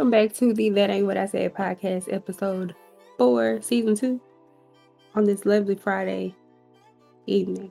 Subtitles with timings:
[0.00, 2.74] Welcome back to the That Ain't What I Said podcast, episode
[3.18, 4.18] four, season two,
[5.14, 6.34] on this lovely Friday
[7.26, 7.70] evening.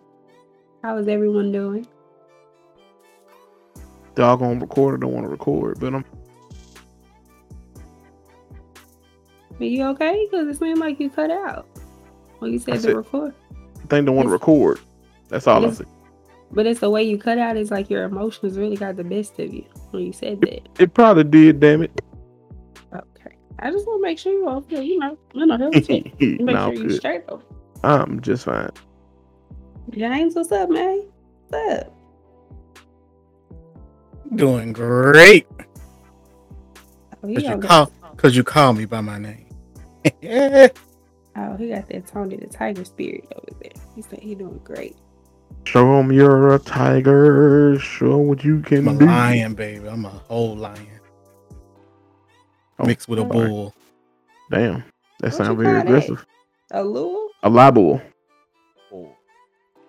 [0.84, 1.88] How is everyone doing?
[4.14, 6.06] Doggone recorder don't want to record, but I'm
[9.60, 10.28] Are you okay?
[10.30, 11.66] Because it seemed like you cut out
[12.38, 13.34] when you said I said- record.
[13.52, 14.80] I think don't want to record.
[15.30, 15.88] That's all I said.
[16.52, 17.58] But it's the way you cut out.
[17.58, 20.68] It's like your emotions really got the best of you when you said that.
[20.78, 22.04] It probably did, damn it.
[23.60, 23.68] Okay.
[23.68, 24.84] I just want to make sure you're okay.
[24.84, 26.04] You know, you know, health check.
[26.20, 26.98] Make no, sure you're good.
[26.98, 27.42] straight though.
[27.84, 28.70] I'm just fine.
[29.92, 31.04] James, what's up, man?
[31.50, 31.96] What's up?
[34.36, 35.48] Doing great
[37.24, 39.46] Oh, because you on call because you call me by my name.
[40.06, 43.72] oh, he got that Tony the Tiger spirit over there.
[43.96, 44.96] He said he doing great.
[45.66, 47.78] Show him you're a tiger.
[47.80, 48.90] Show what you can do.
[48.92, 49.06] I'm a do.
[49.06, 49.88] lion, baby.
[49.88, 50.99] I'm a whole lion
[52.80, 53.50] Oh, mixed with a alright.
[53.50, 53.74] bull.
[54.52, 54.84] Damn,
[55.20, 55.86] that What sounds very call that?
[55.86, 56.26] aggressive.
[56.72, 57.30] A lure?
[57.44, 58.02] A liable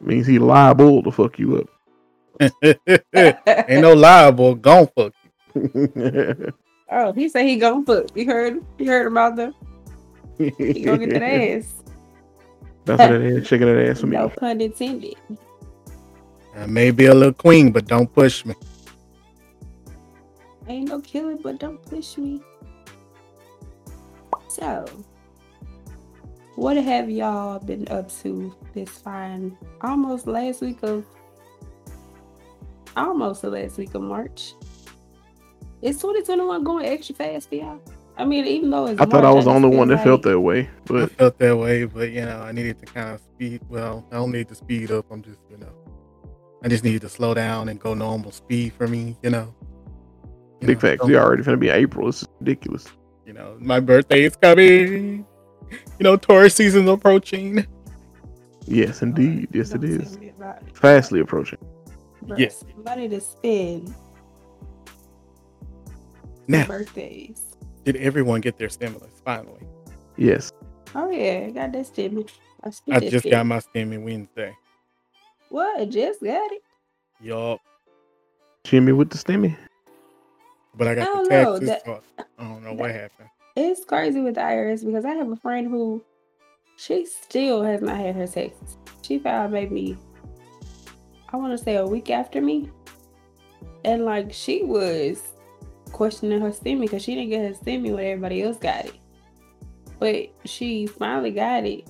[0.00, 2.50] means he liable to fuck you up.
[3.14, 4.54] Ain't no liable.
[4.54, 5.12] Gon' fuck
[5.54, 6.54] up.
[6.92, 8.06] Oh, he said he gonna fuck.
[8.16, 8.60] You heard?
[8.78, 9.54] You heard about them?
[10.38, 10.50] He
[10.82, 11.72] gonna get that ass.
[12.84, 14.16] That's what that ass shaking that ass for me.
[14.16, 15.14] No pun intended.
[16.56, 18.56] I may be a little queen, but don't push me.
[20.66, 22.42] Ain't no killing, but don't push me.
[24.50, 24.84] So,
[26.56, 31.04] what have y'all been up to this fine almost last week of
[32.96, 34.54] almost the last week of March?
[35.82, 37.80] Is 2021 going extra fast for y'all?
[38.16, 40.40] I mean, even though it's I thought I was the only one that felt that
[40.40, 43.60] way, I but felt that way, but you know, I needed to kind of speed.
[43.68, 45.06] Well, I don't need to speed up.
[45.12, 45.72] I'm just, you know,
[46.64, 49.16] I just needed to slow down and go normal speed for me.
[49.22, 49.54] You know,
[50.60, 50.98] You big know, facts.
[51.02, 52.08] don't- We already finna be April.
[52.08, 52.88] This is ridiculous.
[53.26, 55.26] You know, my birthday is coming.
[55.70, 57.66] You know, tourist season's approaching.
[58.66, 59.48] Yes, indeed.
[59.52, 60.12] Yes, it Don't is.
[60.12, 60.76] tell me about it.
[60.76, 61.58] Fastly approaching.
[62.24, 62.64] Bruh, Yes.
[62.84, 63.94] Money to spend
[66.48, 67.42] Now, birthdays.
[67.84, 69.62] did everyone get their stimulus finally?
[70.16, 70.52] Yes.
[70.94, 72.32] Oh yeah, I got that statement.
[72.64, 73.30] I, I just shit.
[73.30, 74.54] got my stimmy Wednesday.
[75.48, 75.88] What?
[75.90, 76.62] Just got it.
[77.20, 77.60] Yup.
[78.64, 79.56] Jimmy with the stimmy.
[80.76, 82.00] But I I got don't the know, that- so
[82.38, 83.28] I don't know what happened.
[83.56, 86.02] It's crazy with the IRS because I have a friend who
[86.76, 88.78] she still has not had her taxes.
[89.02, 89.98] She filed maybe
[91.32, 92.70] I want to say a week after me,
[93.84, 95.22] and like she was
[95.92, 98.94] questioning her stimmy because she didn't get her stimmy when everybody else got it,
[99.98, 101.88] but she finally got it,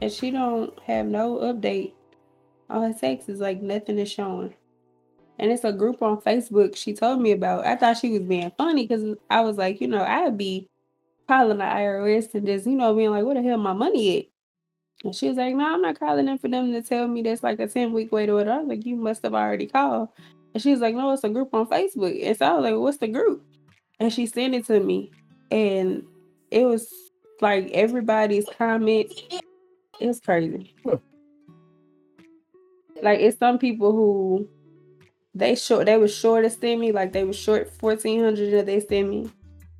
[0.00, 1.92] and she don't have no update
[2.70, 3.40] on her taxes.
[3.40, 4.54] Like nothing is showing.
[5.38, 7.66] And it's a group on Facebook she told me about.
[7.66, 10.68] I thought she was being funny because I was like, you know, I'd be
[11.26, 14.24] calling the IRS and just, you know, being like, where the hell my money at?
[15.04, 17.42] And she was like, no, I'm not calling them for them to tell me that's
[17.42, 18.56] like a 10 week wait or whatever.
[18.56, 20.10] I was like, you must have already called.
[20.54, 22.24] And she was like, no, it's a group on Facebook.
[22.24, 23.42] And so I was like, what's the group?
[23.98, 25.10] And she sent it to me.
[25.50, 26.04] And
[26.50, 26.92] it was
[27.40, 29.22] like everybody's comments.
[30.00, 30.74] It was crazy.
[30.84, 30.98] Huh.
[33.02, 34.48] Like it's some people who
[35.34, 38.80] they short they was short of stimmy, like they was short fourteen hundred of their
[38.80, 39.30] stimmy.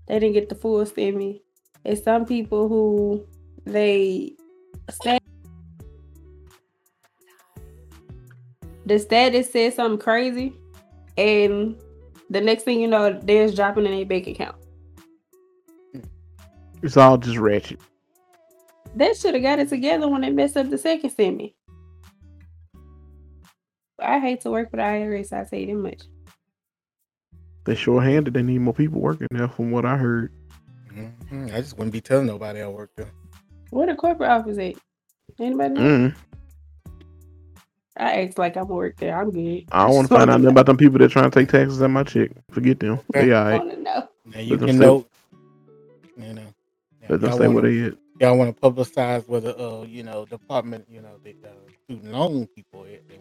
[0.08, 1.42] They didn't get the full stimmy.
[1.84, 3.26] It's some people who
[3.64, 4.34] they
[4.90, 5.22] stat-
[8.86, 10.54] the status said something crazy,
[11.16, 11.76] and
[12.30, 14.56] the next thing you know, theirs dropping in their bank account.
[16.82, 17.80] It's all just ratchet.
[18.94, 21.54] They should have got it together when they messed up the second stimmy.
[24.02, 25.32] I hate to work for the IRS.
[25.32, 26.02] I say that much.
[27.64, 28.34] They short-handed.
[28.34, 30.32] They need more people working there, from what I heard.
[30.92, 31.52] Mhm.
[31.54, 33.10] I just wouldn't be telling nobody I work there.
[33.70, 34.74] Where the corporate office at?
[35.38, 35.80] Anybody know?
[35.80, 36.14] Mm.
[37.96, 39.18] I act like I'm work there.
[39.18, 39.64] I'm good.
[39.70, 41.80] I don't want to find out nothing about them people that trying to take taxes
[41.82, 42.30] on my check.
[42.50, 43.00] Forget them.
[43.14, 43.58] They all I right.
[43.64, 44.08] want to know.
[44.26, 45.06] Now you Let can say- know.
[46.16, 46.42] You know.
[46.42, 47.94] Now, Let them y'all say what they at.
[48.20, 51.48] y'all want to publicize where the uh you know department you know the uh,
[51.84, 53.08] student loan people at.
[53.08, 53.20] They, yeah.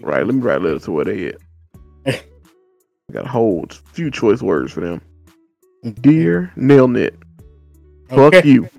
[0.00, 0.24] Right.
[0.26, 1.36] Let me write letters to where they at.
[2.06, 2.20] I
[3.12, 5.00] got a whole few choice words for them.
[6.00, 7.16] Dear Nail Knit,
[8.08, 8.48] fuck Okay.
[8.48, 8.68] you.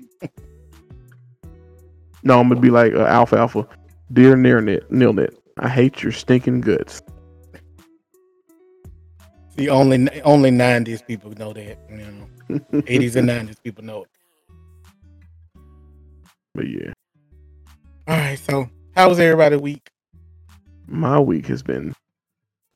[2.22, 3.68] No, I'm gonna be like uh, alfalfa.
[4.12, 7.00] Dear Nail Knit, Nail Knit, I hate your stinking guts.
[9.56, 11.78] See, only only nineties people know that.
[11.88, 11.96] You
[12.50, 14.08] know, eighties and nineties people know it.
[16.52, 16.92] But yeah,
[18.08, 19.88] All right, so how was everybody week?
[20.86, 21.94] My week has been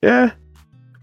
[0.03, 0.33] Yeah,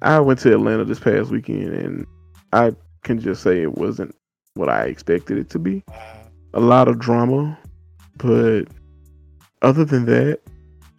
[0.01, 2.07] I went to Atlanta this past weekend, and
[2.54, 2.74] I
[3.04, 4.15] can just say it wasn't
[4.56, 5.83] what I expected it to be.
[6.54, 7.57] A lot of drama,
[8.18, 8.63] but
[9.62, 10.39] other than that,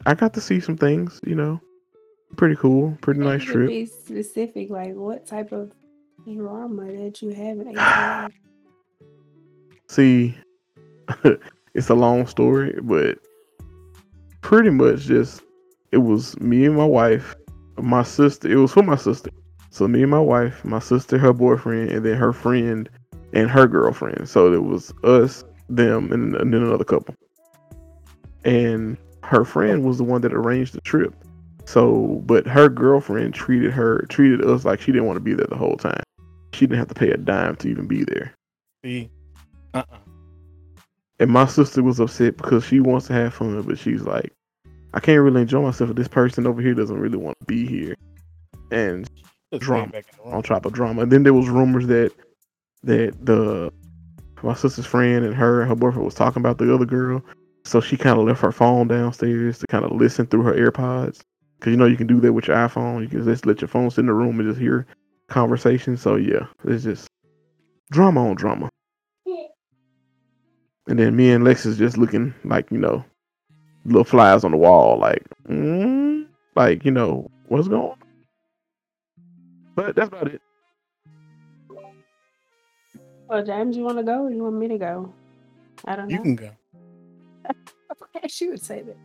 [0.06, 1.20] I got to see some things.
[1.26, 1.60] You know,
[2.36, 3.68] pretty cool, pretty nice trip.
[3.68, 5.72] Be specific, like what type of
[6.24, 8.30] drama that you have in Atlanta?
[9.88, 10.36] See,
[11.74, 13.18] it's a long story, but
[14.42, 15.42] pretty much just
[15.92, 17.34] it was me and my wife,
[17.76, 18.50] my sister.
[18.50, 19.30] It was for my sister.
[19.70, 22.88] So me and my wife, my sister, her boyfriend, and then her friend
[23.32, 24.28] and her girlfriend.
[24.28, 27.14] So it was us, them, and, and then another couple.
[28.44, 31.14] And her friend was the one that arranged the trip.
[31.66, 35.46] So, but her girlfriend treated her treated us like she didn't want to be there
[35.48, 36.02] the whole time.
[36.54, 38.32] She didn't have to pay a dime to even be there.
[38.82, 39.10] See,
[39.74, 39.98] uh, uh
[41.20, 44.32] And my sister was upset because she wants to have fun, but she's like,
[44.94, 47.66] I can't really enjoy myself if this person over here doesn't really want to be
[47.66, 47.94] here.
[48.70, 49.08] And
[49.52, 49.92] just Drama.
[49.92, 50.34] back in the room.
[50.34, 51.02] on top of drama.
[51.02, 52.12] And then there was rumors that
[52.84, 53.72] that the
[54.42, 57.22] my sister's friend and her and her boyfriend was talking about the other girl.
[57.64, 61.20] So she kind of left her phone downstairs to kind of listen through her AirPods.
[61.60, 63.02] Cause you know you can do that with your iPhone.
[63.02, 64.86] You can just let your phone sit in the room and just hear
[65.28, 66.00] conversations.
[66.00, 67.08] So yeah, it's just
[67.90, 68.68] drama on drama.
[70.86, 73.04] And then me and Lex is just looking like you know,
[73.88, 76.26] little flies on the wall, like, mm,
[76.56, 77.90] like you know what's going.
[77.90, 77.96] on?
[79.74, 80.40] But that's about it.
[83.28, 85.12] Well, James, you want to go or you want me to go?
[85.84, 86.16] I don't know.
[86.16, 86.50] You can go.
[88.14, 88.96] Okay, she would say that.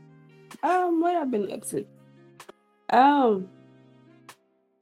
[0.69, 1.85] Um, what I've been up to?
[2.89, 3.49] Um,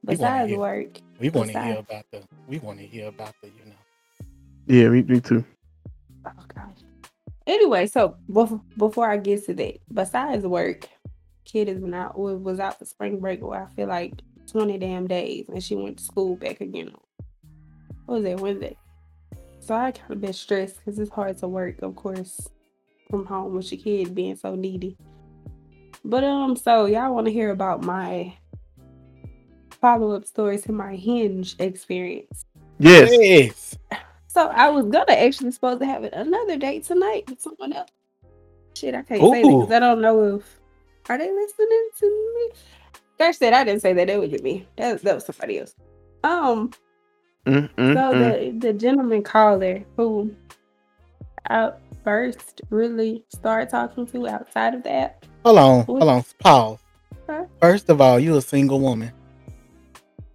[0.04, 2.22] We besides hear- work, We want to hear about the.
[2.46, 3.48] We want to hear about the.
[3.48, 3.76] You know.
[4.66, 5.44] Yeah, me, me too.
[6.26, 6.81] oh gosh.
[7.46, 10.88] Anyway, so before before I get to that, besides work,
[11.44, 13.42] kid has been out wa- was out for spring break.
[13.42, 14.14] where I feel like
[14.46, 16.92] twenty damn days, and she went to school back again.
[18.06, 18.76] What was that Wednesday?
[19.60, 22.48] So I kind of been stressed because it's hard to work, of course,
[23.10, 24.96] from home with your kid being so needy.
[26.04, 28.36] But um, so y'all want to hear about my
[29.80, 32.44] follow up stories to my hinge experience.
[32.78, 33.10] Yes.
[33.12, 33.78] Yes.
[34.32, 37.90] So I was gonna actually supposed to have another date tonight with someone else.
[38.74, 40.58] Shit, I can't say that because I don't know if
[41.10, 42.56] are they listening to me.
[43.18, 44.06] Gosh, said I didn't say that.
[44.06, 44.66] That was me.
[44.76, 45.74] That was, that was somebody else.
[46.24, 46.72] Um.
[47.44, 48.60] Mm, mm, So mm.
[48.60, 50.34] the the gentleman caller who
[51.50, 55.26] I first really started talking to outside of that.
[55.44, 55.78] Hold on.
[55.80, 55.86] What?
[55.86, 56.24] Hold on.
[56.38, 56.78] Pause.
[57.28, 57.44] Huh?
[57.60, 59.12] First of all, you a single woman.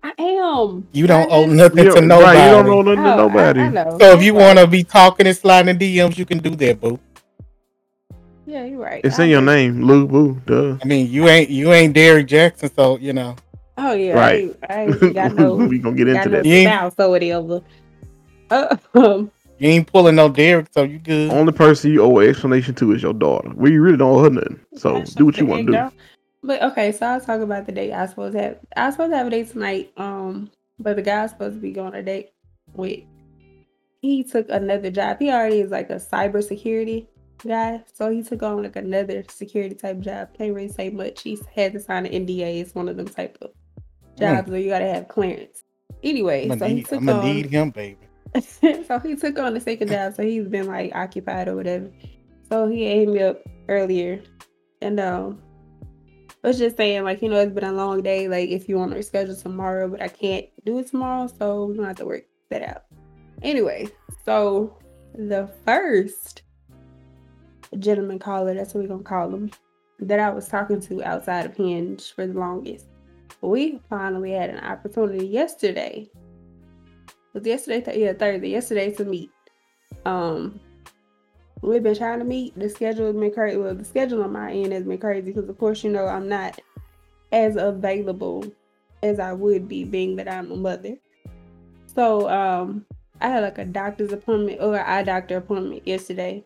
[0.08, 0.88] I am.
[0.94, 2.38] You don't owe nothing to nobody.
[2.38, 3.60] right, you don't know nothing to Oh, I- nobody.
[3.60, 3.98] I, know.
[4.00, 7.00] So if you want to be talking and sliding DMs, you can do that, boo.
[8.46, 9.02] yeah, you're right.
[9.04, 10.42] It's I in your name, Lou Boo.
[10.46, 10.78] Duh.
[10.82, 13.36] I mean, you ain't you ain't Derek Jackson, so you know.
[13.78, 14.56] Oh yeah, Right.
[14.70, 15.56] I, ain't- I got no.
[15.68, 16.46] we gonna get into no that.
[16.46, 16.64] Yeah.
[16.90, 17.62] spouse or whatever.
[18.50, 21.32] Uh, um, You ain't pulling no Derek, so you good.
[21.32, 23.52] Only person you owe an explanation to is your daughter.
[23.56, 24.60] We really don't owe her nothing.
[24.78, 25.92] So gosh, do what you want to do.
[26.44, 28.60] But okay, so I'll talk about the date I supposed to have.
[28.76, 29.92] I supposed to have a date tonight.
[29.98, 32.30] Um, but the guy was supposed to be going on a date
[32.74, 33.00] with.
[34.02, 35.18] He took another job.
[35.20, 37.08] He already is like a cybersecurity
[37.46, 40.30] guy, so he took on like another security type job.
[40.38, 41.24] Can't really say much.
[41.24, 42.62] He had to sign an NDA.
[42.62, 43.52] It's one of them type of
[44.18, 45.64] jobs where you gotta have clearance.
[46.04, 47.26] Anyway, I'm so gonna he need, took I'm on.
[47.26, 47.98] need him, baby.
[48.42, 51.90] so he took on the second job, so he's been like occupied or whatever.
[52.50, 54.22] So he hit me up earlier,
[54.82, 55.42] and um,
[56.48, 58.28] was just saying like you know it's been a long day.
[58.28, 61.76] Like if you want to reschedule tomorrow, but I can't do it tomorrow, so we're
[61.76, 62.84] gonna have to work that out.
[63.42, 63.90] Anyway,
[64.26, 64.78] so
[65.16, 66.44] the first
[67.80, 69.52] gentleman caller, that's what we're gonna call him,
[70.00, 72.86] that I was talking to outside of Hinge for the longest.
[73.42, 76.10] We finally had an opportunity yesterday
[77.38, 79.32] was yesterday th- yeah thursday yesterday to meet
[80.06, 80.60] um
[81.62, 82.58] we've been trying to meet.
[82.58, 85.50] The schedule has been crazy well the schedule on my end has been crazy because
[85.50, 86.60] of course you know i'm not
[87.32, 88.46] as available
[89.04, 90.96] as i would be being that i'm a mother.
[91.94, 92.86] So um
[93.22, 96.44] i had like a doctor's appointment or an eye doctor appointment yesterday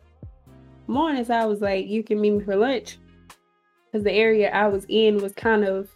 [0.88, 2.98] morning so i was like you can meet me for lunch.
[3.86, 5.90] Because the area i was in was kind of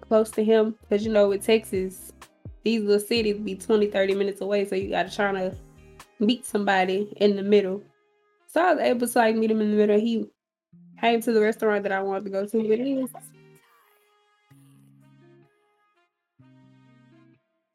[0.00, 2.12] close to him because you know with texas
[2.62, 5.54] these little cities be 20 30 minutes away so you gotta try to
[6.18, 7.82] meet somebody in the middle
[8.56, 10.00] so i was able to like meet him in the middle.
[10.00, 10.24] He
[10.98, 13.10] came to the restaurant that i wanted to go to but it was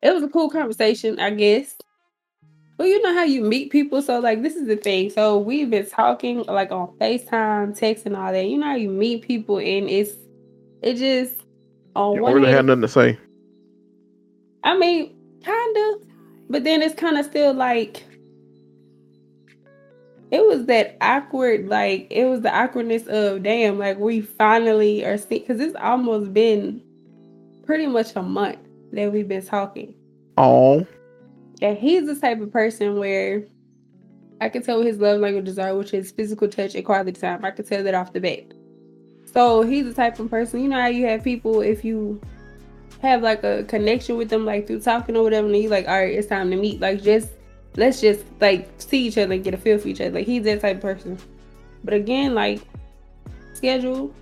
[0.01, 1.75] it was a cool conversation i guess.
[2.79, 5.11] Well you know how you meet people so like this is the thing.
[5.11, 8.47] So we've been talking like on facetime text and all that.
[8.47, 10.13] You know how you meet people and it's
[10.81, 11.35] it just
[11.95, 13.19] On You one really have hand, nothing to say.
[14.63, 15.97] I mean, kinda,
[16.49, 18.03] but then it's kind of still like
[20.31, 25.17] it was that awkward, like it was the awkwardness of damn, like we finally are
[25.17, 26.81] seeing because it's almost been
[27.65, 28.59] pretty much a month
[28.93, 29.93] that we've been talking.
[30.37, 30.87] Oh,
[31.61, 33.43] And he's the type of person where
[34.39, 37.43] I can tell what his love languages are, which is physical touch and quality time.
[37.43, 38.53] I can tell that off the bat.
[39.25, 42.21] So he's the type of person, you know how you have people if you
[43.01, 45.95] have like a connection with them like through talking or whatever, and you like, all
[45.95, 46.79] right, it's time to meet.
[46.79, 47.29] Like just
[47.75, 50.11] let's just like see each other and get a feel for each other.
[50.11, 51.17] Like he's that type of person.
[51.83, 52.61] But again, like
[53.53, 54.13] schedule,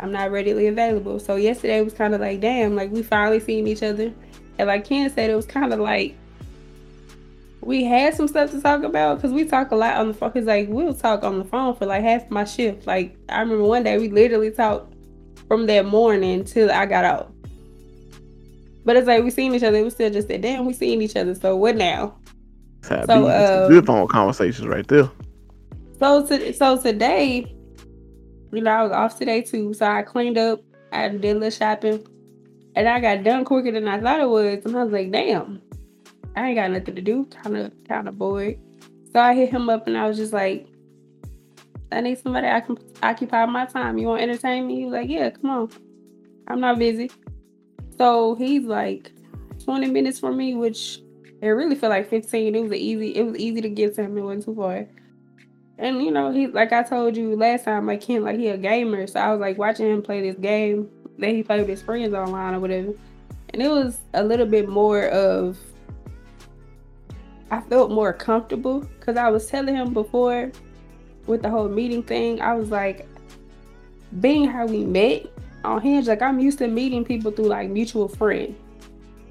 [0.00, 1.18] I'm not readily available.
[1.18, 4.12] So yesterday was kind of like, damn, like we finally seen each other.
[4.58, 6.16] And like Ken said, it was kind of like
[7.60, 10.32] we had some stuff to talk about because we talk a lot on the phone.
[10.32, 12.86] Cause like we'll talk on the phone for like half my shift.
[12.86, 14.94] Like I remember one day we literally talked
[15.46, 17.32] from that morning till I got out.
[18.84, 19.78] But it's like we seen each other.
[19.78, 21.34] It was still just that damn we seen each other.
[21.34, 22.16] So what now?
[22.82, 23.28] That's how it So.
[23.28, 25.10] Uh, good phone conversations right there.
[25.98, 27.54] So to, so today,
[28.52, 29.74] you know, I was off today too.
[29.74, 30.60] So I cleaned up,
[30.92, 32.06] I did a little shopping,
[32.76, 34.64] and I got done quicker than I thought it was.
[34.64, 35.60] And I was like, damn,
[36.36, 37.24] I ain't got nothing to do.
[37.26, 38.58] Kind of kind of bored.
[39.12, 40.68] So I hit him up and I was just like,
[41.90, 43.98] I need somebody I can occupy my time.
[43.98, 44.76] You want to entertain me?
[44.76, 45.70] He was like, yeah, come on.
[46.46, 47.10] I'm not busy.
[47.96, 49.10] So he's like
[49.64, 51.00] 20 minutes from me, which
[51.40, 52.54] it really felt like 15.
[52.54, 54.18] It was easy, it was easy to get to him.
[54.18, 54.86] It wasn't too far.
[55.78, 58.56] And you know, he like I told you last time, like him, like he a
[58.56, 59.06] gamer.
[59.06, 62.14] So I was like watching him play this game that he played with his friends
[62.14, 62.92] online or whatever.
[63.50, 65.58] And it was a little bit more of
[67.50, 70.52] I felt more comfortable because I was telling him before
[71.26, 73.06] with the whole meeting thing, I was like,
[74.20, 75.26] being how we met
[75.64, 78.56] on Hinge, like I'm used to meeting people through like mutual friends.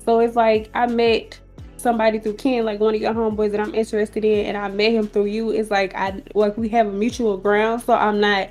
[0.06, 1.40] So it's like I met
[1.77, 4.91] somebody through Ken, like one of your homeboys that I'm interested in, and I met
[4.91, 5.51] him through you.
[5.51, 8.50] It's like I like we have a mutual ground, so I'm not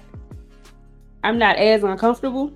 [1.24, 2.52] I'm not as uncomfortable.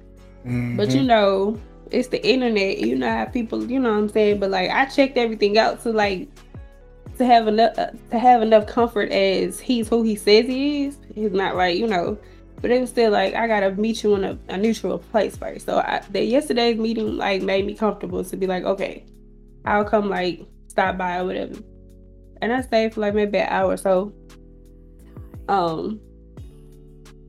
[0.76, 1.06] But you Mhm.
[1.06, 1.60] know,
[1.90, 2.78] it's the internet.
[2.78, 4.40] You know how people, you know what I'm saying.
[4.40, 6.28] But like, I checked everything out to like
[7.18, 10.96] to have enough uh, to have enough comfort as he's who he says he is.
[11.14, 12.16] He's not like you know,
[12.62, 15.66] but it was still like I gotta meet you in a, a neutral place first.
[15.66, 19.04] So I, the yesterday's meeting like made me comfortable to be like, okay,
[19.64, 21.54] I'll come like stop by or whatever.
[22.42, 24.12] And I stayed for like maybe an hour or so.
[25.48, 26.00] Um.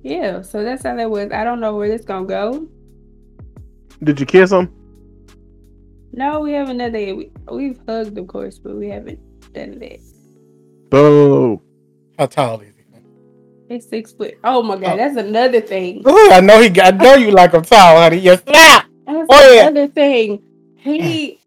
[0.03, 1.31] Yeah, so that's how that was.
[1.31, 2.67] I don't know where this gonna go.
[4.03, 4.73] Did you kiss him?
[6.13, 7.15] No, we haven't done that.
[7.15, 9.19] We, we've hugged, of course, but we haven't
[9.53, 9.99] done that.
[10.89, 11.61] Boo.
[12.17, 13.73] How tall is he?
[13.75, 14.33] He's six foot.
[14.43, 14.97] Oh my god, Oh.
[14.97, 16.03] that's another thing.
[16.07, 16.95] Ooh, I know he got.
[16.95, 18.17] I know you like him tall, honey.
[18.17, 18.87] Yes, slap.
[19.05, 19.67] That's Oh, yeah.
[19.67, 20.41] another thing.
[20.77, 21.39] He,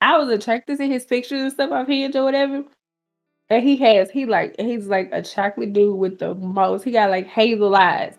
[0.00, 2.64] I was attracted to his pictures and stuff Hinge or whatever.
[3.48, 6.84] And he has, he like, he's like a chocolate dude with the most.
[6.84, 8.16] He got like hazel eyes.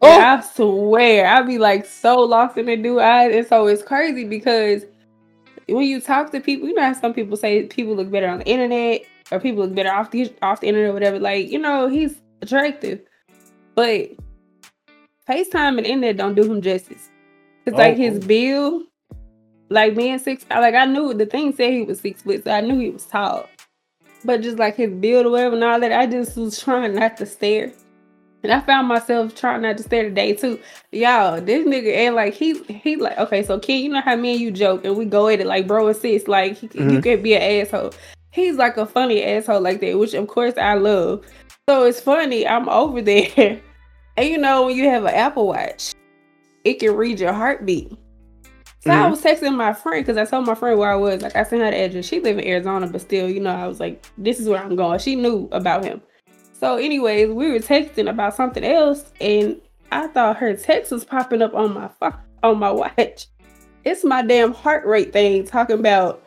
[0.00, 0.10] Oh.
[0.10, 3.34] And I swear, I'd be like so lost in the dude eyes.
[3.34, 4.84] And so it's crazy because
[5.68, 8.38] when you talk to people, you know how some people say people look better on
[8.38, 11.18] the internet or people look better off the off the internet or whatever.
[11.20, 13.00] Like, you know, he's attractive.
[13.74, 14.10] But
[15.28, 17.10] FaceTime and internet don't do him justice.
[17.64, 18.86] It's like his Oh.
[19.72, 22.60] Like being six, like I knew the thing said he was six foot, so I
[22.60, 23.48] knew he was tall.
[24.24, 27.16] But just like his build or whatever and all that, I just was trying not
[27.16, 27.72] to stare.
[28.44, 30.58] And I found myself trying not to stare today too.
[30.90, 34.32] Y'all, this nigga and like he he like okay, so Ken, you know how me
[34.32, 36.98] and you joke and we go at it like bro and sis, like he, you
[36.98, 37.02] Mhm.
[37.02, 37.92] can be an asshole.
[38.32, 41.24] He's like a funny asshole like that, which of course I love.
[41.68, 43.60] So it's funny, I'm over there.
[44.16, 45.92] And you know, when you have an Apple Watch,
[46.64, 47.92] it can read your heartbeat.
[48.84, 49.10] So I Mhm.
[49.10, 51.22] was texting my friend because I told my friend where I was.
[51.22, 52.04] Like I sent her the address.
[52.04, 54.74] She live in Arizona, but still, you know, I was like, this is where I'm
[54.74, 54.98] going.
[54.98, 56.02] She knew about him.
[56.58, 59.60] So, anyways, we were texting about something else, and
[59.92, 61.90] I thought her text was popping up on my
[62.42, 63.26] on my watch.
[63.84, 66.22] It's my damn heart rate thing talking about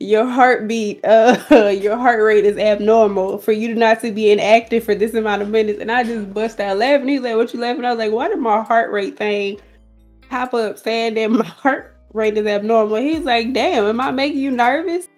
[0.00, 1.36] your heartbeat, uh,
[1.80, 5.42] your heart rate is abnormal for you to not to be inactive for this amount
[5.42, 5.80] of minutes.
[5.80, 7.08] And I just bust out laughing.
[7.08, 9.60] He's like, "What you laughing?" I was like, "Why did my heart rate thing
[10.34, 14.38] pop up saying that my heart rate is abnormal?" He's like, "Damn, am I making
[14.38, 15.08] you nervous?"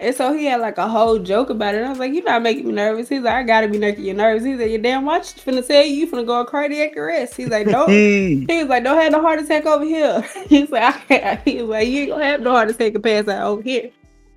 [0.00, 1.78] And so he had like a whole joke about it.
[1.78, 4.04] And I was like, "You're not making me nervous." He's like, "I gotta be making
[4.04, 6.46] you nervous." He's like, "Your damn watch is finna tell you you finna go on
[6.46, 8.46] cardiac arrest." He's like, "Don't." He.
[8.48, 11.40] He like, "Don't have no heart attack over here." He's like, I can't.
[11.44, 13.90] "He was like, you ain't gonna have no heart attack and pass out over here."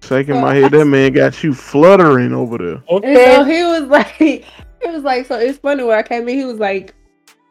[0.04, 0.72] Shaking my head.
[0.72, 2.84] That man got you fluttering over there.
[2.90, 3.36] Okay.
[3.36, 6.46] so he was like, it was like, so it's funny when I came in, he
[6.46, 6.96] was like,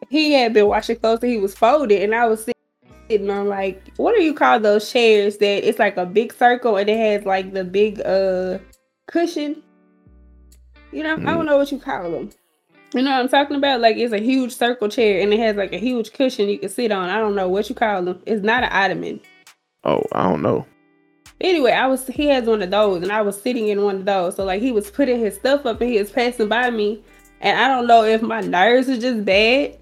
[0.09, 2.55] he had been watching close and he was folded, and I was sitting
[3.11, 6.76] sitting on like what do you call those chairs that it's like a big circle
[6.76, 8.59] and it has like the big uh
[9.07, 9.62] cushion.
[10.93, 11.25] You know, I Mm.
[11.25, 12.31] don't know what you call them.
[12.95, 13.81] You know what I'm talking about?
[13.81, 16.69] Like it's a huge circle chair and it has like a huge cushion you can
[16.69, 17.09] sit on.
[17.09, 18.21] I don't know what you call them.
[18.26, 19.21] It's not an ottoman.
[19.85, 20.67] Oh, I don't know.
[21.40, 24.05] Anyway, I was he has one of those and I was sitting in one of
[24.05, 24.37] those.
[24.37, 27.02] So like he was putting his stuff up and he was passing by me.
[27.40, 29.79] And I don't know if my nerves are just bad,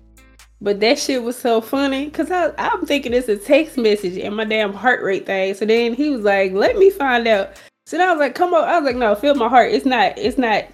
[0.60, 4.44] but that shit was so funny because I'm thinking it's a text message and my
[4.44, 5.54] damn heart rate thing.
[5.54, 7.50] So then he was like, "Let me find out."
[7.86, 9.72] So then I was like, "Come on!" I was like, "No, feel my heart.
[9.72, 10.18] It's not.
[10.18, 10.64] It's not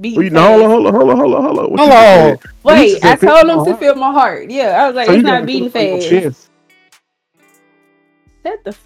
[0.00, 1.70] beating." Well, you know, hold on, hold on, hold on, hold on, hold on.
[1.70, 2.36] What you Hello.
[2.36, 2.38] said?
[2.64, 4.50] Wait, I told him to feel my heart.
[4.50, 6.50] Yeah, I was like, So "It's not beating feel it on your fast." chest.
[8.44, 8.76] Shut the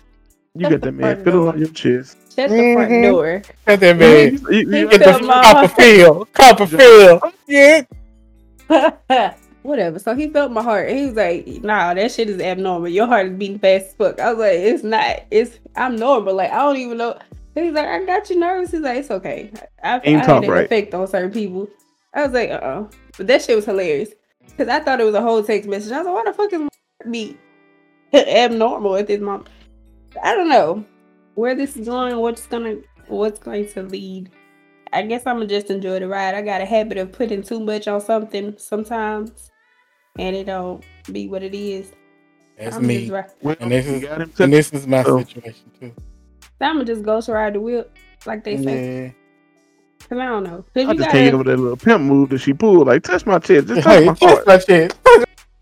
[0.57, 2.17] You got that man front feeling on your chest.
[2.35, 3.03] shut the front Mhm.
[3.11, 3.43] door.
[3.67, 4.33] Got that man.
[4.35, 6.33] you, you, He you Get got felt the my Copperfield.
[6.33, 7.23] Copperfield.
[7.49, 9.35] Yeah.
[9.65, 9.99] Whatever.
[9.99, 10.91] So he felt my heart.
[10.91, 12.89] And he was like, nah, that shit is abnormal.
[12.89, 14.21] Your heart is beating fast as fuck.
[14.21, 15.23] I was like, it's not.
[15.31, 16.35] It's I'm normal.
[16.35, 17.19] Like, I don't even know.
[17.55, 18.73] He's like, I got you nervous.
[18.73, 19.51] He's like, it's okay.
[19.83, 20.65] I, I, Ain't I talk had an right.
[20.67, 21.69] effect on certain people.
[22.13, 24.11] I was like, uh uh But that shit was hilarious.
[24.59, 25.93] Cause I thought it was a whole text message.
[25.93, 26.69] I was like, why the fuck is my
[27.01, 27.39] heart beat
[28.13, 29.49] abnormal at this moment?
[30.23, 30.85] I don't know
[31.37, 32.77] where this is going, what's gonna
[33.09, 34.31] what's going to lead.
[34.93, 36.35] I guess I'm gonna just enjoy the ride.
[36.35, 39.51] I got a habit of putting too much on something sometimes,
[40.19, 41.93] and it don't be what it is.
[42.59, 43.09] That's I'm me.
[43.09, 44.05] just ri- Well, And this is-
[44.41, 45.19] And this is my Oh.
[45.21, 45.93] situation too.
[46.61, 47.85] I'm gonna just ghost ride the wheel,
[48.27, 49.05] like they say.
[49.05, 49.11] Yeah.
[50.09, 50.65] Cause I don't know.
[50.75, 52.87] Cause I you just can't get gotta, over that little pimp move that she pulled.
[52.87, 54.47] Like, touch my chest, just touch Hey, my touch heart.
[54.47, 54.97] my chest.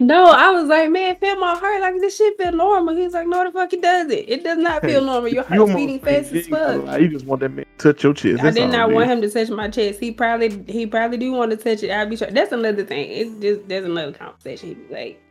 [0.07, 1.81] No, I was like, man, feel my heart.
[1.81, 2.95] Like this shit feel normal.
[2.97, 4.29] He's like, no, the fuck it does it.
[4.29, 5.29] It does not feel normal.
[5.29, 7.01] Your You heart's almost beating fast as fuck.
[7.01, 8.41] You just want that man to touch your chest.
[8.41, 9.13] I That's did not want is.
[9.13, 10.01] him to touch my chest.
[10.01, 11.91] He probably he probably do want to touch it.
[11.91, 12.31] I'll be sure.
[12.31, 13.11] That's another thing.
[13.11, 14.69] It's just there's another conversation.
[14.71, 15.23] He'd be like,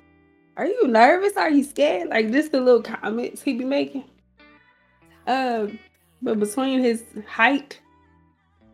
[0.57, 1.37] "Are you nervous?
[1.37, 4.05] Are you scared?" Like just the little comments he'd be making.
[5.27, 5.79] Um,
[6.21, 7.79] but between his height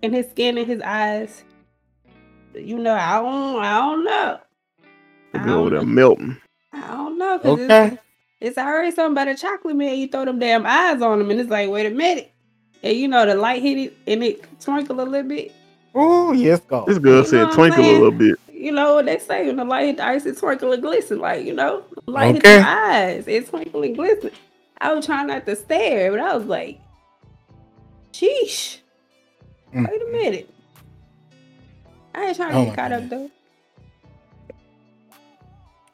[0.03, 1.43] and his skin and his eyes,
[2.53, 4.39] you know, I don't, I don't know.
[5.41, 6.37] I Go over don't, there melting.
[6.73, 7.39] I don't know.
[7.39, 7.85] 'cause Okay.
[7.87, 8.01] It's,
[8.39, 9.97] it's already something about a chocolate man.
[9.97, 12.31] You throw them damn eyes on him, and it's like, wait a minute.
[12.83, 15.51] And you know the light hit it and it twinkle a little bit.
[15.95, 16.85] Oh, yes, go.
[16.85, 18.39] This girl You know said what I'm twinkle a little bit.
[18.53, 21.19] You know what they say when the light hit the ice, it twinkle and glisten.
[21.19, 24.31] Like you know, the light hit the eyes, it twinkle and glisten.
[24.79, 26.79] I was trying not to stare, but I was like,
[28.13, 28.79] "Sheesh,
[29.73, 29.89] Mm.
[29.89, 30.49] wait a minute."
[32.15, 33.31] I ain't trying to Oh get my caught up though.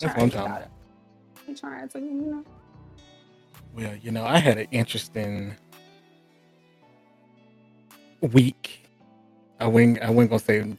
[0.03, 0.61] That's Trying what I'm to get talking caught about.
[0.63, 1.47] up.
[1.47, 2.45] I'm trying to, you know.
[3.73, 5.55] Well, you know, I had an interesting
[8.21, 8.81] week.
[9.59, 10.77] I wouldn't, I wasn't gonna say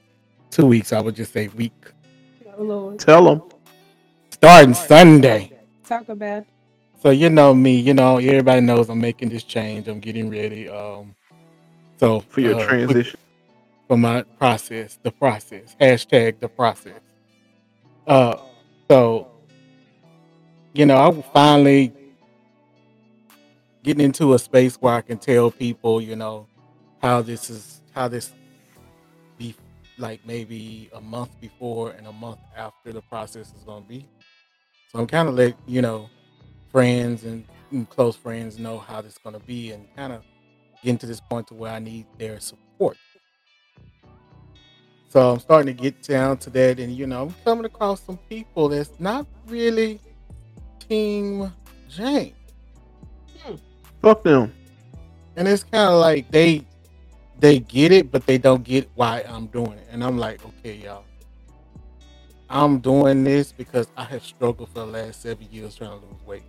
[0.50, 0.92] two weeks.
[0.92, 1.72] I would just say week.
[2.56, 3.42] Oh Tell them.
[4.30, 5.52] Starting Sunday.
[5.84, 6.44] talk about.
[7.02, 7.76] So you know me.
[7.80, 9.88] You know everybody knows I'm making this change.
[9.88, 10.68] I'm getting ready.
[10.68, 11.14] Um,
[11.98, 13.18] so For your uh, transition.
[13.88, 15.76] for my process, the process.
[15.80, 17.00] Hashtag the process.
[18.06, 18.36] Uh,
[18.90, 19.30] so
[20.74, 21.92] you know, I'm finally
[23.84, 26.48] getting into a space where I can tell people, you know,
[27.00, 28.32] how this is, how this
[29.38, 29.54] be
[29.98, 34.06] like maybe a month before and a month after the process is going to be.
[34.90, 36.10] So I'm kind of let you know,
[36.72, 40.24] friends and, and close friends know how this is going to be, and kind of
[40.82, 42.96] getting to this point to where I need their support.
[45.14, 48.18] So I'm starting to get down to that, and you know, I'm coming across some
[48.28, 50.00] people that's not really
[50.88, 51.52] Team
[51.88, 52.34] Jane,
[53.40, 53.54] hmm.
[54.02, 54.52] Fuck them.
[55.36, 56.66] and it's kind of like they
[57.38, 59.86] they get it, but they don't get why I'm doing it.
[59.92, 61.04] And I'm like, okay, y'all,
[62.50, 66.26] I'm doing this because I have struggled for the last seven years trying to lose
[66.26, 66.42] weight,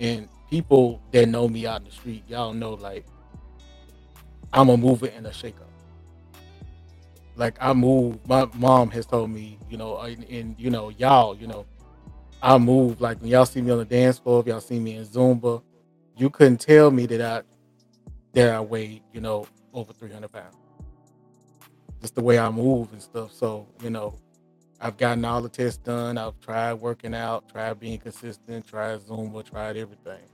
[0.00, 3.04] and people that know me out in the street, y'all know like
[4.54, 5.66] I'm a mover and a shaker.
[7.40, 8.18] Like I move.
[8.28, 11.64] My mom has told me, you know, uh, and, and you know, y'all, you know,
[12.42, 13.00] I move.
[13.00, 15.62] Like when y'all see me on the dance floor, if y'all see me in Zumba,
[16.18, 17.42] you couldn't tell me that I
[18.34, 20.54] that I weighed, you know, over 300 pounds.
[22.02, 23.32] Just the way I move and stuff.
[23.32, 24.18] So, you know,
[24.78, 26.18] I've gotten all the tests done.
[26.18, 30.26] I've tried working out, tried being consistent, tried Zumba, tried everything.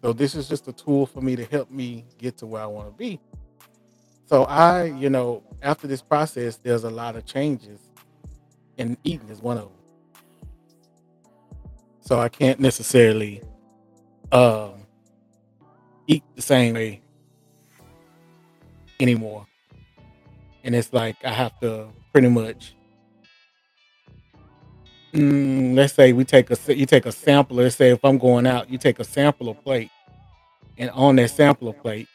[0.00, 2.66] So this is just a tool for me to help me get to where I
[2.66, 3.18] want to be.
[4.30, 7.80] So I, you know, after this process, there's a lot of changes,
[8.78, 9.72] and eating is one of them.
[12.00, 13.42] So I can't necessarily
[14.30, 14.86] um,
[16.06, 17.02] eat the same way
[19.00, 19.48] anymore.
[20.62, 22.76] And it's like I have to pretty much
[25.12, 27.56] mm, let's say we take a you take a sample.
[27.56, 29.90] Let's say if I'm going out, you take a sampler plate,
[30.78, 32.06] and on that sampler plate,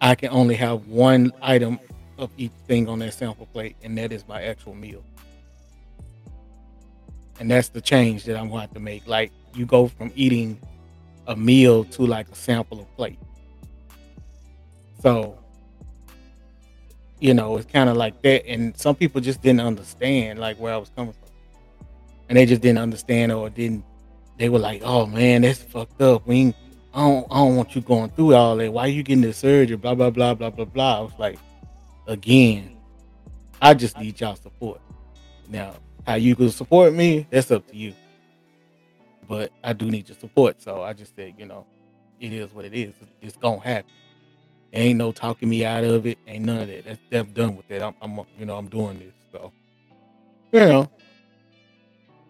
[0.00, 1.78] I can only have one item
[2.18, 5.02] of each thing on that sample plate, and that is my actual meal.
[7.38, 9.06] And that's the change that I'm going to make.
[9.06, 10.58] Like you go from eating
[11.26, 13.18] a meal to like a sample of plate.
[15.00, 15.38] So,
[17.20, 18.46] you know, it's kind of like that.
[18.46, 21.30] And some people just didn't understand like where I was coming from.
[22.28, 23.84] And they just didn't understand or didn't
[24.38, 26.26] they were like, Oh man, that's fucked up.
[26.26, 26.56] We ain't,
[26.96, 28.72] I don't I don't want you going through all that.
[28.72, 29.76] Why you getting the surgery?
[29.76, 30.98] Blah blah blah blah blah blah.
[30.98, 31.38] I was like,
[32.08, 32.78] again,
[33.62, 34.80] I just need y'all support.
[35.48, 35.74] Now,
[36.06, 37.94] how you can support me, that's up to you.
[39.28, 40.62] But I do need your support.
[40.62, 41.66] So I just said, you know,
[42.20, 42.94] it is what it is.
[43.22, 43.92] It's gonna happen.
[44.72, 46.18] Ain't no talking me out of it.
[46.28, 46.84] Ain't none of that.
[46.86, 47.82] That's, that's done with that.
[47.82, 49.14] I'm, I'm, you know, I'm doing this.
[49.32, 49.52] So,
[50.52, 50.90] you know,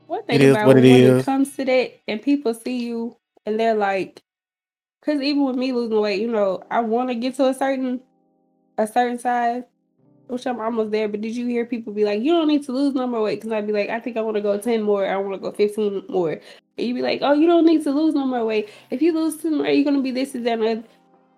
[0.07, 1.25] One thing it is about what when it it is.
[1.25, 4.23] comes to that, and people see you and they're like,
[5.07, 8.03] because even with me losing weight, you know, I want to get to a certain
[8.79, 9.65] a certain size,
[10.29, 11.09] which I'm almost there.
[11.09, 13.37] But did you hear people be like, you don't need to lose no more weight?
[13.41, 15.07] Because I'd be like, I think I want to go ten more.
[15.09, 16.33] I want to go fifteen more.
[16.33, 18.71] And you'd be like, oh, you don't need to lose no more weight.
[18.91, 20.61] If you lose ten more, you're gonna be this and that.
[20.61, 20.85] and.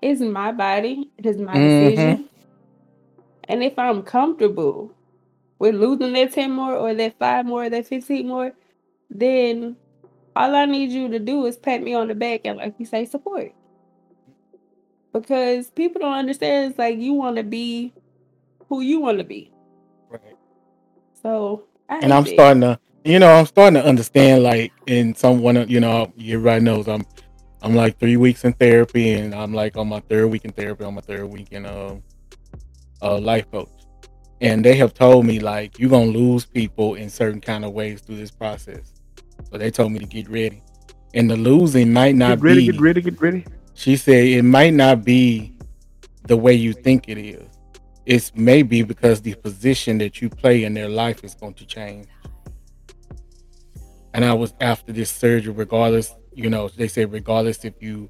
[0.02, 1.10] It's my body.
[1.18, 1.60] It is my Mhm.
[1.60, 2.30] decision.
[3.48, 4.92] And if I'm comfortable
[5.58, 8.52] with losing that 10 more or that 5 more or that 15 more,
[9.10, 9.76] then
[10.38, 12.86] all I need you to do is pat me on the back and, like you
[12.86, 13.52] say, support.
[15.12, 16.70] Because people don't understand.
[16.70, 17.92] It's like you want to be
[18.68, 19.50] who you want to be.
[20.08, 20.36] Right.
[21.20, 22.34] So I and I'm that.
[22.34, 24.44] starting to, you know, I'm starting to understand.
[24.44, 27.04] Like, in someone, you know, everybody knows I'm,
[27.60, 30.84] I'm like three weeks in therapy, and I'm like on my third week in therapy,
[30.84, 31.96] on my third week in uh,
[33.02, 33.70] uh life coach,
[34.40, 38.02] and they have told me like you're gonna lose people in certain kind of ways
[38.02, 38.97] through this process.
[39.50, 40.62] So they told me to get ready,
[41.14, 42.42] and the losing might not be.
[42.42, 42.72] Get ready, be.
[42.72, 43.44] get ready, get ready.
[43.74, 45.54] She said it might not be
[46.24, 47.46] the way you think it is.
[48.06, 52.06] It's maybe because the position that you play in their life is going to change.
[54.14, 58.08] And I was after this surgery, regardless, you know, they say regardless if you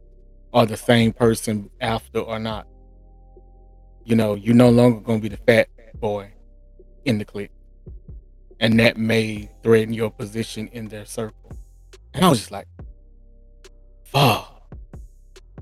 [0.52, 2.66] are the same person after or not.
[4.04, 5.68] You know, you're no longer going to be the fat
[6.00, 6.32] boy
[7.04, 7.50] in the clique.
[8.60, 11.52] And that may threaten your position in their circle.
[12.14, 12.66] And I was just like,
[14.04, 14.54] fuck.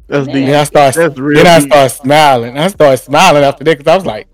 [0.06, 0.34] That's Yeah.
[0.34, 0.46] deep.
[0.46, 1.68] Then I started, That's real then I deep.
[1.68, 2.58] started smiling.
[2.58, 4.28] I started smiling after that because I was like,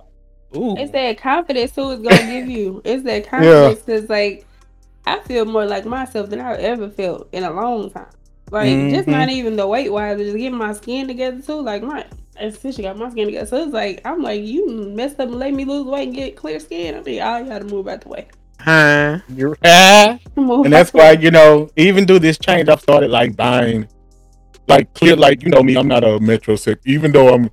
[0.56, 0.76] ooh.
[0.76, 2.82] It's that confidence who is gonna give you.
[2.84, 4.46] It's that confidence because like
[5.06, 8.06] I feel more like myself than I've ever felt in a long time.
[8.50, 9.10] Like just mm-hmm.
[9.12, 11.62] not even the weight wise, just getting my skin together too.
[11.62, 12.04] Like my
[12.38, 13.46] especially got my skin together.
[13.46, 16.36] So it's like I'm like you messed up and let me lose weight and get
[16.36, 16.96] clear skin.
[16.96, 18.28] I mean, all you gotta move out the way.
[18.62, 19.18] Huh?
[19.28, 19.56] You're.
[19.64, 23.86] And that's why you know even through this change i've started like buying
[24.68, 27.50] like clear like you know me i'm not a metrosexual even though i'm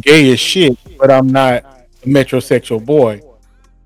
[0.00, 3.20] gay as shit but i'm not a metrosexual boy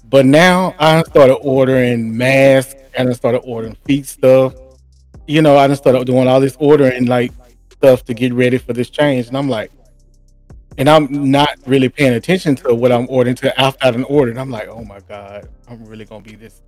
[0.04, 4.54] but now i started ordering masks and i started ordering feet stuff
[5.26, 7.32] you know i just started doing all this ordering like
[7.72, 9.72] stuff to get ready for this change and i'm like
[10.78, 14.50] and i'm not really paying attention to what i'm ordering to after i've ordered i'm
[14.50, 16.62] like oh my god i'm really gonna be this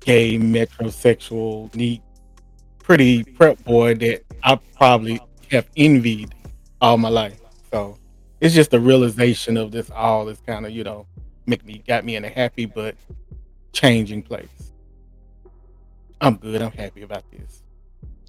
[0.00, 2.02] gay metrosexual neat
[2.88, 6.34] pretty prep boy that I probably have envied
[6.80, 7.38] all my life.
[7.70, 7.98] So
[8.40, 11.06] it's just a realization of this all is kind of, you know,
[11.44, 12.94] make me got me in a happy but
[13.72, 14.72] changing place.
[16.22, 16.62] I'm good.
[16.62, 17.62] I'm happy about this.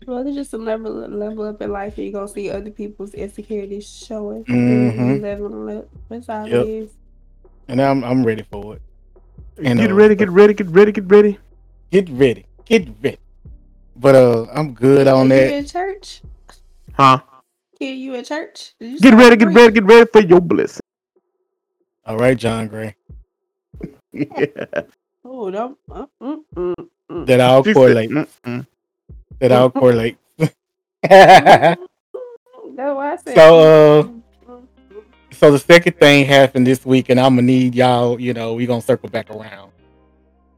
[0.05, 3.13] Well, it's just a level level up in life, and you're gonna see other people's
[3.13, 4.45] insecurities showing.
[4.45, 4.97] Mhm.
[4.99, 5.89] And leveling up.
[6.09, 6.65] That's all Yep.
[6.65, 6.89] it is.
[7.67, 8.81] And I'm I'm ready for it.
[9.61, 11.37] And, Get uh, ready, get ready, get ready, get ready.
[11.91, 12.45] Get ready.
[12.65, 13.17] Get ready.
[13.95, 15.53] But uh I'm good Are on you that.
[15.53, 16.21] in church?
[16.93, 17.19] Huh?
[17.77, 18.73] Kid, you in church?
[18.79, 20.81] You Get ready, get ready, get ready for your blessing.
[22.05, 22.95] All right, John Gray.
[24.11, 24.25] Yeah.
[25.25, 25.77] Oh, don't.
[25.91, 26.73] Uh, mm, mm,
[27.11, 27.25] mm.
[27.27, 28.09] That all She said, correlate.
[29.39, 30.17] That all correlate.
[30.37, 31.77] That's
[32.75, 33.35] why I said.
[33.35, 34.07] So, uh,
[35.31, 38.19] so the second thing happened this week, and I'm gonna need y'all.
[38.19, 39.71] You know, we gonna circle back around,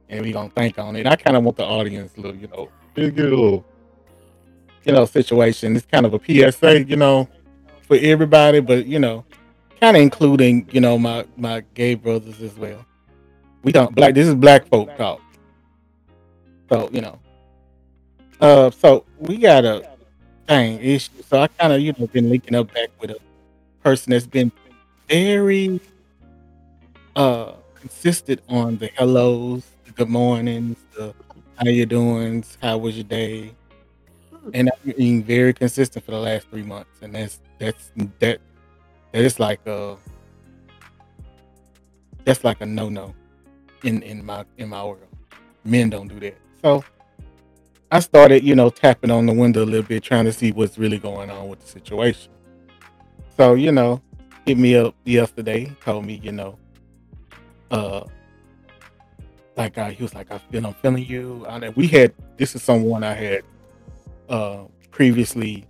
[0.10, 1.06] and we gonna think on it.
[1.06, 3.63] I kind of want the audience, a little, you know, get a little,
[4.84, 5.76] you know, situation.
[5.76, 7.30] It's kind of a PSA, you know,
[7.84, 9.26] for everybody, but you know,
[9.80, 12.84] kind of including, you know, my my gay brothers as well.
[13.62, 14.15] We don't black.
[14.15, 15.22] This is black folk talk.
[16.67, 17.20] So you know,
[18.41, 19.88] uh, so we got a
[20.47, 21.12] thing issue.
[21.27, 23.17] So I kind of, you know, been linking up back with a
[23.84, 24.51] person that's been
[25.10, 25.80] very
[27.15, 31.13] uh consistent on the hellos, the good mornings, the
[31.56, 33.54] how you doing, how was your day,
[34.54, 38.39] and I'm being very consistent for the last three months, and that's that's that
[39.12, 39.97] that is like a
[42.23, 43.13] that's like a no no
[43.84, 45.08] in in my in my world.
[45.63, 46.38] Men don't do that.
[46.62, 46.84] So
[47.93, 50.77] I started, you know, tapping on the window a little bit, trying to see what's
[50.77, 52.32] really going on with the situation.
[53.36, 54.01] So, you know,
[54.45, 56.58] hit me up yesterday, told me, you know,
[57.69, 58.06] uh,
[59.58, 61.45] like I, he was like, I feel I'm feeling you.
[61.47, 63.41] I, we had this is someone I had
[64.30, 65.67] uh previously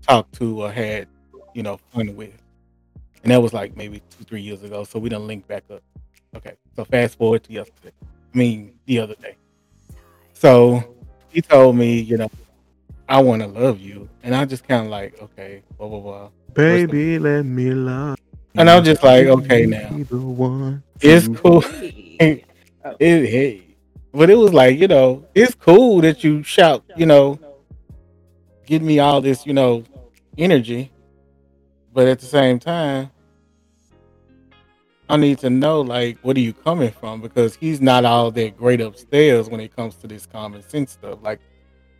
[0.00, 1.08] talked to or had,
[1.54, 2.40] you know, fun with.
[3.24, 4.84] And that was like maybe two, three years ago.
[4.84, 5.82] So we didn't link back up.
[6.36, 6.54] Okay.
[6.76, 7.92] So fast forward to yesterday.
[8.00, 9.36] I mean the other day.
[10.32, 10.93] So
[11.34, 12.30] he told me, you know,
[13.08, 14.08] I wanna love you.
[14.22, 16.28] And I just kinda like, okay, blah blah blah.
[16.54, 18.16] Baby, let me love.
[18.54, 19.88] And I'm just like, okay now.
[20.08, 20.82] The one.
[21.00, 21.62] It's cool.
[22.86, 22.94] Oh.
[23.00, 23.62] it, hey,
[24.12, 27.38] but it was like you know, it's cool that you shout, you know,
[28.66, 29.84] give me all this, you know,
[30.36, 30.92] energy,
[31.94, 33.10] but at the same time,
[35.08, 38.56] I need to know like what are you coming from because he's not all that
[38.56, 41.18] great upstairs when it comes to this common sense stuff.
[41.22, 41.40] Like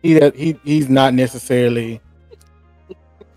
[0.01, 2.01] he he he's not necessarily.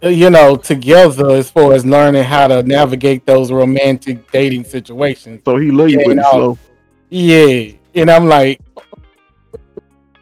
[0.01, 5.43] You know, together as far as learning how to navigate those romantic dating situations.
[5.45, 6.59] So he love you, Yeah, but he's slow.
[7.11, 8.61] Yeah, and I'm like,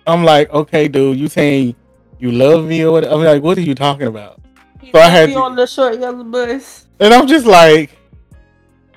[0.07, 1.77] I'm like, okay, dude, you saying
[2.19, 3.05] you love me or what?
[3.05, 4.41] I'm like, what are you talking about?
[4.95, 6.87] So I had be to- on the short yellow bus.
[6.99, 7.91] And I'm just like,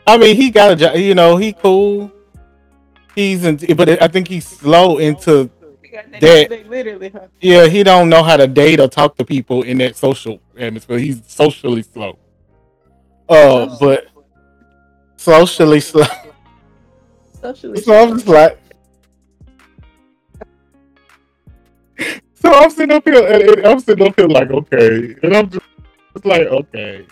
[0.10, 2.12] I mean, he got a job, you know, he cool.
[3.16, 5.50] He's in, but I think he's slow into,
[6.20, 9.96] That- literally, yeah, he don't know how to date or talk to people in that
[9.96, 11.00] social atmosphere.
[11.00, 12.18] He's socially slow.
[13.28, 14.08] Uh, but
[15.18, 16.06] socially slow.
[17.42, 17.82] Socially.
[17.82, 18.60] So I'm just like,
[22.36, 25.50] so I'm sitting up here, and, and I'm sitting up here like, okay, and I'm
[25.50, 25.66] just
[26.16, 27.06] it's like, okay.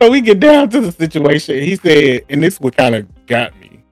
[0.00, 1.62] So we get down to the situation.
[1.62, 3.82] He said, and this what kind of got me,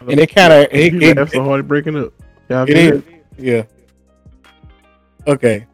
[0.00, 2.12] and it kind of it, He it, so hard breaking up.
[2.48, 3.02] Yeah, it is,
[3.38, 3.62] yeah.
[5.26, 5.66] Okay,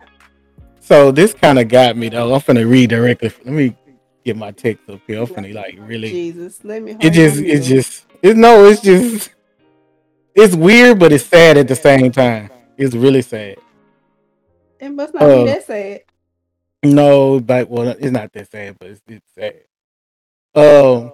[0.80, 2.34] so this kind of got me though.
[2.34, 3.32] I'm finna read directly.
[3.44, 3.76] Let me
[4.24, 5.20] get my text up here.
[5.20, 6.10] I'm finna like really.
[6.10, 6.96] Jesus, let me.
[7.00, 9.34] it just on it's just it's no it's just
[10.34, 13.56] it's weird but it's sad at the same time it's really sad
[14.78, 16.02] It must not uh, be that sad.
[16.82, 19.54] No but well it's not that sad but it's, it's sad.
[20.54, 21.12] Um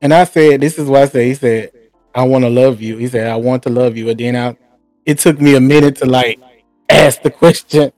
[0.00, 1.72] and i said this is what i said he said
[2.14, 2.96] i want to love you.
[2.96, 4.08] He said i want to love you.
[4.08, 4.56] And then i
[5.04, 6.40] it took me a minute to like
[6.88, 7.92] ask the question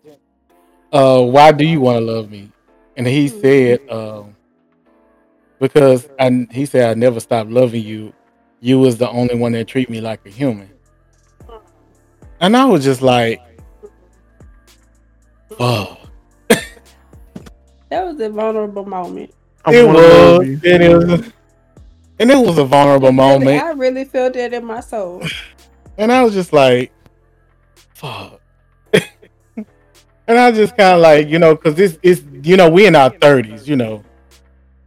[0.92, 2.50] uh why do you want to love me?
[2.96, 4.34] And he said um
[5.60, 8.14] because I, he said i never stopped loving you.
[8.60, 10.70] You was the only one that treat me like a human.
[12.40, 13.42] And i was just like
[15.60, 15.98] oh
[17.90, 19.34] That was a vulnerable moment.
[19.64, 20.46] I it wanna was.
[20.48, 20.60] you.
[20.64, 21.32] it was
[22.20, 23.62] and it was a vulnerable Really, moment.
[23.62, 25.22] I really felt that in my soul.
[25.98, 26.92] and i was just like
[27.94, 28.40] fuck.
[30.26, 32.94] And i just kind of like you know because this is you know we in
[32.94, 34.04] our 30s you know.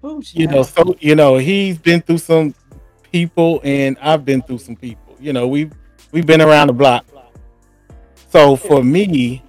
[0.06, 2.54] Ooh, you know so you know he's been through some
[3.12, 5.16] people and i've been through some people.
[5.20, 5.72] You know we've
[6.12, 7.06] we've been around the block.
[8.30, 9.44] So for me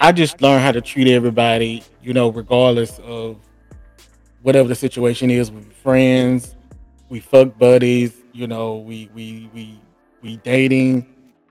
[0.00, 3.36] i just learned how to treat everybody you know regardless of
[4.42, 6.56] whatever the situation is with friends
[7.08, 9.80] we fuck buddies you know we we we
[10.22, 11.06] we dating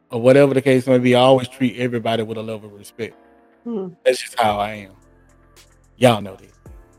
[0.10, 1.16] or whatever the case may be.
[1.16, 3.16] I always treat everybody with a level of respect.
[3.64, 3.90] Hmm.
[4.06, 4.94] that's just how i am.
[5.98, 6.38] Y'all know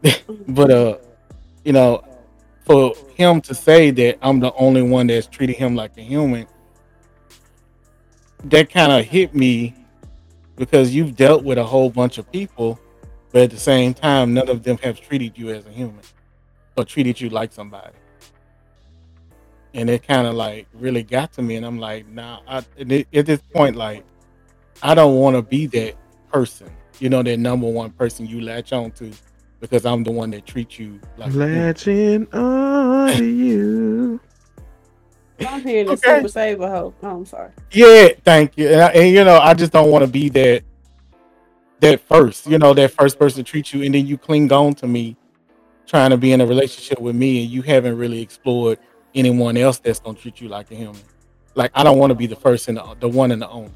[0.02, 0.22] that.
[0.48, 0.98] But uh
[1.64, 2.04] you know
[2.64, 6.46] for him to say that i'm the only one that's treating him like a human
[8.44, 9.74] that kind of hit me
[10.58, 12.78] because you've dealt with a whole bunch of people
[13.32, 16.00] but at the same time none of them have treated you as a human
[16.76, 17.94] or treated you like somebody
[19.74, 23.26] and it kind of like really got to me and i'm like nah I, at
[23.26, 24.04] this point like
[24.82, 25.94] i don't want to be that
[26.32, 29.12] person you know that number one person you latch on to
[29.60, 31.32] because i'm the one that treats you like.
[31.32, 34.20] Latching on to you.
[35.46, 36.16] I'm hearing the Okay.
[36.16, 36.94] super saver hoe.
[37.02, 37.50] Oh, I'm sorry.
[37.70, 38.68] Yeah, thank you.
[38.68, 40.62] And, I, and you know, I just don't want to be that
[41.80, 44.74] that first, you know, that first person to treat you, and then you cling on
[44.74, 45.16] to me,
[45.86, 48.78] trying to be in a relationship with me, and you haven't really explored
[49.14, 51.00] anyone else that's gonna treat you like a human.
[51.54, 53.70] Like I don't want to be the first and the, the one and the only.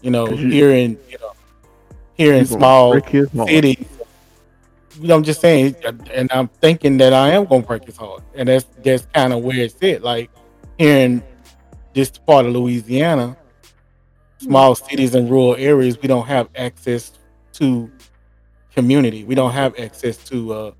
[0.00, 1.32] You know, you- here in you know,
[2.14, 3.48] here in small break his heart.
[3.48, 3.86] cities.
[5.00, 5.74] You know, I'm just saying,
[6.12, 9.42] and I'm thinking that I am gonna break his heart, and that's that's kind of
[9.42, 10.02] where it's at.
[10.02, 10.30] Like
[10.82, 11.22] here in
[11.94, 13.36] this part of Louisiana,
[14.38, 17.12] small cities and rural areas, we don't have access
[17.52, 17.88] to
[18.74, 19.22] community.
[19.22, 20.70] We don't have access to uh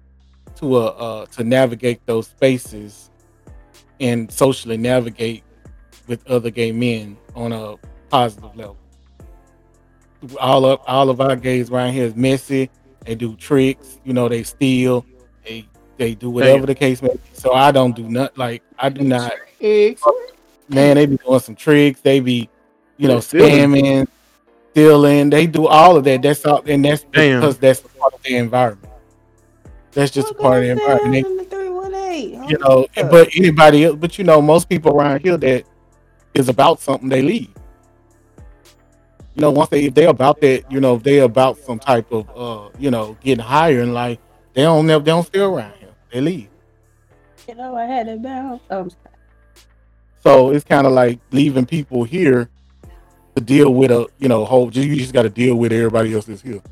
[0.57, 3.11] to uh, uh to navigate those spaces
[4.01, 5.45] and socially navigate
[6.09, 7.77] with other gay men on a
[8.09, 8.77] positive level.
[10.41, 12.71] All of all of our gays around here is messy.
[13.05, 15.07] They do tricks, you know, they steal,
[15.45, 16.67] they they do whatever Damn.
[16.67, 17.21] the case may be.
[17.35, 19.33] So I don't do not like I do not
[19.63, 20.03] Tricks.
[20.69, 22.49] man, they be doing some tricks, they be,
[22.97, 24.09] you know, scamming,
[24.73, 26.23] stealing, they do all of that.
[26.23, 27.41] That's all and that's Damn.
[27.41, 28.93] because that's part of the environment.
[29.93, 31.13] That's just a part of the environment.
[31.13, 32.49] They down in the 318?
[32.49, 35.65] you know, but anybody else, but you know, most people around here that
[36.35, 37.51] is about something, they leave.
[39.35, 42.11] You know, once they if they're about that, you know, if they're about some type
[42.11, 44.19] of uh, you know, getting higher in life,
[44.55, 45.95] they don't never they don't stay around here.
[46.13, 46.49] They leave.
[47.47, 48.61] you know, I had it bound.
[48.69, 48.91] Um,
[50.23, 52.49] So it's kind of like leaving people here
[53.35, 54.71] to deal with a you know whole.
[54.73, 56.63] You just got to deal with everybody else that's here.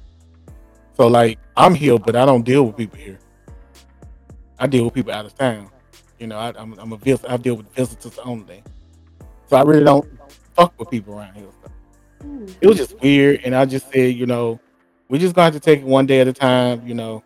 [0.96, 3.18] So like I'm here, but I don't deal with people here.
[4.58, 5.70] I deal with people out of town.
[6.18, 8.62] You know, I, I'm I'm a vis- I deal with visitors only.
[9.46, 10.06] So I really don't
[10.54, 11.48] fuck with people around here.
[12.20, 12.46] hmm.
[12.60, 14.60] It was just weird, and I just said, you know,
[15.08, 16.86] we're just gonna to take it one day at a time.
[16.86, 17.24] You know,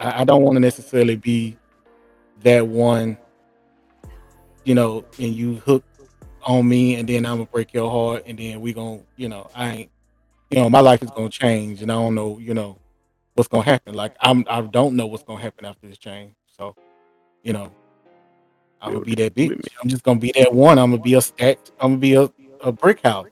[0.00, 1.56] I, I don't want to necessarily be
[2.42, 3.16] that one.
[4.64, 5.84] You know, and you hook
[6.42, 9.50] on me, and then I'm gonna break your heart, and then we gonna, you know,
[9.54, 9.90] I ain't,
[10.50, 12.78] you know, my life is gonna change, and I don't know, you know,
[13.34, 13.94] what's gonna happen.
[13.94, 16.34] Like I'm, I don't know what's gonna happen after this change.
[16.56, 16.74] So,
[17.42, 17.70] you know,
[18.80, 19.68] I'm gonna be that bitch.
[19.82, 20.78] I'm just gonna be that one.
[20.78, 21.72] I'm gonna be a stacked.
[21.80, 22.30] I'm gonna be a,
[22.62, 23.26] a brick house.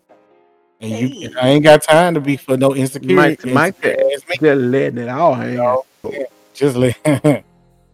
[0.80, 1.24] And you, Hey.
[1.26, 3.14] and I ain't got time to be for no insecurity.
[3.14, 5.86] Mike, Mike, insecure just letting it all hang out.
[6.54, 6.98] Just like,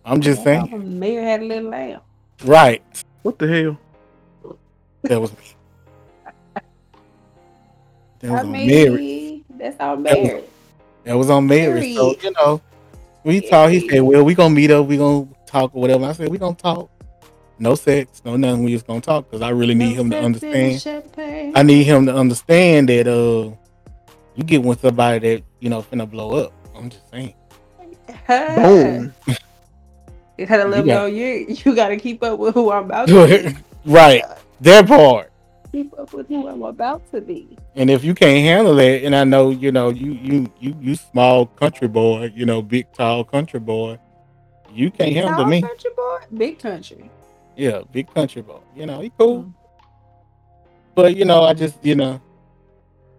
[0.04, 2.00] I'm just saying, Mary had a little lamb.
[2.44, 2.82] right?
[3.22, 3.78] What the hell?
[5.02, 5.38] That was me.
[8.20, 9.44] That was I on mean, Mary.
[9.50, 10.42] that's all That was-
[11.04, 11.94] That was on Mary.
[11.94, 12.60] So you know,
[13.24, 13.70] we talk.
[13.70, 14.86] He said, "Well, we gonna meet up.
[14.86, 16.90] We gonna talk or whatever." I said, "We gonna talk.
[17.60, 18.64] No sex, no nothing.
[18.64, 21.52] We just gonna talk because I really need No him to understand.
[21.56, 23.50] I need him to understand that uh,
[24.34, 26.52] you get with somebody that you know finna blow up.
[26.76, 27.34] I'm just saying.
[28.28, 29.14] Boom.
[30.38, 33.26] You gotta let You know you you gotta keep up with who I'm about to
[33.26, 33.56] be.
[33.84, 34.22] right,
[34.60, 35.32] that part.
[35.72, 37.58] keep up with who I'm about to be.
[37.74, 40.94] And if you can't handle it, and I know you know you you you you
[40.94, 43.98] small country boy, you know big tall country boy,
[44.72, 45.60] you can't handle Tall me.
[45.60, 47.10] country boy, big country.
[47.56, 48.60] Yeah, big country boy.
[48.76, 49.52] You know he cool,
[50.94, 52.20] but you know I just you know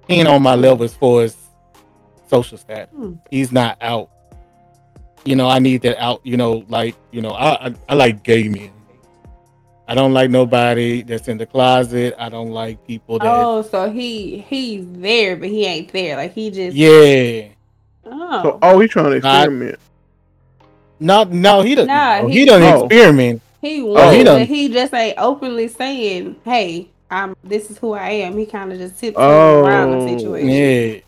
[0.08, 1.36] he ain't on my level as far as
[2.28, 2.96] social status.
[2.96, 3.16] Hmm.
[3.30, 4.10] He's not out.
[5.26, 6.22] You know I need that out.
[6.24, 8.72] You know like you know I I, I like gay men.
[9.88, 12.14] I don't like nobody that's in the closet.
[12.20, 13.28] I don't like people that.
[13.28, 16.16] Oh, so he he's there, but he ain't there.
[16.16, 17.48] Like he just Yeah.
[18.06, 18.44] oh.
[18.44, 19.80] So, oh, he trying to experiment.
[21.00, 21.88] No, no, he doesn't.
[21.88, 22.86] Nah, no, he- he, doesn't Oh.
[22.86, 23.42] experiment.
[23.62, 27.36] He Oh, he he, done- he just ain't openly saying, "Hey, I'm.
[27.44, 30.18] This is who I am." He kind of just tiptoes Oh, around the oh.
[30.18, 30.50] situation.
[30.50, 31.00] Yeah,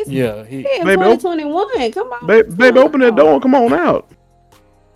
[0.00, 0.44] It's, yeah.
[0.44, 1.92] He yeah, Baby, op- 2021.
[1.92, 4.10] Come on, Baby, baby, open that door come on out.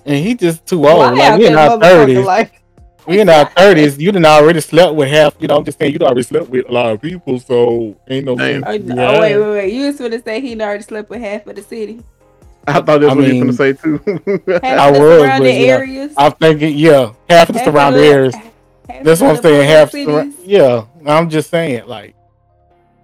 [0.06, 1.00] and he just too Why old.
[1.16, 2.24] Like out we in our thirties.
[2.26, 2.60] Like,
[3.06, 3.98] We in our thirties.
[3.98, 5.34] You done already slept with half.
[5.40, 7.96] You know, I'm just saying you done already slept with a lot of people, so
[8.08, 8.62] ain't no Damn.
[8.62, 8.64] sense.
[8.66, 9.10] oh, Yeah.
[9.16, 9.72] oh, wait, wait, wait.
[9.72, 12.00] You was gonna say he already slept with half of the city,
[12.66, 13.98] I thought that's I what you mean, were gonna say too.
[14.06, 15.72] half I the was, surrounding but, yeah.
[15.78, 16.12] areas.
[16.16, 18.34] I'm thinking, yeah, half of the surrounding areas.
[18.36, 19.68] half That's what I'm saying.
[19.68, 20.06] Half, cities.
[20.08, 20.84] surra- yeah.
[21.04, 22.14] I'm just saying, like,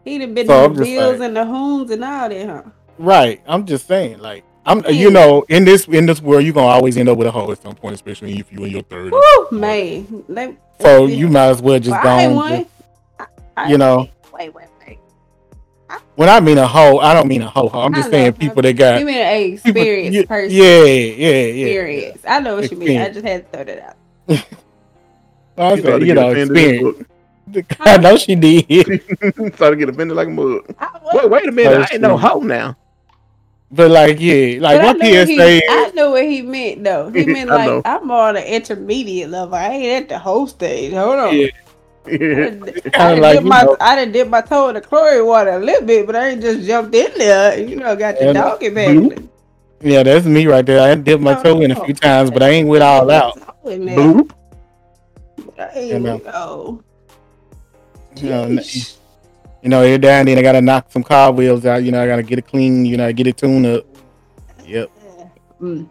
[0.04, 1.22] He done been So to I'm the just bills saying.
[1.22, 2.62] and the homes and all that, huh?
[2.98, 3.40] right.
[3.46, 4.80] I'm just saying, like, I'm.
[4.84, 4.90] Yeah.
[4.90, 7.50] You know, in this in this world, you're gonna always end up with a hoe
[7.52, 9.12] at some point, especially if you're in your thirties.
[9.12, 10.24] Woo, man.
[10.28, 12.08] Let, So you might as well just well, go.
[12.08, 12.70] I on just-
[13.18, 13.26] I-
[13.56, 14.08] I- you know.
[14.32, 14.98] Wait, wait, wait.
[16.16, 17.68] When I mean a hoe, I don't mean a hoe.
[17.68, 17.80] hoe.
[17.80, 20.56] I'm just saying people that got You mean an people- experienced yeah, person?
[20.56, 21.66] Yeah, yeah, yeah.
[21.66, 22.20] Experience.
[22.28, 23.00] I know what you mean.
[23.00, 23.96] I just had to throw that out.
[25.58, 27.08] I She started you know, experience.
[27.80, 28.66] I know she did.
[29.54, 30.64] started to get offended like a mug.
[31.14, 32.28] Wait, wait a minute, Oh, I ain't no shit.
[32.28, 32.76] hoe now.
[33.70, 36.42] But like, yeah, like but I what know what he, PSA I know what he
[36.42, 37.10] meant though.
[37.10, 37.82] He meant like know.
[37.84, 39.54] I'm on an intermediate level.
[39.56, 40.92] I ain't at the whole stage.
[40.94, 41.36] Hold on.
[41.36, 41.46] Yeah.
[42.06, 42.34] I Yeah.
[42.50, 44.74] done- I kinda done like, dip you my know- I done dip my toe in
[44.74, 47.58] the chlorine water a little bit, but I ain't just jumped in there.
[47.60, 49.08] You know, got the Yeah, doggy bloop.
[49.10, 49.28] bag.
[49.82, 50.80] Yeah, that's me right there.
[50.80, 53.38] I dipped my toe in a few oh, times, but I ain't with all out.
[53.64, 54.30] Bloop.
[55.72, 56.82] Hey, You know.
[58.22, 58.48] You know,
[59.62, 61.82] you know, every now and then I gotta knock some cobwebs out.
[61.82, 62.84] You know, I gotta get it clean.
[62.84, 63.84] You know, I get it tuned up.
[64.64, 64.90] Yep.
[65.60, 65.88] Mm.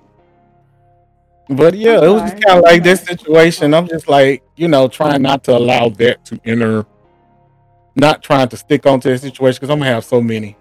[1.49, 3.73] But yeah, it was just kind of like this situation.
[3.73, 6.85] I'm just like, you know, trying not to allow that to enter,
[7.95, 10.57] not trying to stick onto the situation because I'm gonna have so many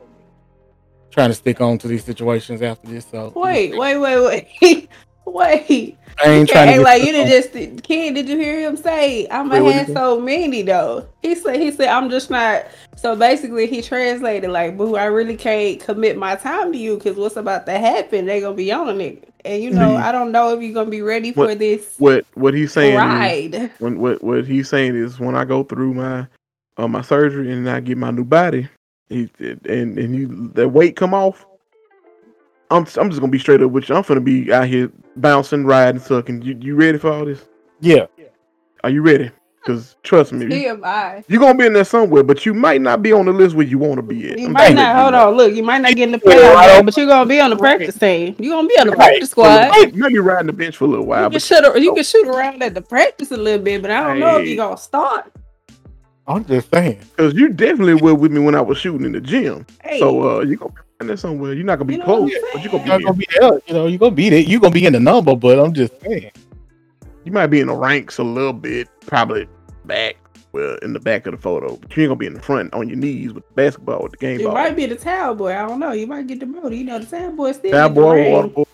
[1.16, 3.06] trying to stick on to these situations after this.
[3.10, 4.88] So Wait, wait, wait, wait,
[5.24, 5.98] wait.
[6.24, 8.14] I ain't trying to get like you did just Ken.
[8.14, 9.26] Did you hear him say?
[9.30, 11.06] I'm gonna have so many though.
[11.22, 12.66] He said he said I'm just not.
[12.96, 17.16] So basically, he translated like, "Boo, I really can't commit my time to you because
[17.16, 18.24] what's about to happen?
[18.24, 20.02] They gonna be on a nigga, and you know Mhm.
[20.02, 22.94] I don't know if you're gonna be ready for What- this What what he's saying
[22.94, 26.26] is ride." when what what he's saying is when I go through my
[26.78, 28.68] uh, my surgery and I get my new body,
[29.10, 31.44] he and and you the weight come off.
[32.70, 33.94] I'm I'm just gonna be straight up with you.
[33.94, 36.42] I'm gonna be out here bouncing, riding, sucking.
[36.42, 37.44] You you ready for all this?
[37.80, 38.06] Yeah,
[38.84, 39.30] Are you ready?
[39.60, 41.24] Because trust me, you, TMI.
[41.26, 43.66] you're gonna be in there somewhere, but you might not be on the list where
[43.66, 44.38] you want to be at.
[44.38, 44.76] You I'm might not.
[44.76, 45.34] letting you Hold on.
[45.36, 47.50] Look, you might not get in the Yeah, playoff game, but you're gonna be on
[47.50, 48.36] the practice team.
[48.38, 49.08] You're gonna be on the Right.
[49.08, 49.68] practice squad.
[49.70, 51.82] Might, might be riding the bench for a little You while, can but shoot.
[51.82, 54.46] You can shoot around at the practice a little bit, but I don't know if
[54.46, 55.32] you're gonna start.
[56.28, 57.00] I'm just saying.
[57.16, 59.66] because you definitely were with me when I was shooting in the gym.
[59.82, 61.52] Hey, So uh, you gonna be in there somewhere.
[61.52, 63.04] You're not gonna be You know close, but you're gonna You're be.
[63.04, 63.60] gonna in- be there.
[63.66, 64.40] You know, you're gonna be there.
[64.40, 66.30] You're gonna be in the number, but I'm just saying.
[67.24, 69.48] You might be in the ranks a little bit, probably
[69.84, 70.16] back,
[70.52, 71.76] well, in the back of the photo.
[71.76, 74.12] But you ain't gonna be in the front on your knees with the basketball with
[74.12, 74.54] the game you ball.
[74.54, 75.52] might be the towel boy.
[75.52, 75.92] I don't know.
[75.92, 76.78] You might get the booty.
[76.78, 77.72] You know, the towel boy still.
[77.72, 78.64] Bad get the boy, water boy.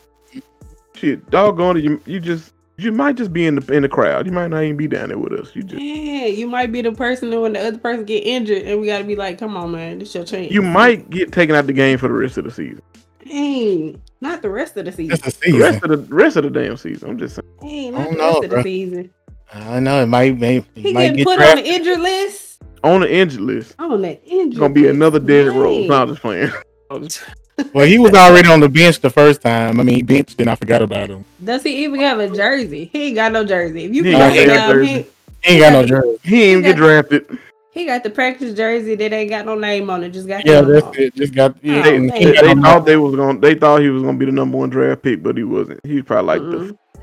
[0.94, 4.26] Shit, doggone it, you, you just you might just be in the in the crowd.
[4.26, 5.54] You might not even be down there with us.
[5.54, 8.62] You just Yeah, you might be the person that when the other person get injured,
[8.62, 11.54] and we gotta be like, "Come on, man, this your chance." you might get taken
[11.54, 12.82] out the game for the rest of the season.
[13.26, 15.18] Dang, not the rest of the season.
[15.24, 17.10] It's a The rest of the rest of the damn season.
[17.10, 17.48] I'm just saying.
[17.60, 19.10] Dang, I not don't the know, rest of the season.
[19.54, 21.64] I know it might, may, He might getting get put on drafted.
[21.66, 22.62] the injured list.
[22.82, 24.48] On the injured list, On the injured.
[24.52, 24.94] it's gonna be list.
[24.94, 25.76] another Derrick Rose.
[25.80, 25.88] Dang.
[25.88, 26.50] No, I'm just playing.
[26.90, 27.22] I'm just-
[27.74, 29.78] Well, he was already on the bench the first time.
[29.78, 31.24] I mean, he benched and I forgot about him.
[31.42, 32.86] Does he even have a jersey?
[32.92, 33.84] He ain't got no jersey.
[33.84, 35.06] If you He put ain't him got down, he, He
[35.44, 36.18] ain't got no jersey.
[36.24, 37.38] he ain't even get drafted.
[37.72, 40.10] he got the practice jersey that ain't got no name on it.
[40.10, 40.94] Just got Yeah, that's on.
[40.96, 41.14] it.
[41.14, 41.56] Just got.
[41.62, 42.16] Yeah, They, and man.
[42.16, 43.38] he they, got they thought they was gonna.
[43.38, 45.80] They thought he was gonna be the number one draft pick, but he wasn't.
[45.84, 46.76] He was probably like Mm-mm.
[46.94, 47.00] the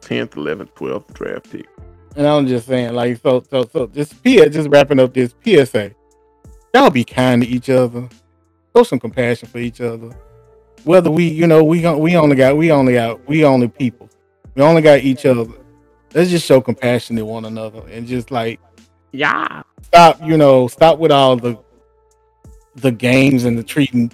[0.00, 1.66] tenth, eleventh, twelfth draft pick.
[2.16, 5.92] And I'm just saying, like, so, so, so, just P, just wrapping up this PSA.
[6.74, 8.08] Y'all be kind to each other.
[8.74, 10.10] Show some compassion for each other.
[10.84, 14.08] Whether we, you know, we we only got, we only got, we only people.
[14.54, 15.46] We only got each other.
[16.14, 18.60] Let's just show compassion to one another and just like
[19.12, 19.62] Yeah.
[19.82, 21.58] stop, you know, stop with all the
[22.76, 24.10] the games and the treating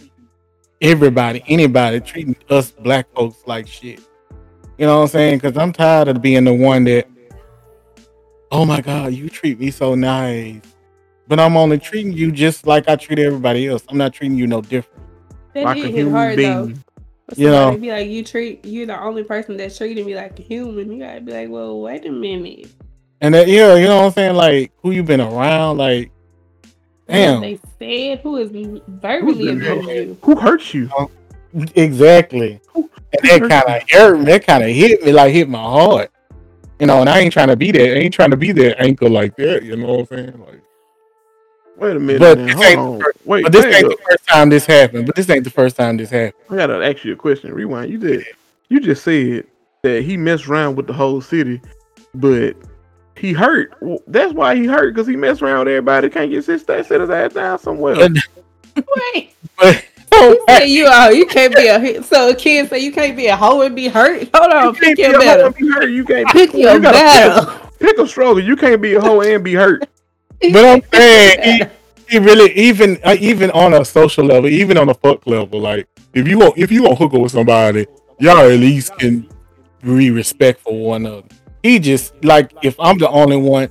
[0.80, 4.00] everybody, anybody, treating us black folks like shit.
[4.78, 5.38] You know what I'm saying?
[5.38, 7.08] Because I'm tired of being the one that,
[8.50, 10.60] oh my God, you treat me so nice.
[11.28, 13.84] But I'm only treating you just like I treat everybody else.
[13.88, 15.04] I'm not treating you no different.
[15.54, 16.66] That Like a did hit human hard though.
[16.66, 16.84] being.
[17.26, 17.76] But You know.
[17.76, 20.90] be like, you treat you're the only person that's treating me like a human.
[20.90, 22.68] You gotta be like, well, wait a minute.
[23.20, 24.36] And that, yeah, you know what I'm saying?
[24.36, 25.76] Like, who you been around?
[25.78, 26.10] Like,
[27.06, 27.40] What damn.
[27.42, 28.48] they said who is
[28.86, 30.18] verbally been abusing you.
[30.22, 30.88] Who hurts you?
[30.96, 31.10] Um,
[31.74, 32.60] exactly.
[32.74, 32.88] And
[33.22, 34.24] that kind of hurt me.
[34.26, 36.10] That kind of hit me, like hit my heart.
[36.78, 37.96] You know, and I ain't trying to be that.
[37.96, 39.64] I ain't trying to be that anchor like that.
[39.64, 40.40] You know what I'm saying?
[40.46, 40.62] Like,
[41.78, 42.18] Wait a minute.
[42.18, 42.98] But this Hold ain't on.
[42.98, 43.42] the Wait.
[43.44, 45.06] but this ain't the first time this happened.
[45.06, 46.34] But this ain't the first time this happened.
[46.50, 47.52] I gotta ask you a question.
[47.54, 47.90] Rewind.
[47.90, 48.24] You did.
[48.68, 49.46] You just said
[49.82, 51.60] that he messed around with the whole city,
[52.14, 52.56] but
[53.16, 53.74] he hurt.
[53.80, 56.08] Well, that's why he hurt because he messed around with everybody.
[56.10, 58.08] Can't get his sit his ass down somewhere.
[58.74, 62.78] But, Wait, but you say you are you can't be a so a kid say
[62.78, 64.28] you can't be a hoe and be hurt.
[64.34, 65.50] Hold on, you pick can't be your a battle.
[65.50, 65.88] be hurt.
[65.90, 67.44] You can't Pick you your gotta battle.
[67.46, 68.40] Pick a, pick a struggle.
[68.40, 69.88] You can't be a hoe and be hurt.
[70.40, 71.68] But I'm saying
[72.06, 75.60] he, he really even uh, even on a social level, even on a fuck level,
[75.60, 77.86] like if you want if you want hook up with somebody,
[78.18, 79.28] y'all at least can
[79.82, 81.28] be respectful of one another.
[81.62, 83.68] He just like if I'm the only one,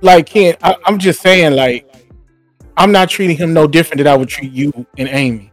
[0.00, 1.84] like can't I, I'm just saying like
[2.76, 5.52] I'm not treating him no different than I would treat you and Amy.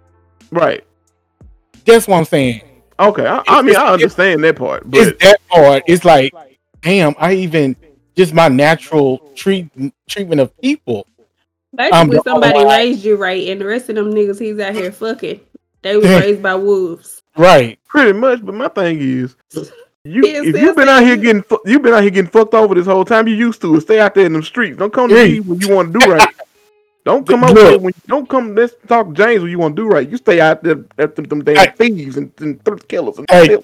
[0.52, 0.84] Right.
[1.86, 2.62] That's what I'm saying.
[3.00, 3.26] Okay.
[3.26, 5.84] I, I mean, I understand that part, but it's that part.
[5.88, 6.34] It's like,
[6.82, 7.76] damn, I even
[8.16, 9.68] just my natural treat
[10.08, 11.08] treatment of people.
[11.78, 14.60] I'm Basically, the somebody only- raised you right, and the rest of them niggas he's
[14.60, 15.42] out here fucking.
[15.82, 17.22] They was raised by wolves.
[17.38, 17.78] Right.
[17.88, 18.44] pretty much.
[18.46, 19.36] But my thing is,
[20.04, 22.54] you Yeah, if you've been out here getting fu- you've been out here getting fucked
[22.54, 23.28] over this whole time.
[23.28, 23.80] You used to.
[23.82, 24.78] Stay out there in them streets.
[24.78, 25.26] Don't come to Yeah.
[25.34, 26.28] me when you want to do right.
[27.04, 28.56] Don't come over here when don't come.
[28.56, 30.10] Let's talk James when you want to do right.
[30.10, 31.72] You stay out there at them, them damn Hey.
[31.78, 33.18] thieves and, and thrift killers.
[33.20, 33.58] And Hey.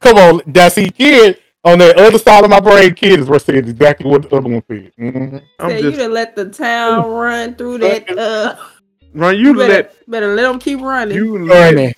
[0.00, 2.94] Come on, that's see kid on the other side of my brain.
[2.94, 4.92] kids is what said exactly what the other one said.
[4.98, 5.42] Mhm.
[5.58, 8.08] I'm just you to let the town run through that.
[8.10, 8.56] Uh,
[9.14, 9.36] run.
[9.36, 11.16] you You better let better let them keep running.
[11.16, 11.94] you let Running.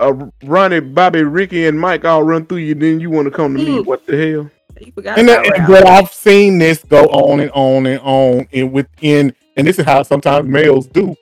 [0.00, 0.12] uh,
[0.44, 3.62] Ronnie, Bobby, Ricky, and Mike all run through you, then you want to come to
[3.62, 3.78] me.
[3.78, 3.86] Mm.
[3.86, 4.50] What the hell?
[4.80, 5.68] You forgot And, that- Ralph.
[5.68, 9.84] but I've seen this go on and on and on, and within, and this is
[9.84, 11.14] how sometimes males do.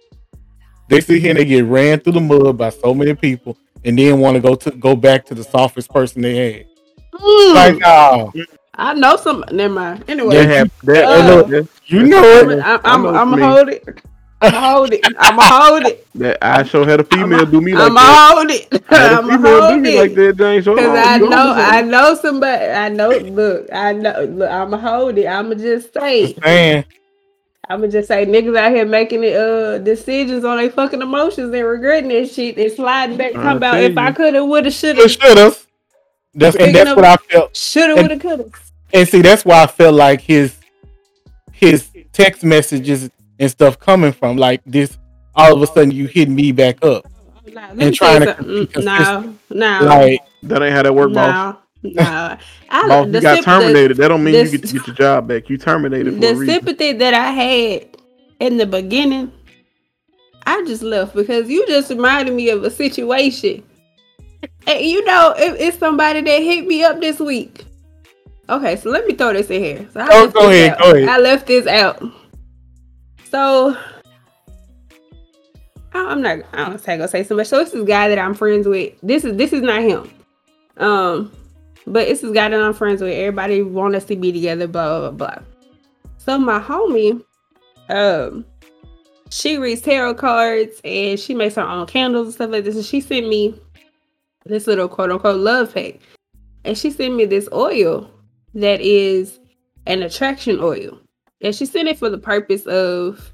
[0.88, 3.98] They sit here and they get ran through the mud by so many people, and
[3.98, 6.66] then want to go to go back to the softest person they had.
[7.14, 8.32] Mm, Like, oh,
[8.74, 9.44] I know some.
[9.52, 10.04] Never mind.
[10.08, 12.58] Anyway, That hap- that, Uh, look, that, you know I'm, it.
[12.64, 13.88] I'm, I I'm, know I'm gonna hold it.
[14.40, 15.00] I'm hold it.
[15.18, 16.06] I'm gonna hold it.
[16.14, 18.22] that I sure had a female do me like I'm that.
[18.30, 18.82] gonna hold it.
[18.88, 19.98] I had a I'm gonna female do hold me it.
[19.98, 20.66] like that, James.
[20.66, 22.64] Hold Cause on, I know, I know somebody.
[22.66, 23.18] I know.
[23.18, 24.24] Look, I know.
[24.24, 25.26] Look, I'ma hold it.
[25.26, 26.36] I'ma just say.
[26.42, 26.84] Man,
[27.68, 31.66] I'ma just say niggas out here making it uh decisions on their fucking emotions and
[31.66, 33.32] regretting that shit and sliding back.
[33.34, 35.66] I Talking about tell if I coulda, woulda, should have.
[36.34, 37.56] That's and that's what I felt.
[37.56, 38.44] shoulda, And- woulda, coulda.
[38.94, 40.56] And see, that's why I felt like his
[41.52, 44.98] his text messages and stuff coming from like this.
[45.34, 47.06] All of a sudden, you hit me back up,
[47.54, 49.38] Nah, And trying to you be something.
[49.50, 51.56] No, no, like That ain't how that work, boss.
[51.82, 52.02] no, no.
[52.70, 53.96] I, Boss, you got symp- terminated.
[53.96, 55.48] that don't mean the- you get to get your job back.
[55.48, 56.54] You terminated The, for a the reason.
[56.54, 57.86] sympathy that I had
[58.40, 59.32] in the beginning,
[60.46, 63.62] I just left because you just reminded me of a situation.
[64.66, 67.64] And you know, it, it's somebody that hit me up this week.
[68.48, 69.88] Okay, so let me throw this in here.
[69.92, 70.78] So I Go- left go ahead, out.
[70.78, 71.08] go ahead.
[71.08, 72.02] I left this out.
[73.30, 73.76] So
[75.94, 76.38] I'm not.
[76.52, 77.48] I don't say gonna say so much.
[77.48, 78.94] So this is guy that I'm friends with.
[79.02, 80.10] This is this is not him.
[80.76, 81.32] Um,
[81.86, 83.12] but this is guy that I'm friends with.
[83.12, 84.66] Everybody want us to be together.
[84.66, 85.34] Blah blah blah.
[85.36, 85.44] blah.
[86.18, 87.22] So my homie,
[87.88, 88.44] um,
[89.30, 92.76] she reads tarot cards and she makes her own candles and stuff like this.
[92.76, 93.54] And she sent me
[94.44, 96.00] this little quote unquote love pack.
[96.64, 98.10] And she sent me this oil
[98.54, 99.38] that is
[99.86, 100.98] an attraction oil.
[101.40, 103.32] And she sent it for the purpose of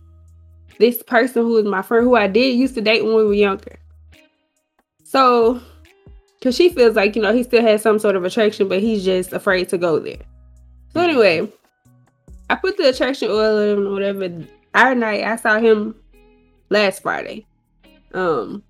[0.78, 3.34] this person who is my friend who I did used to date when we were
[3.34, 3.78] younger.
[5.04, 5.60] So,
[6.38, 9.04] because she feels like, you know, he still has some sort of attraction, but he's
[9.04, 10.20] just afraid to go there.
[10.92, 11.50] So, anyway,
[12.48, 14.28] I put the attraction oil in whatever.
[14.74, 15.94] Our night, I saw him
[16.70, 17.46] last Friday.
[18.14, 18.62] Um,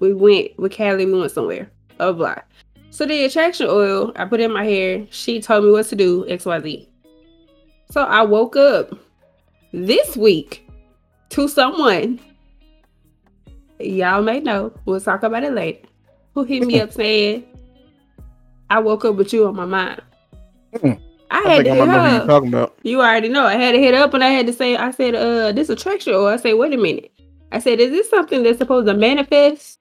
[0.00, 1.70] we went with Callie, we went somewhere.
[1.98, 2.36] Blah blah.
[2.90, 5.06] So the attraction oil, I put in my hair.
[5.10, 6.88] She told me what to do, XYZ.
[7.90, 8.98] So I woke up
[9.72, 10.68] this week
[11.30, 12.20] to someone.
[13.78, 14.72] Y'all may know.
[14.84, 15.86] We'll talk about it later.
[16.34, 17.44] Who hit me up saying,
[18.68, 20.02] I woke up with you on my mind.
[20.80, 20.92] Hmm.
[21.30, 22.20] I I had to I hit her.
[22.20, 22.78] you talking about.
[22.82, 23.46] You already know.
[23.46, 26.12] I had to hit up and I had to say, I said, uh, this attraction
[26.12, 26.26] oil.
[26.26, 27.12] I said, wait a minute.
[27.52, 29.79] I said, is this something that's supposed to manifest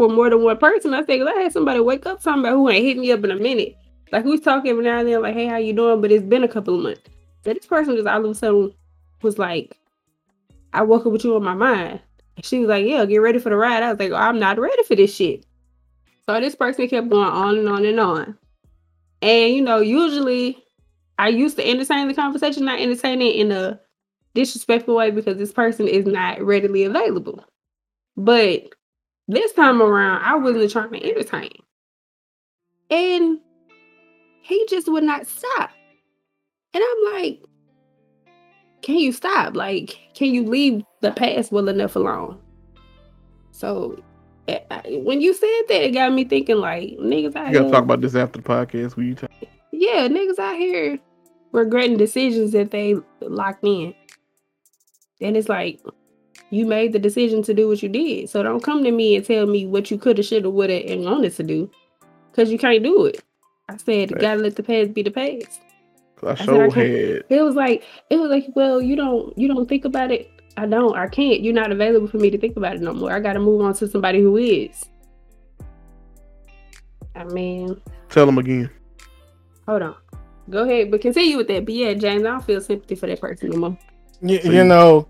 [0.00, 0.94] for more than one person?
[0.94, 3.22] I said, because I had somebody wake up talking about who ain't hit me up
[3.22, 3.76] in a minute.
[4.10, 6.00] Like we talking every now and then, like, hey, how you doing?
[6.00, 7.02] But it's been a couple of months.
[7.44, 8.72] So this person just all of a sudden
[9.20, 9.76] was like,
[10.72, 12.00] I woke up with you on my mind.
[12.36, 13.82] And she was like, Yeah, get ready for the ride.
[13.82, 15.44] I was like, oh, I'm not ready for this shit.
[16.24, 18.38] So this person kept going on and on and on.
[19.20, 20.64] And you know, usually
[21.18, 23.78] I used to entertain the conversation, not entertain it in a
[24.34, 27.44] disrespectful way because this person is not readily available.
[28.16, 28.70] But
[29.30, 31.50] this time around, I wasn't trying to entertain.
[32.90, 33.38] And
[34.42, 35.70] he just would not stop.
[36.74, 37.40] And I'm like,
[38.82, 39.54] can you stop?
[39.56, 42.38] Like, can you leave the past well enough alone?
[43.52, 44.02] So
[44.48, 47.70] eh, when you said that, it got me thinking like niggas out You gotta here-
[47.70, 48.96] talk about this after the podcast.
[48.96, 49.30] Will you talk?
[49.72, 50.98] yeah, niggas out here
[51.52, 53.94] regretting decisions that they locked in.
[55.20, 55.80] And it's like,
[56.50, 58.28] you made the decision to do what you did.
[58.28, 61.34] So don't come to me and tell me what you coulda, shoulda, woulda, and wanted
[61.36, 61.70] to do.
[62.34, 63.22] Cause you can't do it.
[63.68, 64.20] I said, Right.
[64.20, 65.60] gotta let the past be the past.
[66.22, 67.24] I said I sure can't- had.
[67.28, 70.30] It was like, it was like, well, you don't you don't think about it.
[70.56, 70.96] I don't.
[70.96, 71.40] I can't.
[71.40, 73.12] You're not available for me to think about it no more.
[73.12, 74.84] I gotta move on to somebody who is.
[77.14, 78.70] I mean, Tell them again.
[79.66, 79.94] Hold on.
[80.48, 81.64] Go ahead, but continue with that.
[81.64, 83.78] But yeah, James, I don't feel sympathy for that person no more.
[84.20, 85.06] you, you you- know,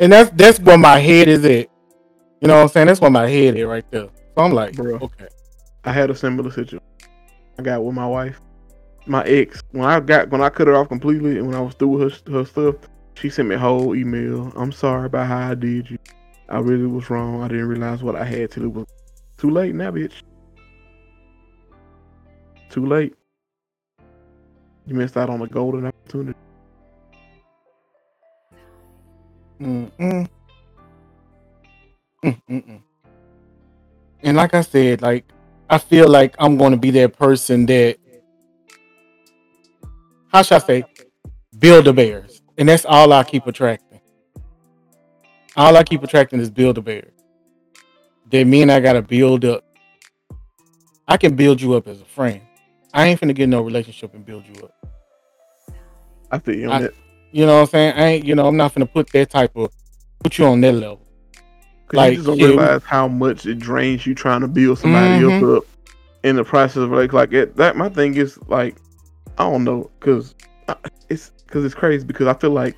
[0.00, 1.68] and that's that's where my head is at.
[2.40, 2.86] You know what I'm saying?
[2.88, 4.08] That's where my head is right there.
[4.34, 4.96] So I'm like, Bro.
[4.96, 5.28] okay,
[5.84, 6.80] I had a similar situation.
[7.58, 8.40] I got with my wife,
[9.06, 9.62] my ex.
[9.70, 12.26] When I got when I cut her off completely, and when I was through with
[12.26, 12.76] her her stuff,
[13.14, 14.52] she sent me a whole email.
[14.56, 15.98] I'm sorry about how I did you.
[16.48, 17.42] I really was wrong.
[17.42, 18.86] I didn't realize what I had till it was
[19.36, 20.22] too late now, bitch.
[22.70, 23.14] Too late.
[24.86, 26.38] You missed out on a golden opportunity.
[29.62, 30.28] Mm-mm.
[34.22, 35.24] And like I said, like
[35.70, 37.96] I feel like I'm going to be that person that,
[40.28, 40.84] how should I say,
[41.58, 44.00] build a bears, and that's all I keep attracting.
[45.56, 47.08] All I keep attracting is build a bear.
[48.30, 49.64] That mean I gotta build up
[51.08, 52.40] I can build you up as a friend.
[52.94, 54.74] I ain't finna get no relationship and build you up.
[56.30, 56.94] I feel you on I- that.
[57.32, 57.94] You know what I'm saying?
[57.96, 59.72] I ain't, you know, I'm not gonna put that type of
[60.22, 61.00] put you on that level.
[61.92, 65.14] like, you just don't yeah, realize how much it drains you trying to build somebody
[65.14, 65.42] Mhm.
[65.42, 65.64] else up
[66.22, 67.76] in the process of like like it, that.
[67.76, 68.76] My thing is like
[69.38, 70.34] I don't know because
[71.08, 72.76] it's because it's crazy because I feel like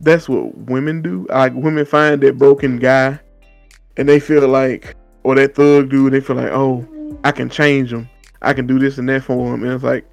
[0.00, 1.26] that's what women do.
[1.30, 3.18] Like women find that broken guy
[3.96, 6.12] and they feel like or that thug dude.
[6.12, 6.86] They feel like oh
[7.22, 8.08] I can change him.
[8.42, 9.62] I can do this and that for him.
[9.62, 10.04] And it's like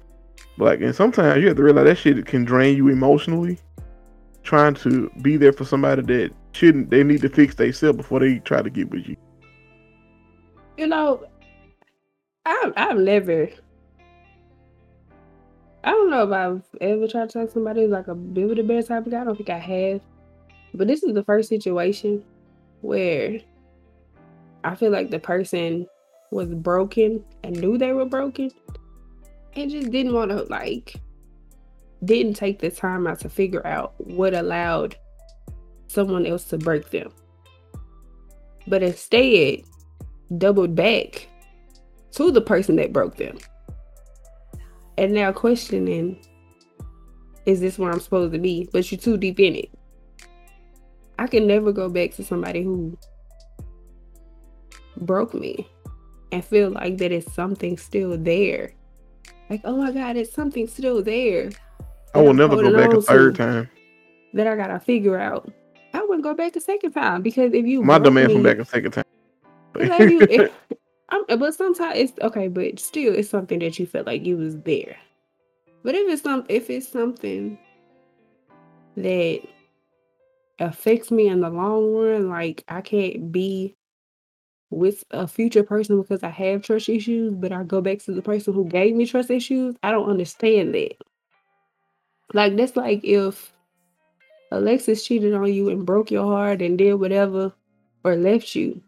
[0.58, 3.58] like and sometimes you have to realize that shit can drain you emotionally.
[4.42, 8.38] Trying to be there for somebody that shouldn't they need to fix themselves before they
[8.40, 9.16] try to get with you.
[10.76, 11.24] You know,
[12.44, 13.48] I've I've never.
[15.84, 18.58] I don't know if I've ever tried to talk to somebody who's like a build
[18.58, 19.20] a bear type of guy.
[19.20, 20.00] I don't think I have.
[20.74, 22.24] But this is the first situation
[22.80, 23.40] where
[24.64, 25.86] I feel like the person
[26.30, 28.50] was broken and knew they were broken
[29.54, 30.94] and just didn't want to like
[32.04, 34.96] didn't take the time out to figure out what allowed
[35.86, 37.12] someone else to break them.
[38.66, 39.62] But instead
[40.38, 41.28] doubled back
[42.12, 43.38] to the person that broke them.
[44.98, 46.18] And now questioning,
[47.46, 48.68] is this where I'm supposed to be?
[48.72, 49.70] But you're too deep in it.
[51.18, 52.98] I can never go back to somebody who
[54.98, 55.68] broke me
[56.30, 58.74] and feel like that is something still there.
[59.52, 61.50] Like, oh my God, it's something still there
[62.14, 63.68] I will I'm never go back a third time.
[64.32, 65.52] that I gotta figure out.
[65.92, 68.64] I wouldn't go back a second time because if you My demand from back a
[68.64, 69.04] second time.
[69.74, 70.50] Like you,
[71.10, 74.58] I'm, but sometimes it's okay, but still, it's something that you felt like you was
[74.60, 74.96] there.
[75.82, 77.58] But if it's some, if it's something
[78.96, 79.42] that
[80.60, 83.74] affects me in the long run, like I can't be
[84.72, 88.22] with a future person because I have trust issues, but I go back to the
[88.22, 89.76] person who gave me trust issues.
[89.82, 90.96] I don't understand that.
[92.32, 93.52] Like that's like if
[94.50, 97.52] Alexis cheated on you and broke your heart and did whatever
[98.04, 98.82] or left you.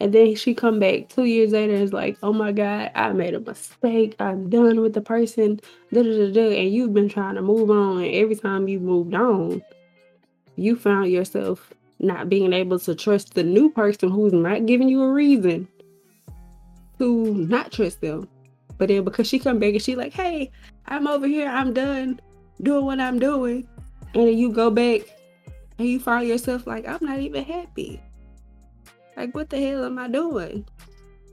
[0.00, 3.12] And then she come back two years later and is like, oh my God, I
[3.12, 4.16] made a mistake.
[4.18, 5.60] I'm done with the person.
[5.92, 6.60] Da, da, da, da.
[6.60, 8.02] And you've been trying to move on.
[8.02, 9.62] And every time you moved on,
[10.56, 11.72] you found yourself
[12.04, 15.66] not being able to trust the new person who's not giving you a reason
[16.98, 18.28] to not trust them.
[18.78, 20.50] But then because she come back and she like, hey,
[20.86, 22.20] I'm over here, I'm done
[22.62, 23.68] doing what I'm doing.
[24.14, 25.02] And then you go back
[25.78, 28.00] and you find yourself like, I'm not even happy.
[29.16, 30.66] Like, what the hell am I doing?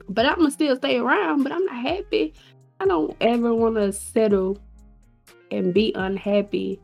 [0.09, 2.33] But I'm gonna still stay around, but I'm not happy.
[2.79, 4.57] I don't ever want to settle
[5.51, 6.79] and be unhappy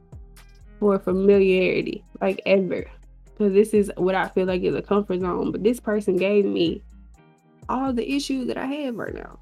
[0.80, 2.86] for familiarity, like ever.
[3.38, 5.52] Because this is what I feel like is a comfort zone.
[5.52, 6.82] But this person gave me
[7.70, 9.38] all the issues that I have right now.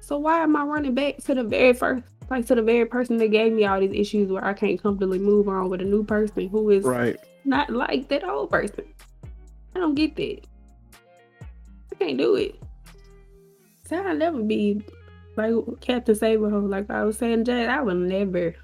[0.00, 3.18] So why am I running back to the very first, like to the very person
[3.18, 6.04] that gave me all these issues where I can't comfortably move on with a new
[6.04, 7.18] person who is Right.
[7.44, 8.84] not like that old person.
[9.74, 10.40] I don't get that.
[11.92, 12.54] I can't do it.
[13.86, 14.82] So I'll never be
[15.36, 18.54] like Captain Save-a-hoe, like I was saying, Jay, I would never.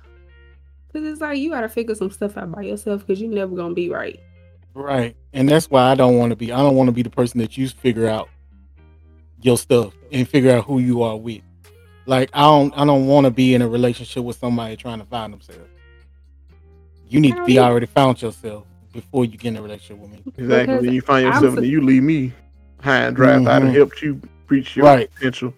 [0.92, 3.74] Cause it's like you gotta figure some stuff out by yourself because you're never gonna
[3.74, 4.18] be right.
[4.74, 5.16] Right.
[5.32, 7.38] And that's why I don't want to be I don't want to be the person
[7.40, 8.28] that you figure out
[9.42, 11.42] your stuff and figure out who you are with.
[12.06, 15.04] Like I don't I don't want to be in a relationship with somebody trying to
[15.06, 15.68] find themselves.
[17.08, 20.10] You need to be Hell already found yourself before you get in a relationship with
[20.10, 20.22] me.
[20.36, 20.66] Exactly.
[20.66, 22.32] Because Then you find yourself su- and you leave me
[22.80, 23.40] high and dry.
[23.40, 23.74] If I'd have Mhm.
[23.74, 25.12] helped you reach your Right.
[25.14, 25.54] potential.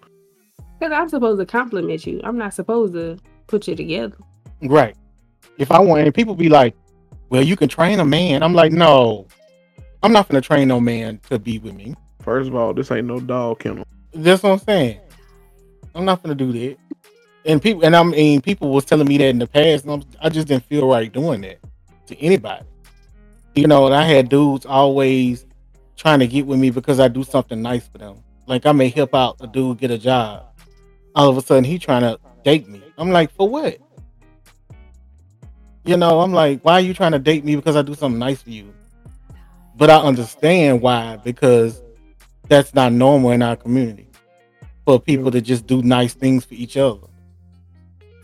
[0.79, 2.21] Because I'm supposed to compliment you.
[2.23, 3.17] I'm not supposed to
[3.47, 4.15] put you together.
[4.61, 4.95] Right.
[5.57, 6.75] If I want and people be like,
[7.29, 8.43] Well, you can train a man.
[8.43, 9.27] I'm like, no.
[10.03, 11.95] I'm not gonna train no man to be with me.
[12.21, 13.85] First of all, this ain't no dog kennel.
[14.13, 14.99] That's what I'm saying.
[15.95, 16.77] I'm not gonna do that.
[17.45, 20.03] And people, and I mean, people was telling me that in the past, and I'm,
[20.21, 21.59] I just didn't feel right doing that
[22.07, 22.65] to anybody.
[23.55, 25.45] You know, and I had dudes always
[25.97, 28.23] trying to get with me because I do something nice for them.
[28.47, 30.45] Like I may help out a dude get a job.
[31.15, 32.83] All of a sudden, he trying to date me.
[32.97, 33.77] I'm like, for what?
[35.85, 38.19] You know, I'm like, why are you trying to date me because I do something
[38.19, 38.73] nice for you?
[39.75, 41.81] But I understand why because
[42.47, 44.07] that's not normal in our community
[44.85, 47.07] for people to just do nice things for each other.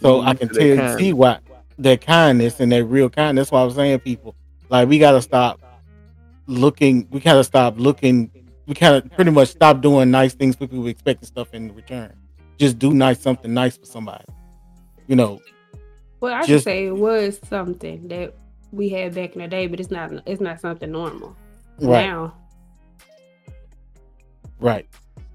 [0.01, 1.39] So I Mhm, can tell see why
[1.79, 3.47] that kindness and that real kindness.
[3.47, 4.35] That's why I'm saying people
[4.69, 5.59] like we gotta stop
[6.47, 7.07] looking.
[7.11, 8.31] We gotta stop looking.
[8.67, 12.13] We kind of pretty much stop doing nice things for people expecting stuff in return.
[12.59, 14.25] Just do nice something nice for somebody.
[15.07, 15.41] You know,
[16.21, 18.33] Well, I should Just- say it was something that
[18.71, 20.11] we had back in the day, but it's not.
[20.25, 21.35] It's not something normal
[21.81, 22.33] right, now.
[24.59, 24.87] right.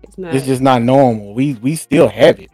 [0.02, 0.34] It's not.
[0.34, 1.34] It's just not normal.
[1.34, 2.50] We we still have it,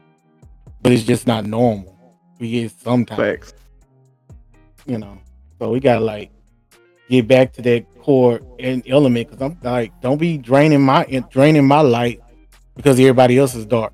[0.82, 1.96] but it's just not normal.
[2.38, 3.54] We get sometimes, Facts.
[4.86, 5.18] you know.
[5.58, 6.30] So we gotta like
[7.10, 11.66] get back to that core and element because I'm like, don't be draining my draining
[11.66, 12.20] my light
[12.76, 13.92] because everybody else is dark.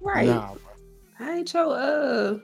[0.00, 0.28] right.
[0.28, 0.56] Nah, I
[1.40, 2.38] ain't your uh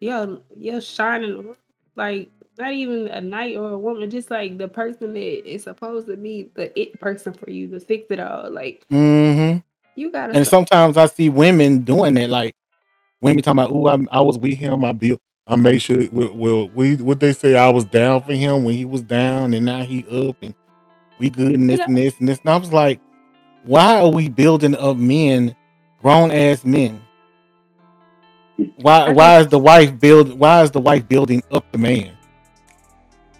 [0.00, 1.54] yo yo shining
[1.96, 6.06] like not even a knight or a woman, just like the person that is supposed
[6.06, 8.50] to be the it person for you to fix it all.
[8.50, 9.58] Like mm-hmm.
[9.94, 10.68] you gotta And stop.
[10.68, 12.54] sometimes I see women doing that, like
[13.20, 14.84] women talking about, "Oh, I, I was with him.
[14.84, 15.20] I built.
[15.46, 16.02] I made sure.
[16.10, 17.56] Well, we what they say.
[17.56, 20.54] I was down for him when he was down, and now he up, and
[21.18, 23.00] we good and You this know, and this and this." And I was like,
[23.64, 25.54] "Why are we building up men,
[26.00, 27.02] grown ass men?
[28.76, 29.10] Why?
[29.12, 30.38] Why is the wife build?
[30.38, 32.12] Why is the wife building up the man?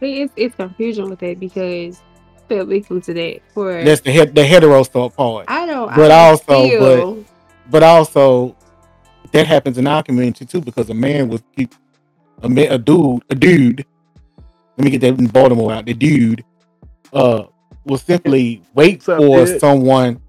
[0.01, 2.01] see, it's it's confusion with that because
[2.37, 5.47] I feel victim to that for That's the head, the hetero stuff part.
[5.49, 7.25] I don't But don't also, but feel
[7.71, 8.57] but also
[9.33, 11.75] that happens in our community too because a man will keep
[12.43, 13.85] a, ma- a dude a dude
[14.77, 16.45] let me get that in baltimore out the dude
[17.13, 17.45] uh
[17.85, 19.61] will simply wait What's up, for dude?
[19.61, 20.21] someone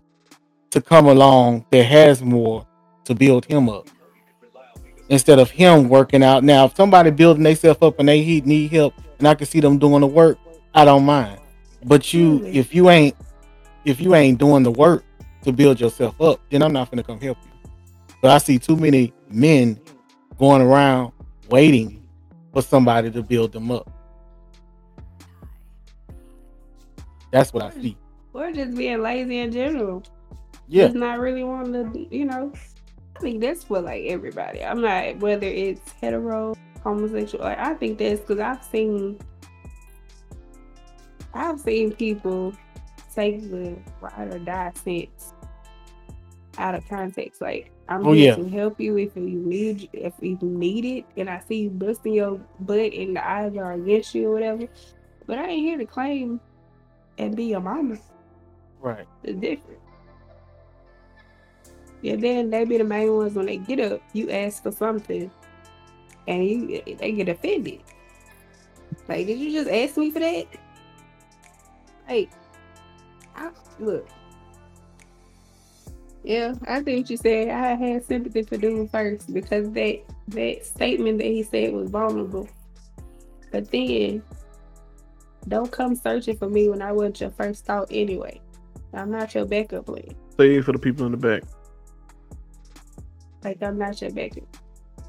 [0.71, 2.65] to come along that has more
[3.05, 3.87] to build him up
[5.09, 8.71] instead of him working out now if somebody building themselves up and they he- need
[8.71, 10.37] help and i can see them doing the work
[10.73, 11.39] i don't mind
[11.85, 13.15] but you if you ain't
[13.85, 15.03] if you ain't doing the work
[15.43, 17.47] to build yourself up then i'm not gonna come help you
[18.21, 19.79] but I see too many men
[20.39, 21.11] going around
[21.49, 22.03] waiting
[22.51, 23.89] for somebody to build them up.
[27.31, 27.97] That's what I see.
[28.33, 30.03] or just being lazy in general.
[30.67, 30.85] Yeah.
[30.85, 32.51] Just not really wanting to you know.
[33.17, 34.63] I think that's for like everybody.
[34.63, 37.43] I'm not whether it's hetero, homosexual.
[37.43, 39.19] Like I think that's because I've seen
[41.33, 42.53] I've seen people
[43.15, 45.33] take the ride or die sense
[46.59, 47.41] out of context.
[47.41, 48.35] Like I'm Oh here yeah.
[48.35, 52.13] to help you if you need if you need it, and I see you busting
[52.13, 54.67] your butt and the eyes are against you or whatever.
[55.25, 56.39] But I ain't here to claim
[57.17, 57.97] and be your mama.
[58.79, 59.07] Right.
[59.23, 59.76] It's different.
[62.01, 64.01] Yeah, then they be the main ones when they get up.
[64.13, 65.31] You ask for something,
[66.27, 67.81] and you they get offended.
[69.07, 70.45] Like, did you just ask me for that?
[72.07, 72.29] Like,
[73.35, 74.07] I, look,
[76.23, 77.49] yeah, I think what you said.
[77.49, 82.47] I had sympathy for dude first because that that statement that he said was vulnerable.
[83.51, 84.21] But then,
[85.47, 88.41] don't come searching for me when I wasn't your first thought anyway.
[88.93, 90.15] I'm not your backup plan.
[90.37, 91.43] Say for the people in the back.
[93.43, 94.43] Like I'm not your backup.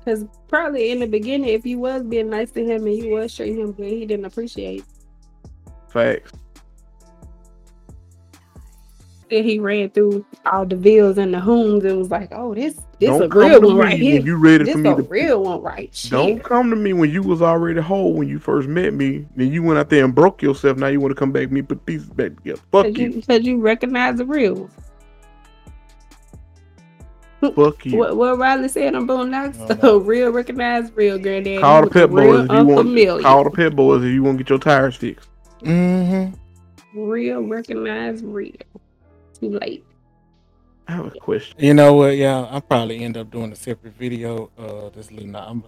[0.05, 3.35] Because probably in the beginning, if you was being nice to him and you was
[3.35, 4.85] treating him good, he didn't appreciate.
[5.91, 6.33] Facts.
[9.31, 12.77] Then he ran through all the bills and the hoons and was like, "Oh, this
[12.99, 14.21] this Don't a real one right here.
[14.23, 15.03] you ready This for me a to.
[15.03, 18.69] real one right Don't come to me when you was already whole when you first
[18.69, 19.27] met me.
[19.37, 20.79] Then you went out there and broke yourself.
[20.79, 22.61] Now you want to come back me put pieces back together.
[22.73, 23.11] Fuck Because you.
[23.11, 24.71] you, cause you recognize the real one.
[27.41, 27.97] Fuck you.
[27.99, 32.03] What what Riley said on Boondocks, I don't real recognize real granddaddy Call the pit
[32.11, 32.71] the boys if you want.
[32.81, 33.23] unfamiliar.
[33.23, 35.29] Call the pit boys if you want to get your tires fixed.
[35.61, 36.35] Mm-hmm.
[37.01, 38.53] Real recognize real.
[39.39, 39.85] Too late.
[40.89, 41.57] I have a question.
[41.63, 42.17] You know what?
[42.17, 44.51] Yeah, I'll probably end up doing a separate video.
[44.59, 45.63] Uh, this little, Nas- I'm,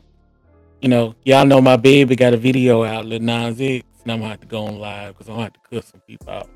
[0.81, 4.19] you know, y'all know my baby got a video out, Lil Nas X, and I'm
[4.21, 6.49] gonna have to go on live because I'm gonna have to cuss some people out.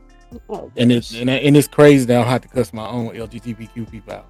[0.49, 1.21] Oh And it's gosh.
[1.21, 4.27] and, I- and it's crazy that I have to cuss my own LGBTQ people out.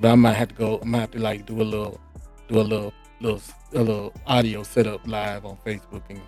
[0.00, 0.80] But I might have to go.
[0.82, 2.00] I might have to like do a little,
[2.48, 3.40] do a little, little,
[3.74, 6.20] a little audio setup live on Facebook and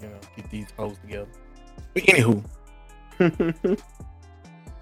[0.00, 1.28] you know get these posts together.
[1.94, 2.44] But anywho,
[3.18, 3.78] but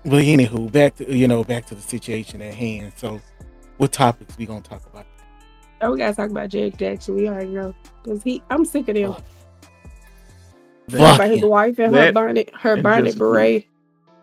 [0.05, 2.93] anywho, back to you know back to the situation at hand.
[2.97, 3.21] So,
[3.79, 5.07] what topics we gonna talk about?
[5.81, 7.17] Oh, we gotta talk about Jack Jackson.
[7.17, 8.43] We already know because he.
[8.51, 9.15] I'm sick of them.
[10.91, 11.49] Fuck, about his him.
[11.49, 13.67] wife and her bonnet, her bonnet beret,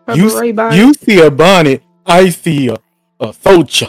[0.08, 0.76] her You beret bonnet.
[0.78, 2.76] you see a bonnet, I see a,
[3.20, 3.88] a soldier,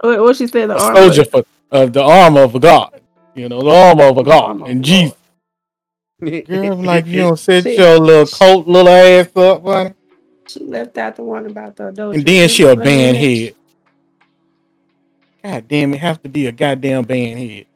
[0.00, 0.70] What, what she said?
[0.70, 0.96] The a arm.
[0.96, 3.00] soldier for of the armor of God.
[3.34, 4.84] You know the arm of a God and God.
[4.84, 5.16] Jesus.
[6.20, 9.94] Girl, I'm like you don't set She, your little coat little ass up, honey.
[10.46, 13.16] she left out the one about the And then She she a was running band
[13.16, 13.54] head.
[15.42, 17.66] God damn it, have to be a goddamn band head.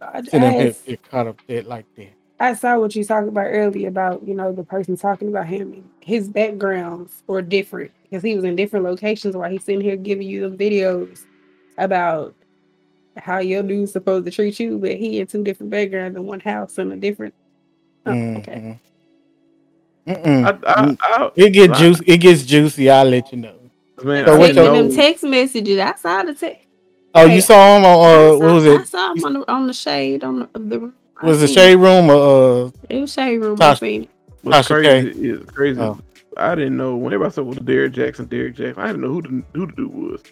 [0.00, 2.08] I, Sitting up I, here had- get caught up that like that.
[2.40, 5.88] I saw what you talked about earlier about you know the person talking about him.
[6.00, 10.26] His backgrounds were different because he was in different locations while he's sitting here giving
[10.26, 11.24] you the videos
[11.78, 12.34] about
[13.16, 16.40] how your dude's supposed to treat you, but he in two different backgrounds in one
[16.40, 17.34] house in a different.
[18.06, 18.78] Oh, okay.
[20.06, 20.16] Mhm.
[20.24, 20.44] Mm-mm.
[20.66, 22.04] I, I, I, it gets I- juicy.
[22.06, 22.90] It gets juicy.
[22.90, 23.54] I'll let you know.
[24.02, 25.78] Man, So I what Send didn't me your- them text messages.
[25.78, 26.66] I saw the text.
[27.14, 28.80] Oh, Hey, you saw him on uh, saw- what was it?
[28.80, 30.94] I saw him on the, on the shade on the, the room.
[31.20, 32.66] I Was the shade room or uh?
[32.66, 32.74] it.
[32.96, 33.56] It was shade room.
[33.56, 33.62] Tasha.
[33.70, 34.10] I seen it.
[34.42, 35.80] What's Tasha crazy is crazy.
[35.80, 36.00] Oh.
[36.36, 38.82] I didn't know Whenever I saw it was Derek Jackson, Derek Jackson.
[38.82, 40.22] I didn't know who the who the dude was.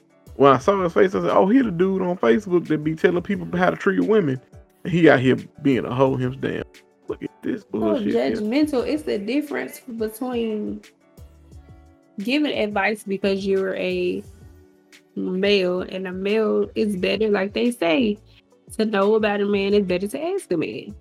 [0.40, 2.94] When I saw his face, I said, "Oh, he the dude on Facebook that be
[2.94, 4.40] telling people how to treat women."
[4.84, 6.64] And he out here being a hoe him damn.
[7.08, 8.06] Look at this Oh, bullshit.
[8.14, 8.30] here.
[8.32, 8.86] judgmental.
[8.88, 10.80] It's the difference between
[12.20, 14.22] giving advice because you're a
[15.14, 18.16] male and a male is better, like they say,
[18.78, 20.94] to know about a man is better to ask a man.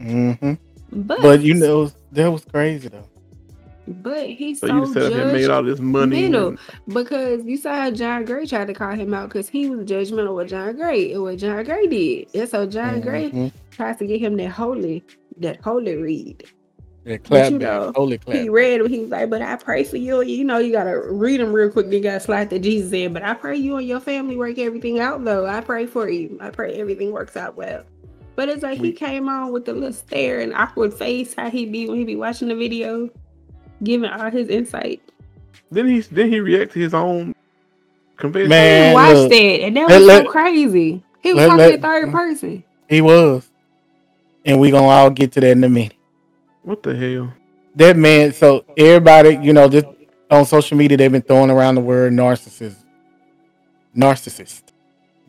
[0.00, 0.54] hmm
[0.90, 3.06] But But you know that was crazy though.
[3.86, 6.22] But he's So so, you just said and made all this money.
[6.22, 6.48] mental.
[6.48, 6.58] and-
[6.88, 10.34] because you saw how John Gray tried to call him out because he was judgmental
[10.36, 12.28] with John Gray and what John Gray did.
[12.34, 13.52] And so John Gray Mhm.
[13.70, 15.02] tries to get him that holy,
[15.38, 16.44] that holy read.
[17.04, 18.34] That clap you know, holy clap.
[18.36, 18.88] He read him.
[18.88, 20.22] He was like, "But I pray for you.
[20.22, 21.86] You know, you gotta read them real quick.
[21.86, 23.12] Then you gotta slide to Jesus in.
[23.12, 25.22] But I pray you and your family work everything out.
[25.22, 26.38] Though I pray for you.
[26.40, 27.82] I pray everything works out well."
[28.36, 31.34] But it's like he came on with the little stare and awkward face.
[31.34, 33.10] How he be when he be watching the video,
[33.84, 35.00] giving all his insight.
[35.70, 37.34] Then he then he react to his own
[38.16, 38.48] confession.
[38.48, 41.02] Man, didn't watch look, that, and that let- was let- so crazy.
[41.22, 42.64] He was let- talking let- in third person.
[42.88, 43.50] He was,
[44.44, 45.94] and we gonna all get to that in a minute.
[46.62, 47.32] What the hell?
[47.76, 48.32] That man.
[48.32, 49.86] So everybody, you know, just
[50.30, 52.76] on social media, they've been throwing around the word narcissist,
[53.96, 54.62] narcissist,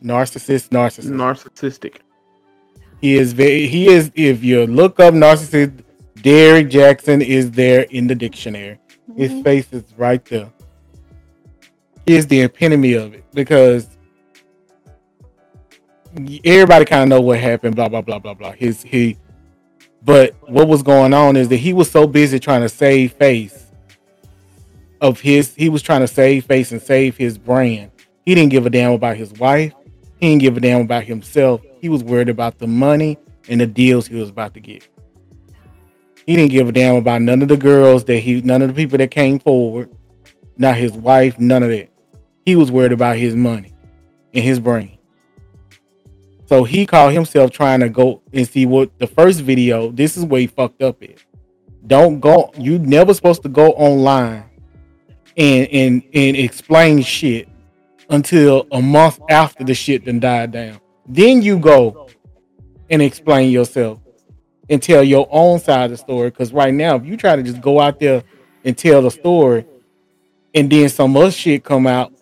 [0.02, 1.10] narcissist, narcissist.
[1.10, 1.96] Narcissistic.
[3.00, 3.66] He is very.
[3.66, 4.10] He is.
[4.14, 5.82] If you look up narcissist,
[6.22, 8.78] Derek Jackson is there in the dictionary.
[9.16, 9.44] His Mhm.
[9.44, 10.48] face is right there.
[12.06, 13.88] He is the epitome of it because
[16.44, 17.76] everybody kind of know what happened.
[17.76, 18.52] Blah blah blah blah blah.
[18.52, 19.16] His he,
[20.04, 23.64] but what was going on is that he was so busy trying to save face
[25.00, 25.54] of his.
[25.54, 27.90] He was trying to save face and save his brand.
[28.24, 29.72] He didn't give a damn about his wife.
[30.20, 31.60] He didn't give a damn about himself.
[31.80, 34.86] He was worried about the money and the deals he was about to get.
[36.26, 38.74] He didn't give a damn about none of the girls that he, none of the
[38.74, 39.88] people that came forward,
[40.56, 41.88] not his wife, none of that.
[42.44, 43.72] He was worried about his money
[44.34, 44.98] and his brain.
[46.46, 49.90] So he called himself trying to go and see what the first video.
[49.90, 51.24] This is where he fucked up at.
[51.86, 52.52] Don't go.
[52.56, 54.44] You never supposed to go online
[55.36, 57.48] and and and explain shit
[58.10, 60.80] until a month after the shit then died down.
[61.08, 62.08] Then you go
[62.90, 64.00] and explain yourself
[64.68, 66.30] and tell your own side of the story.
[66.30, 68.22] Because right now, if you try to just go out there
[68.64, 69.64] and tell the story,
[70.54, 72.12] and then some other shit come out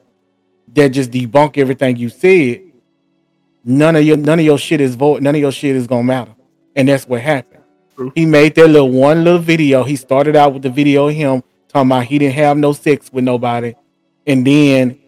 [0.75, 2.63] that just debunk everything you said,
[3.65, 5.23] none of your none of your shit is vote.
[5.23, 6.35] None of your shit is gonna matter.
[6.77, 7.63] And that's what happened.
[7.97, 8.13] True.
[8.15, 9.85] He made that little one little video.
[9.85, 13.11] He started out with the video of him talking about he didn't have no sex
[13.13, 13.75] with nobody,
[14.27, 14.99] and then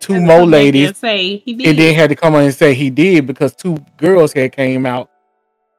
[0.00, 1.66] two Had to more come back and ladies say he did.
[1.68, 4.86] and then had to come on and say he did because two girls had came
[4.86, 5.10] out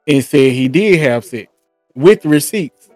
[0.07, 1.51] and said he did have sex
[1.95, 2.89] with receipts.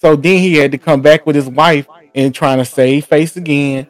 [0.00, 3.36] So then he had to come back with his wife and trying to save face
[3.36, 3.86] again,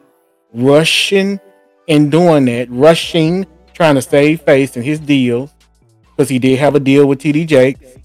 [0.53, 1.39] rushing
[1.87, 5.51] and doing that, rushing, trying to save face in his deals
[6.15, 7.97] because he did have a deal with TD Jakes,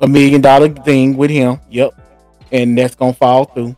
[0.00, 1.60] a million dollar thing with him.
[1.70, 1.92] Yep,
[2.50, 3.76] and that's gonna fall through.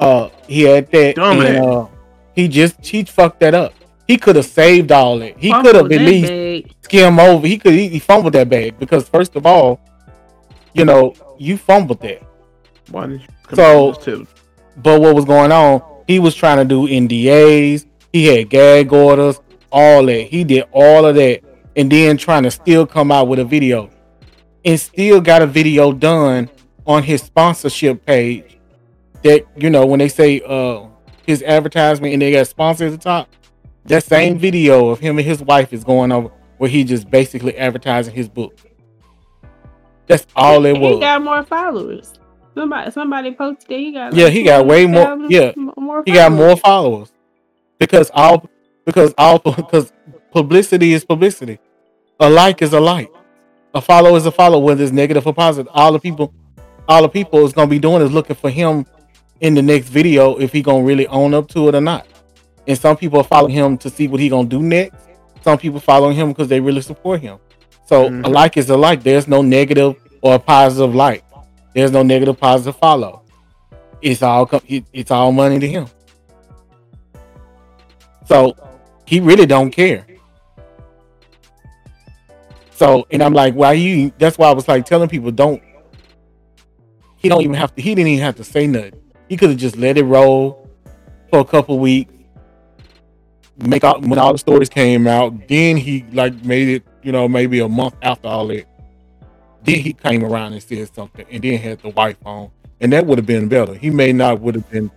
[0.00, 1.16] Uh, he had that.
[1.46, 1.86] And, uh,
[2.34, 3.74] he just he fucked that up.
[4.08, 5.36] He could have saved all that.
[5.38, 6.71] He could have at least.
[6.82, 7.46] Skim over.
[7.46, 9.80] He could he, he fumbled that bag because first of all,
[10.74, 12.22] you know, you fumbled that.
[12.90, 13.20] Why you
[13.54, 14.28] So- out and just tell him?
[14.76, 15.82] But what was going on?
[16.06, 17.86] He was trying to do NDAs.
[18.12, 20.22] He had gag orders, all that.
[20.28, 21.40] He did all of that,
[21.76, 23.90] and then trying to still come out with a video,
[24.64, 26.50] and still got a video done
[26.86, 28.58] on his sponsorship page.
[29.22, 30.86] That you know when they say uh
[31.26, 33.28] his advertisement and they got sponsor at the top,
[33.84, 36.30] that same video of him and his wife is going over
[36.62, 38.56] where he just basically advertising his book.
[40.06, 40.94] That's all it was.
[40.94, 42.12] He got more followers.
[42.54, 44.14] Somebody somebody posted that he got.
[44.14, 45.50] Yeah, he got way more- yeah.
[45.56, 46.04] more.
[46.06, 47.10] he got more followers
[47.80, 48.48] because all
[48.86, 49.92] because all because
[50.30, 51.58] publicity is publicity
[52.20, 53.10] a like is a like
[53.74, 56.32] a follow is a follow whether it's negative or positive all the people
[56.88, 58.86] all the people is going to be doing is looking for him
[59.40, 62.06] in the next video if he going to really own up to it or not
[62.68, 65.01] and some people follow him to see what he going to do next
[65.42, 67.38] some people following him because they really support him
[67.86, 68.32] so a Mhm.
[68.32, 71.24] like is a like there's no negative or positive like
[71.74, 73.22] there's no negative positive follow
[74.00, 75.86] it's all it, it's all money to him
[78.26, 78.54] so
[79.04, 80.06] he really don't care.
[82.70, 84.12] So, and I'm like, why you?
[84.18, 85.62] That's why I was like telling people, don't,
[87.18, 87.82] he don't even have to.
[87.82, 88.94] He didn't even have to say nothing.
[89.28, 90.68] He could have just let it roll
[91.30, 92.12] for a couple weeks.
[93.58, 95.46] Make out when all the stories came out.
[95.46, 96.84] Then he like made it.
[97.02, 98.64] You know, maybe a month after all that.
[99.64, 102.50] Then he came around and said something, and then had the wife on,
[102.80, 103.74] and that would have been better.
[103.74, 104.90] He may not would have been,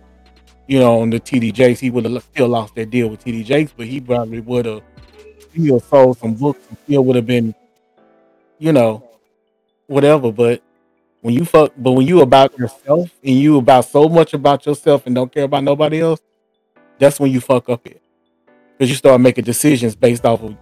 [0.68, 1.80] you know, on the TD Jakes.
[1.80, 4.82] He would have still lost that deal with TD Jakes, but he probably would have
[5.50, 7.54] still sold some books and still would have been,
[8.58, 9.02] you know,
[9.86, 10.30] whatever.
[10.32, 10.62] But
[11.22, 15.06] when you fuck, but when you about yourself and you about so much about yourself
[15.06, 16.20] and don't care about nobody else,
[16.98, 18.00] that's when you fuck up it.
[18.76, 20.56] Because you start making decisions based off of,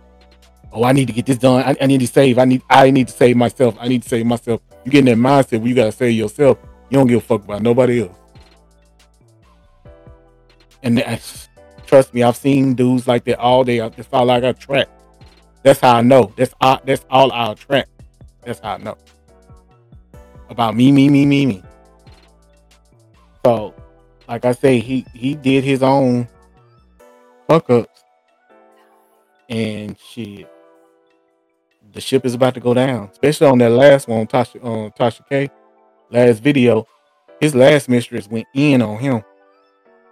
[0.73, 1.63] oh, I need to get this done.
[1.63, 2.39] I, I need to save.
[2.39, 3.77] I need I need to save myself.
[3.81, 4.61] I need to save myself.
[4.85, 6.59] You get in that mindset where you gotta save yourself.
[6.91, 8.17] You don't give a fuck about nobody else.
[10.83, 11.49] And that's,
[11.87, 13.79] trust me, I've seen dudes like that all day.
[13.79, 14.89] That's all I got track.
[15.63, 16.33] That's how I know.
[16.37, 17.89] That's all, that's all I'll track.
[18.43, 18.99] That's how I know.
[20.51, 21.63] About me, me, me, me, me.
[23.45, 23.75] So,
[24.29, 26.29] like I say, he he did his own
[27.49, 28.04] fuck ups,
[29.49, 30.51] and shit.
[31.93, 35.29] The ship is about to go down, especially on that last one, Tasha on Tasha
[35.29, 35.51] K.
[36.11, 36.87] Last video,
[37.41, 39.23] his last mistress went in on him.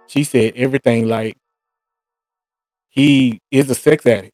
[0.07, 1.37] She said everything like
[2.89, 4.33] he is a sex addict.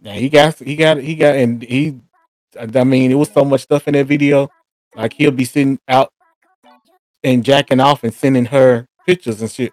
[0.00, 2.00] Now he got he got he got and he
[2.58, 4.48] I mean it was so much stuff in that video.
[4.94, 6.12] Like he'll be sitting out
[7.24, 9.72] and jacking off and sending her pictures and shit.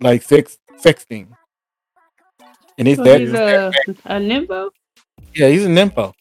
[0.00, 1.28] Like sex sexting.
[2.78, 3.72] And it's So that he's a
[4.04, 4.70] a nympho.
[5.34, 6.12] yeah, he's a nympho.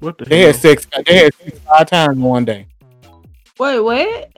[0.00, 0.46] What the They hell?
[0.48, 2.66] had sex they had sex five times in one day.
[3.58, 4.30] Wait, what?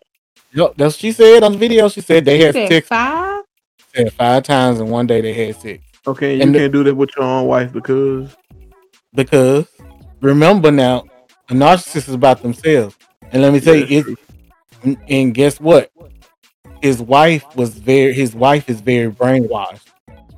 [0.53, 1.89] Yep, that's what she said on the video.
[1.89, 3.43] She said they You had said sex five?
[3.95, 5.83] said five times in one day they had sex.
[6.07, 8.35] Okay, you And can't do that with your own wife because
[9.15, 9.67] Because
[10.21, 11.05] remember now,
[11.49, 12.97] a narcissist is about themselves.
[13.33, 14.19] And let me tell Yeah, you, it,
[14.83, 15.91] and- and guess what?
[16.81, 19.87] His wife was very his wife is very brainwashed.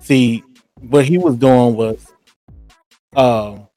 [0.01, 0.43] See,
[0.89, 2.13] what he was doing was
[3.17, 3.69] um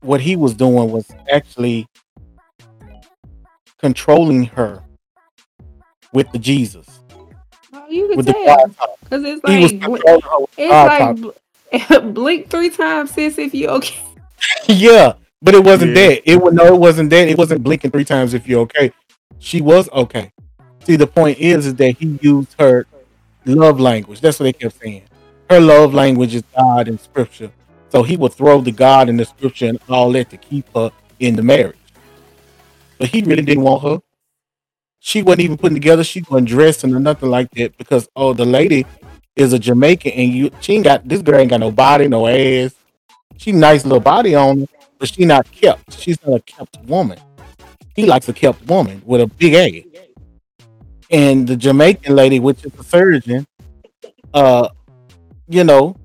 [0.00, 1.86] what he was doing was actually
[3.78, 4.82] controlling her
[6.12, 6.86] with the Jesus.
[7.72, 8.66] Oh, you can With tell
[9.02, 11.34] because it's He was like controlling her with it's
[11.90, 13.96] like blink three times, sis, if you okay.
[14.68, 16.08] Yeah, but it wasn't Yeah.
[16.08, 16.30] that.
[16.30, 17.28] It was no, it wasn't that.
[17.28, 18.92] It wasn't blinking three times if you're okay.
[19.38, 20.32] She was okay.
[20.84, 22.86] See, the point is, is that he used her
[23.44, 24.20] love language.
[24.20, 25.02] That's what they kept saying.
[25.48, 27.50] Her love language is God and Scripture.
[27.90, 30.90] So he would throw the God and the Scripture and all that to keep her
[31.20, 31.78] in the marriage.
[32.98, 33.98] But he really didn't want her.
[34.98, 36.02] She wasn't even putting together.
[36.02, 38.84] She wasn't dressing or nothing like that because oh, the lady
[39.36, 42.26] is a Jamaican and you she ain't got this girl ain't got no body, no
[42.26, 42.74] ass.
[43.36, 44.66] She nice little body on her,
[44.98, 45.92] but she not kept.
[45.92, 47.18] She's not a kept woman.
[47.94, 50.02] He likes a kept woman with a big ass.
[51.10, 53.46] And the Jamaican lady, which is a surgeon,
[54.34, 54.68] uh,
[55.48, 55.96] you know,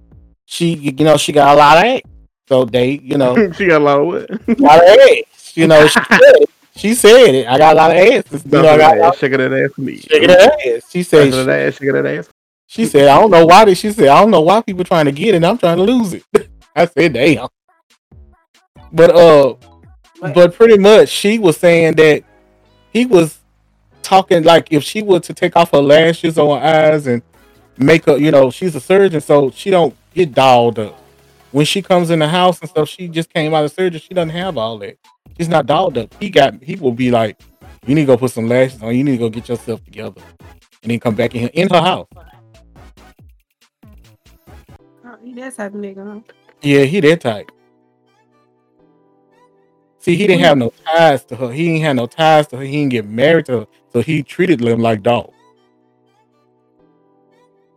[0.45, 2.01] she you know she got a lot of ass.
[2.47, 4.29] So they, you know, she got a lot of what?
[4.29, 5.55] a lot of ass.
[5.55, 6.49] You know, she said it.
[6.75, 7.47] She said it.
[7.47, 8.23] I got a lot of ass.
[8.45, 9.97] You know, I got a lot ass, shaking that ass for me.
[9.97, 10.35] shaking her
[10.75, 10.89] ass.
[10.89, 12.29] She said Shaking that ass, shaking that ass.
[12.67, 15.05] she said, I don't know why did she said, I don't know why people trying
[15.05, 15.43] to get it.
[15.43, 16.23] I'm trying to lose it.
[16.75, 17.47] I said, damn.
[18.91, 19.55] But uh
[20.33, 22.23] but pretty much she was saying that
[22.93, 23.39] he was
[24.03, 27.21] talking like if she were to take off her lashes or her eyes and
[27.82, 30.97] make her, you know, she's a surgeon, so she don't get dolled up.
[31.51, 33.99] When she comes in the house and stuff, she just came out of surgery.
[33.99, 34.97] She doesn't have all that.
[35.38, 36.13] She's not dolled up.
[36.19, 37.39] He got he will be like,
[37.86, 38.95] you need to go put some lashes on.
[38.95, 40.21] You need to go get yourself together,
[40.84, 42.07] and then come back in in her house.
[45.03, 46.34] Oh, he that type of nigga, huh?
[46.61, 47.51] Yeah, he that type.
[49.99, 51.51] See, he didn't have no ties to her.
[51.51, 52.63] He didn't have no ties to her.
[52.63, 55.34] He didn't get married to her, so he treated them like dogs.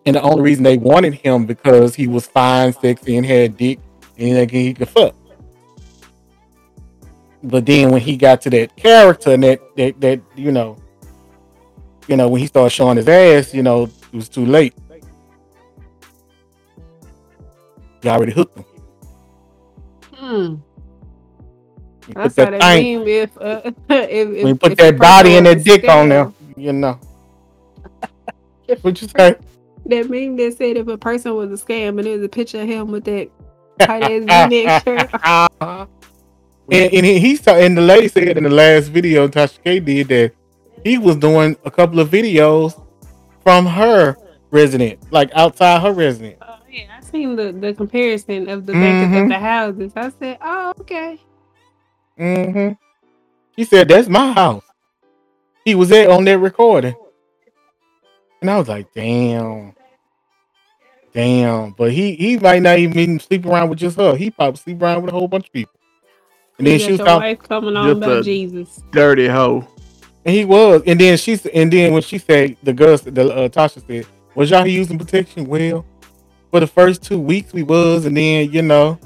[0.07, 3.79] And the only reason they wanted him because he was fine, sexy, and had dick,
[4.19, 5.15] and he could fuck.
[7.43, 10.79] But then when he got to that character and that that, that you know,
[12.07, 14.75] you know, when he started showing his ass, you know, it was too late.
[18.03, 18.65] You already hooked him.
[20.15, 20.55] Hmm.
[22.09, 25.47] You put saw that thing, if uh, if, if you put if that body and
[25.47, 26.99] that dick on there, you know.
[28.81, 29.37] What you say?
[29.87, 32.69] That meme that said if a person was a scam and there's a picture of
[32.69, 33.29] him with that
[33.81, 35.11] tight ass V-neck shirt.
[35.61, 35.89] and,
[36.71, 40.09] and he, he saw, and the lady said in the last video Tasha K did
[40.09, 40.33] that
[40.85, 42.81] he was doing a couple of videos
[43.43, 44.17] from her
[44.51, 46.39] resident, like outside her resident.
[46.43, 49.23] Oh yeah, I seen the, the comparison of the back Mhm.
[49.25, 49.93] of the houses.
[49.97, 51.19] I said, oh okay.
[52.17, 52.71] hmm
[53.57, 54.65] She said, That's my house.
[55.65, 56.95] He was there on that recording.
[58.45, 59.75] And I was like, damn.
[61.15, 61.73] Damn.
[61.73, 64.17] But he he might not even sleep around with just her.
[64.17, 65.75] He probably sleep around with a whole bunch of people.
[66.59, 68.83] And then You she was your talking, wife coming on about Jesus.
[68.93, 69.67] Dirty hoe.
[70.25, 70.83] and he was.
[70.87, 74.51] And then she's and then when she said the girls the uh, Tasha said, Was
[74.51, 75.47] y'all using protection?
[75.47, 75.87] Well,
[76.51, 79.01] for the first two weeks we was, and then you know,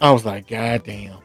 [0.00, 1.18] I was like, God damn.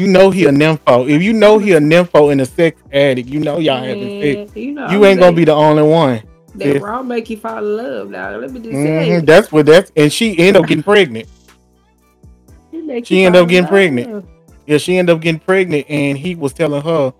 [0.00, 1.08] You know he a nympho.
[1.10, 4.56] If you know he a nympho and a sex addict, you know y'all having sex.
[4.56, 6.22] You know, You ain't gonna be the only one.
[6.54, 9.66] that raw make you fall in love, Now Let me just Mhm, say, That's what
[9.66, 11.28] that's and she end up getting pregnant.
[13.04, 14.12] she end up in getting pregnant.
[14.12, 14.24] love.
[14.66, 17.12] Yeah, she end up getting pregnant, and he was telling her,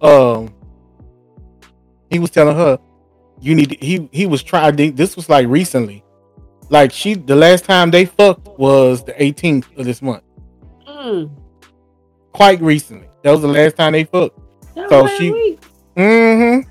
[0.00, 0.54] um,
[2.10, 2.78] he was telling her,
[3.40, 3.70] you need.
[3.70, 4.76] To, he he was trying.
[4.94, 6.04] This was like recently,
[6.68, 7.14] like she.
[7.14, 10.22] The last time they fucked was the 18th of this month.
[10.88, 11.30] Mm.
[12.34, 14.38] Quite recently, that was the last time they fucked.
[14.74, 15.58] That So was she-
[15.96, 16.68] Mm-hmm.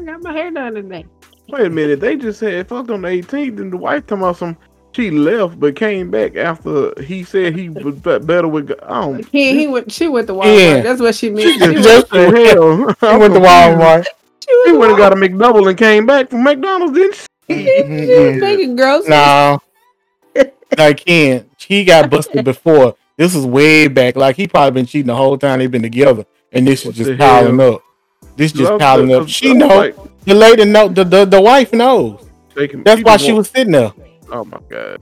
[0.00, 1.06] I got my hair done today.
[1.48, 2.00] Wait a minute.
[2.00, 4.56] They just said fucked on the 18th, and the wife talking about some.
[4.92, 8.68] She left, but came back after he said he was be- better with.
[8.68, 8.78] God.
[8.84, 9.28] I don't.
[9.30, 9.90] He, he went.
[9.92, 10.56] She went to Walmart.
[10.58, 10.80] Yeah.
[10.82, 11.42] That's what she meant.
[11.42, 13.12] She She just went, just- left for hell.
[13.12, 14.04] She went to Walmart.
[14.04, 15.30] she went She went and got a Walmart.
[15.36, 17.26] McDouble and came back from McDonald's, didn't she?
[17.54, 18.40] She was yeah.
[18.40, 19.08] making groceries.
[19.10, 19.58] No,
[20.78, 21.48] I can't.
[21.58, 22.96] he got busted before.
[23.16, 24.16] This is way back.
[24.16, 27.06] Like he probably been cheating the whole time they've been together, and this What is
[27.06, 27.82] just piling up.
[28.36, 29.22] This just I was- piling I up.
[29.22, 32.20] was- She I was know like, the lady know the, the the wife knows.
[32.56, 33.92] That's why she was sitting there.
[34.32, 35.00] Oh my god.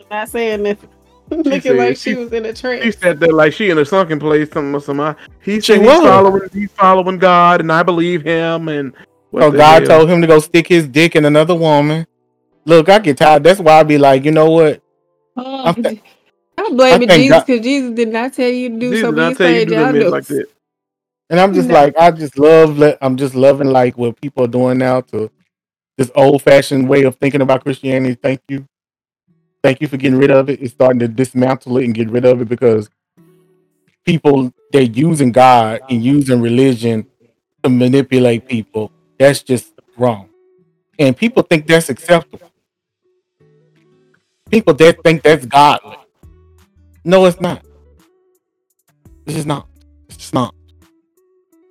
[0.00, 0.78] I'm Not saying that.
[1.30, 2.96] Looking said like she- she was in a She trance.
[2.98, 4.50] said that like she in a sunken place.
[4.52, 5.16] Something, some.
[5.42, 6.42] He said he's following.
[6.52, 8.68] He's following God, and I believe him.
[8.68, 8.92] And
[9.30, 9.98] what So God hell?
[9.98, 12.06] told him to go stick his dick in another woman.
[12.66, 13.42] Look, I get tired.
[13.44, 14.82] That's why I be like, you know what?
[15.36, 16.00] Oh, I'm th-
[16.64, 19.28] I'm blaming I Jesus because Jesus did not tell you to do Jesus something did
[19.28, 20.46] you not tell you to do y'all like that.
[21.30, 21.74] And I'm just No.
[21.74, 22.78] like, I just love.
[22.78, 25.30] le- I'm just loving like what people are doing now to
[25.98, 28.16] this old fashioned way of thinking about Christianity.
[28.16, 28.66] Thank you,
[29.62, 30.62] thank you for getting rid of it.
[30.62, 32.90] It's starting to dismantle it and get rid of it because
[34.06, 37.06] people they're using God and using religion
[37.64, 38.92] to manipulate people.
[39.18, 40.30] That's just wrong,
[40.98, 42.50] and people think that's acceptable.
[44.50, 45.98] People that think that's godly.
[47.04, 47.64] No, it's not.
[49.26, 49.66] It's just not.
[50.08, 50.54] It's just not.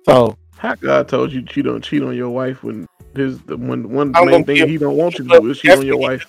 [0.06, 3.90] So How God told you you don't cheat on your wife when his the one
[3.90, 6.26] one I'm main thing he don't want you to do is cheat on your wife.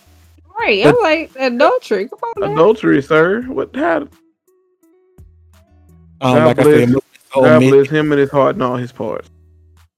[0.59, 0.85] Right.
[0.85, 2.07] I'm like adultery.
[2.07, 2.51] Come on, man.
[2.53, 3.41] Adultery, sir.
[3.43, 3.75] What?
[3.75, 3.97] How?
[3.97, 4.09] um,
[6.21, 8.91] God like I bless- said, most God bless him and his heart and all his
[8.91, 9.29] parts.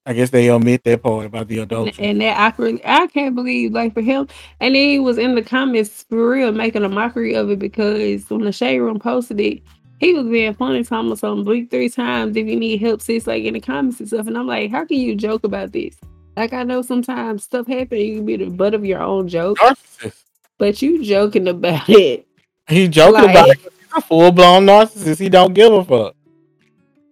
[0.08, 1.94] I guess they omit that part about the adultery.
[2.04, 4.28] And that awkward, I can't believe, like for him,
[4.62, 8.30] and then he was in the comments for real making a mockery of it because
[8.30, 9.62] when the shade room posted it,
[10.00, 13.28] he was being funny, talking about something blink three times if you need help, sis,
[13.28, 14.28] like in the comments and stuff.
[14.28, 15.98] And I'm like, how can you joke about this?
[16.38, 19.58] Like I know sometimes stuff happens, you can be the butt of your own joke,
[19.58, 20.24] narcissist.
[20.58, 22.26] but you joking about it.
[22.70, 23.58] He joking Like- about it.
[23.60, 25.20] He's a full blown narcissist.
[25.20, 26.16] He don't give a fuck.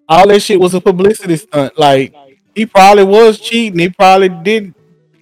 [0.08, 1.78] All that shit was a publicity stunt.
[1.80, 2.14] Like
[2.56, 3.80] he probably was cheating.
[3.80, 4.74] He probably did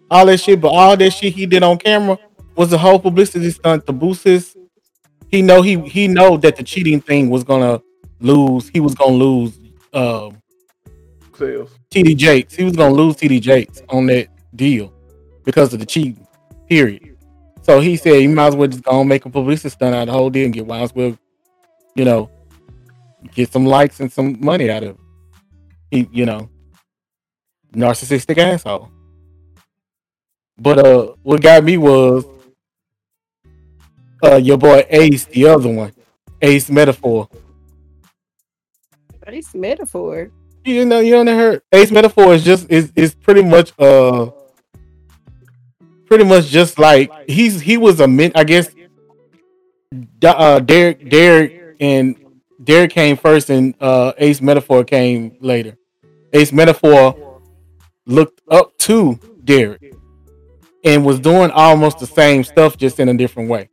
[0.10, 2.18] all that shit, but all that shit he did on camera
[2.56, 4.56] was a whole publicity stunt to boost his.
[5.30, 7.82] He know he he know that the cheating thing was gonna
[8.20, 8.70] lose.
[8.70, 9.60] He was gonna lose.
[9.94, 10.42] Um,
[11.38, 11.72] Sales.
[11.90, 12.54] TD Jakes.
[12.54, 14.94] He was gonna lose TD Jakes on that deal
[15.44, 16.28] because of the cheating.
[16.70, 17.18] Period.
[17.64, 20.04] So he said he might as well just go and make a publicity stunt out
[20.04, 21.18] of the whole deal and get might as well,
[21.96, 22.30] you know,
[23.34, 25.00] get some likes and some money out of it.
[25.92, 26.50] He, you know,
[27.74, 28.90] narcissistic asshole.
[30.58, 32.26] But uh what got me was
[34.24, 35.94] uh your boy Ace, the other one.
[36.42, 37.30] Ace Metaphor.
[39.28, 40.32] Ace metaphor.
[40.66, 44.30] You know, you know heard Ace Metaphor is just is is pretty much uh
[46.06, 48.70] pretty much just like he's he was a min I guess
[50.24, 52.16] uh Derrick Derrick and
[52.64, 55.78] Derrick came first and uh Ace Metaphor came later.
[56.32, 57.33] Ace Metaphor
[58.06, 59.96] looked up to Derrick
[60.84, 63.70] and was doing almost the same stuff just in a different way.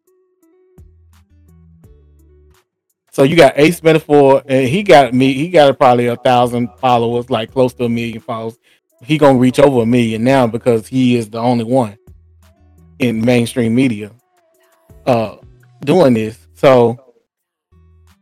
[3.13, 5.35] So you got Ace Metaphor, and he got me.
[5.35, 8.57] He got probably a thousand followers, like close to a million followers.
[9.03, 11.99] He gonna reach over a million now because he is the only one
[12.99, 14.13] in mainstream media
[15.07, 15.37] uh
[15.85, 16.47] doing this.
[16.55, 17.15] So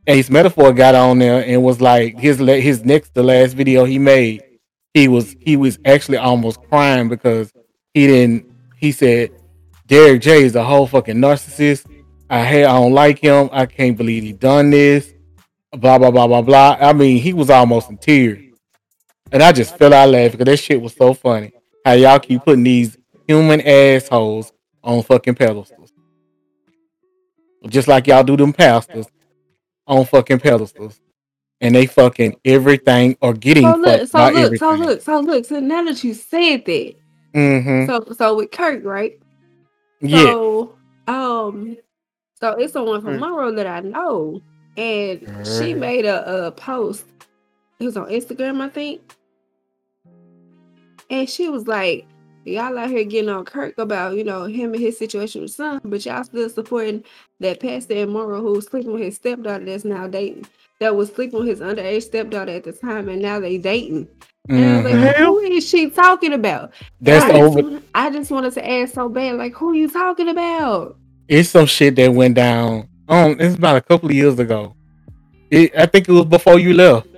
[0.07, 3.99] Ace Metaphor got on there and was like his his next the last video he
[3.99, 4.43] made.
[4.95, 7.53] He was he was actually almost crying because
[7.95, 8.47] he didn't.
[8.77, 9.31] He said
[9.87, 11.87] Derrick J is a whole fucking narcissist.
[12.31, 13.49] I hate, I don't like him.
[13.53, 15.15] I can't believe he done this.
[15.73, 16.77] blah blah blah blah blah.
[16.81, 18.39] I mean, he was almost in tears,
[19.33, 21.53] and I just fell out laughing because that shit was so funny.
[21.85, 22.97] How y'all keep putting these
[23.27, 24.53] human assholes
[24.83, 25.93] on fucking pedestals,
[27.69, 29.07] just like y'all do them pastors
[29.87, 31.01] on fucking pedestals,
[31.61, 34.59] and they fucking everything or getting So fucked look, so look, everything.
[34.59, 35.45] so look, so look.
[35.47, 36.95] So now that you said that,
[37.35, 37.87] Mm-hmm.
[37.87, 39.19] so so with Kirk, right?
[40.01, 40.35] Yeah.
[40.35, 40.79] So
[41.09, 41.77] um,
[42.41, 43.21] so it's someone from Mm.
[43.21, 44.43] Monroe that I know,
[44.77, 47.07] and she made a, a post.
[47.81, 49.03] It was on Instagram, I think,
[51.11, 52.07] and she was like,
[52.45, 55.81] "Y'all out here getting on Kirk about you know him and his situation with son,
[55.85, 57.05] but y'all still supporting
[57.41, 60.47] that pastor in Monroe who's sleeping with his stepdaughter that's now dating."
[60.81, 64.09] That was sleeping with his underage stepdaughter at the time, and now they dating.
[64.49, 66.73] And I was like, who is she talking about?
[67.01, 67.63] That's I just, over.
[67.63, 70.97] wanna- I just wanted to ask so bad, like, who are you talking about?
[71.27, 72.89] It's some shit that went down.
[73.09, 74.75] Um, it's about a couple of years ago.
[75.51, 77.09] It, I think it was before you left.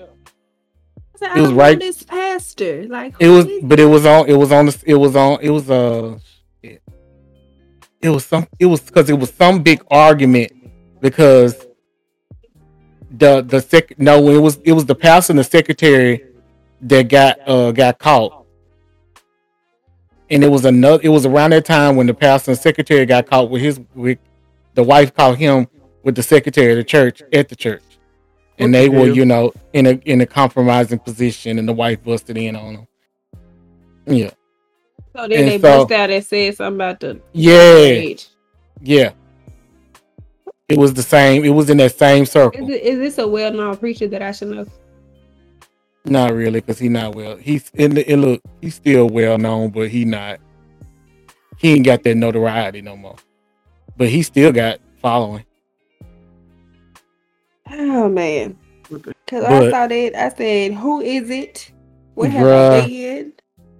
[1.22, 2.86] It was right- this pastor.
[2.88, 4.26] Like, It was, but it was on.
[4.26, 4.66] It was on.
[4.66, 5.38] The, it was on.
[5.42, 6.18] It was uh.
[6.62, 8.46] It was some.
[8.58, 10.50] It was because it was some big argument
[11.00, 11.66] because
[13.10, 13.98] the the sec.
[13.98, 16.24] No, it was it was the pastor and the secretary
[16.82, 18.44] that got uh got caught.
[20.30, 21.00] And it was another.
[21.02, 24.18] It was around that time when the pastor and secretary got caught with his with
[24.74, 25.66] the wife caught him
[26.04, 27.82] with the secretary of the church at the church,
[28.58, 29.16] and What they were hell?
[29.16, 32.86] you know in a in a compromising position, and the wife busted in on them.
[34.06, 34.30] Yeah.
[35.16, 38.28] so then and they so- bust out and said something about the Yeah, age.
[38.80, 39.10] yeah.
[40.70, 41.44] It was the same.
[41.44, 42.62] It was in that same circle.
[42.62, 44.66] Is, it, is this a well known preacher that I should know?
[46.04, 47.36] Not really, because he not well.
[47.36, 50.40] He's it, it look he's still well known, but he not.
[51.58, 53.16] He ain't got that notoriety no more.
[53.96, 55.44] But he still got following.
[57.70, 58.56] Oh, man.
[58.90, 60.14] Because I saw that.
[60.16, 61.70] I said, who is it?
[62.14, 62.82] What have Bruh.
[62.82, 63.32] I been?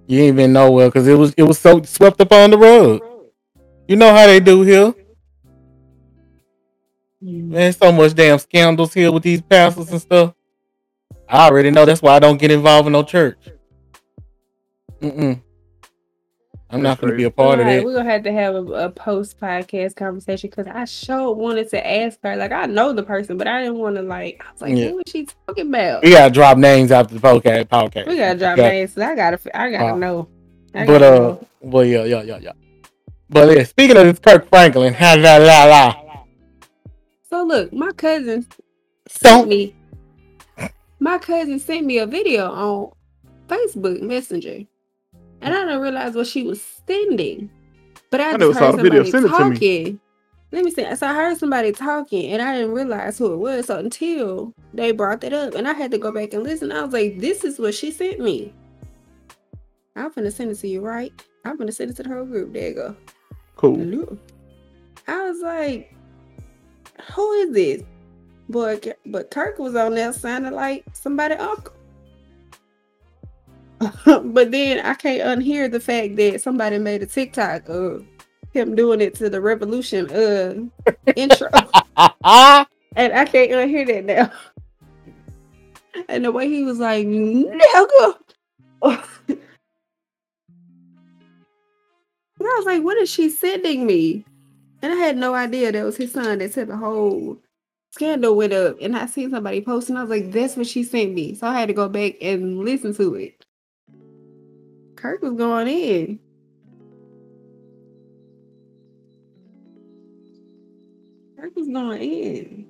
[0.07, 2.59] You ain't even know well because it was it was so swept up on the
[2.59, 3.01] rug.
[3.89, 4.95] You know how they do here.
[7.21, 10.35] Man, so much damn scandals here with these pastors and stuff.
[11.29, 13.39] I already know that's why I don't get involved in no church.
[15.01, 15.41] Mm-mm.
[16.73, 17.85] I'm not gonna be a part of Alright, that.
[17.85, 21.85] We're gonna have to have a, a post podcast conversation because I sure wanted to
[21.87, 22.37] ask her.
[22.37, 24.41] Like I know the person, but I didn't want to like.
[24.47, 24.91] I was like, Yeah.
[24.91, 26.05] who is she talking about?
[26.05, 27.65] We gotta drop names after the podcast.
[27.67, 28.07] podcast.
[28.07, 28.97] We gotta drop Got- names.
[28.97, 29.39] I gotta.
[29.59, 30.29] I gotta Uh, know.
[30.75, 31.47] I But gotta uh, know.
[31.61, 32.53] well, yeah, yeah, yeah, yeah.
[33.29, 36.00] But yeah, speaking of this Kirk Franklin, ha la la la.
[37.31, 38.45] So look, my cousin
[39.07, 39.75] sent me.
[40.99, 42.91] My cousin sent me a video on
[43.47, 44.65] Facebook Messenger,
[45.41, 47.49] and I didn't realize what she was sending.
[48.11, 49.29] But I, I just heard somebody to me.
[49.29, 50.01] talking.
[50.51, 50.95] Let me see.
[50.97, 54.91] So I heard somebody talking, and I didn't realize who it was so until they
[54.91, 56.73] brought that up, and I had to go back and listen.
[56.73, 58.53] I was like, "This is what she sent me."
[59.95, 61.13] I'm gonna send it to you, right?
[61.45, 62.53] I'm gonna send it to the whole group.
[62.53, 62.97] There you go.
[63.55, 64.19] Cool.
[65.07, 65.95] I was like,
[67.15, 67.83] who is this?
[68.49, 71.75] Boy, K- but Kirk was on there sounding like somebody uncle.
[74.05, 78.05] but then I can't unhear the fact that somebody made a TikTok of
[78.53, 80.55] him doing it to the revolution uh
[81.17, 81.49] intro.
[82.97, 84.33] and I can't unhear that now.
[86.09, 88.17] And the way he was like, nigga.
[88.83, 88.99] And
[92.49, 94.25] I was like, what is she sending me?
[94.83, 97.39] And I had no idea that was his son that said the whole
[97.91, 98.77] scandal went up.
[98.81, 99.97] And I seen somebody posting.
[99.97, 101.35] I was like, that's what she sent me.
[101.35, 103.45] So I had to go back and listen to it.
[104.97, 106.19] Kirk was going in.
[111.37, 112.67] Kirk was going in.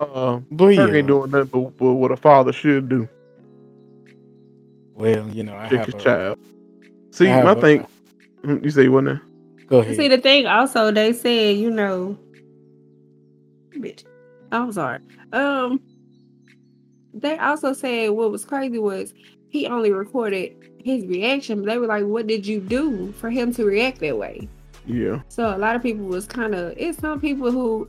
[0.00, 0.96] Uh, But Kirk yeah.
[0.98, 3.08] ain't doing nothing but, but what a father should do.
[4.94, 6.38] Well, you know, I Check have his a, child.
[7.10, 7.86] See, I have my a- thing.
[8.62, 9.20] You say you wasn't
[9.70, 12.18] Go See, the thing also, they said, you know,
[13.72, 14.04] bitch,
[14.50, 14.98] I'm sorry.
[15.32, 15.80] Um,
[17.14, 19.14] they also said what was crazy was
[19.48, 21.60] he only recorded his reaction.
[21.60, 24.48] But they were like, "What did you do for him to react that way?"
[24.86, 25.20] Yeah.
[25.28, 26.74] So a lot of people was kind of.
[26.76, 27.88] It's some people who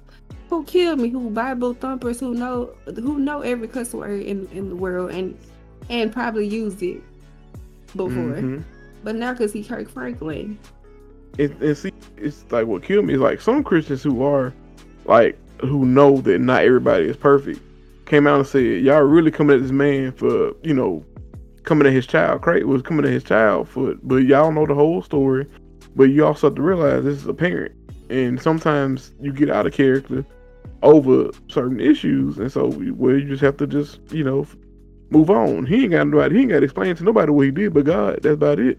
[0.49, 4.69] who killed me, who Bible thumpers, who know who know every cuss word in in
[4.69, 5.37] the world and
[5.89, 7.01] and probably used it
[7.95, 8.35] before.
[8.35, 8.63] Mhm.
[9.03, 10.59] But now because he Kirk Franklin,
[11.39, 14.53] And, and see, it's like what killed me is like some Christians who are
[15.05, 17.61] like who know that not everybody is perfect
[18.11, 21.03] came out and said, "Y'all really coming at this man for you know
[21.63, 22.41] coming at his child.
[22.41, 25.47] Craig was coming at his child for, but y'all know the whole story.
[25.95, 27.73] But you also have to realize this is a parent,
[28.09, 30.25] and sometimes you get out of character
[30.83, 34.45] over certain issues, and so we, well, you just have to just you know
[35.09, 35.65] move on.
[35.65, 36.35] He ain't got nobody.
[36.35, 38.19] He ain't got to explain to nobody what he did, but God.
[38.21, 38.77] That's about it.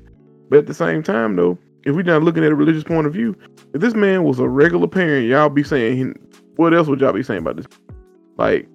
[0.50, 3.12] But at the same time, though, if we're not looking at a religious point of
[3.12, 3.36] view,
[3.74, 6.14] if this man was a regular parent, y'all be saying,
[6.56, 7.66] what else would y'all be saying about this?
[8.36, 8.68] Like,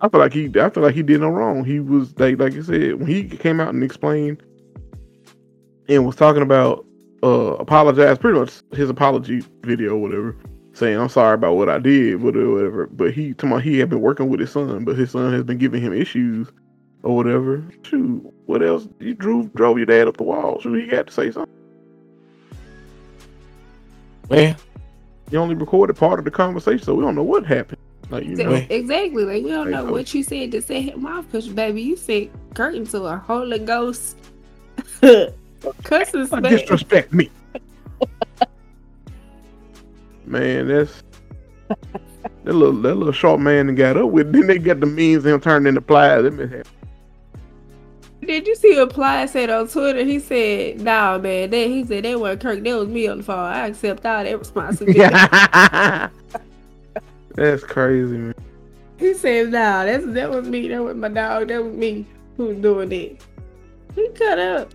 [0.00, 1.64] I feel like he, I feel like he did no wrong.
[1.64, 4.42] He was like, like I said, when he came out and explained
[5.88, 6.86] and was talking about
[7.22, 10.36] uh apologize, pretty much his apology video, whatever,
[10.72, 12.86] saying I'm sorry about what I did, whatever.
[12.86, 15.42] But he, to my, he had been working with his son, but his son has
[15.42, 16.48] been giving him issues
[17.02, 17.64] or whatever.
[17.82, 18.88] Shoot, what else?
[18.98, 20.60] You drove drove your dad up the wall.
[20.60, 21.54] Shoot, he had to say something.
[24.28, 24.54] Well,
[25.30, 27.78] You only recorded part of the conversation, so we don't know what happened.
[28.10, 29.24] Like you know, Exactly.
[29.24, 32.30] Like we don't know what you said to set him off, because baby, you said
[32.54, 34.16] curtain to a Holy Ghost
[35.82, 37.30] cussing Don't disrespect me.
[40.26, 41.02] man, that's
[41.68, 44.32] that little that little short man that got up with.
[44.32, 46.22] Then they got the means of him turning into Plies.
[46.24, 46.66] That mess happened.
[48.26, 50.04] Did you see what Plies said on Twitter?
[50.04, 52.62] He said, "Nah, man, that he said that wasn't Kirk.
[52.62, 53.38] That was me on the phone.
[53.38, 55.00] I accept all that responsibility."
[57.34, 58.34] that's crazy, man.
[58.98, 60.68] He said, "Nah, that's that was me.
[60.68, 61.48] That was my dog.
[61.48, 62.06] That was me
[62.36, 63.24] who was doing it."
[63.94, 64.70] He cut up.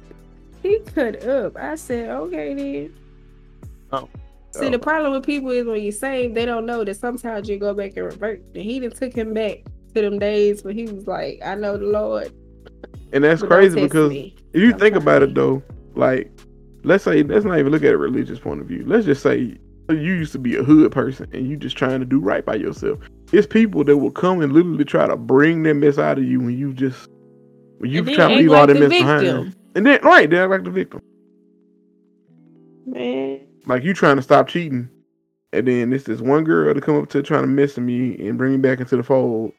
[0.64, 1.56] He cut up.
[1.56, 2.96] I said, "Okay then."
[3.92, 4.10] Oh.
[4.52, 4.80] See, the oh.
[4.80, 7.98] problem with people is when you save, they don't know that sometimes you go back
[7.98, 8.42] and revert.
[8.56, 9.60] And he done took him back
[9.94, 12.34] to them days when he was like, "I know the Lord."
[13.14, 15.32] And that's but crazy because me." if you I'm think about sorry.
[15.32, 15.64] it though,
[15.95, 16.32] like
[16.84, 18.84] let's say let's not even look at a religious point of view.
[18.86, 19.57] Let's just say
[19.90, 22.56] you used to be a hood person and you just trying to do right by
[22.56, 22.99] yourself.
[23.32, 26.40] It's people that will come and literally try to bring that mess out of you
[26.40, 27.10] when you just
[27.80, 28.98] when you try to leave like all that mess victim.
[28.98, 29.56] behind.
[29.76, 31.02] And then right, they act like the victim.
[32.86, 34.90] Man, Like you trying to stop cheating.
[35.53, 38.16] And then it's this one girl to come up to trying to mess with me
[38.28, 39.52] and bring me back into the fold.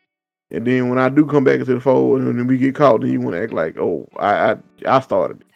[0.50, 3.00] And then when I do come back into the fold and then we get caught,
[3.00, 4.56] then you want to act like, oh, I I,
[4.86, 5.40] I started.
[5.40, 5.46] it.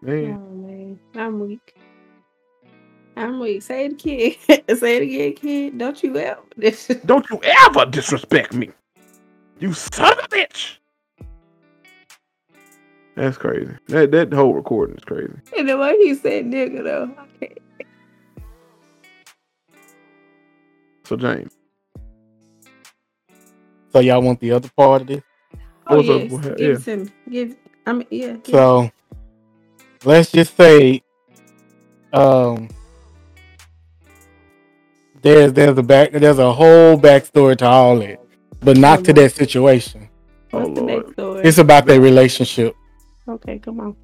[0.00, 1.76] Man, oh man, I'm weak.
[3.16, 3.62] I'm weak.
[3.62, 4.34] Say it again.
[4.76, 5.78] Say it again, kid.
[5.78, 6.40] Don't you ever.
[7.06, 8.70] don't you ever disrespect me,
[9.58, 10.76] you son of a bitch.
[13.16, 13.72] That's crazy.
[13.88, 15.34] That that whole recording is crazy.
[15.56, 17.10] and the way he said nigga though.
[17.36, 17.56] Okay.
[21.08, 21.52] So James,
[23.92, 25.22] so y'all want the other part of this?
[25.86, 26.32] Oh What's up yes.
[26.56, 26.74] Give Yeah.
[26.74, 27.10] it to me.
[27.30, 27.56] Give
[27.86, 28.36] I mean yeah.
[28.44, 28.90] give- So
[30.04, 31.02] let's just say
[32.12, 32.68] um
[35.22, 38.20] there's there's a back there's a whole backstory to all it,
[38.60, 40.10] but not to that situation.
[40.52, 41.44] oh What's the Lord, backstory?
[41.46, 42.74] It's about their relationship.
[43.28, 43.96] okay, come on.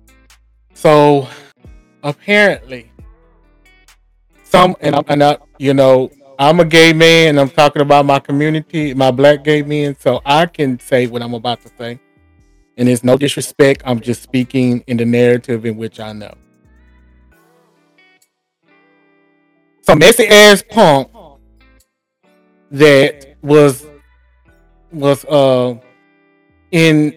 [0.75, 1.29] So
[2.03, 2.91] apparently,
[4.45, 7.39] some and I'm and I, you know I'm a gay man.
[7.39, 11.35] I'm talking about my community, my black gay men, so I can say what I'm
[11.35, 12.01] about to say,
[12.77, 13.83] and it's no disrespect.
[13.85, 16.35] I'm just speaking in the narrative in which I know.
[19.83, 21.11] Some messy ass punk
[22.71, 23.87] that was
[24.91, 25.75] was uh
[26.71, 27.17] in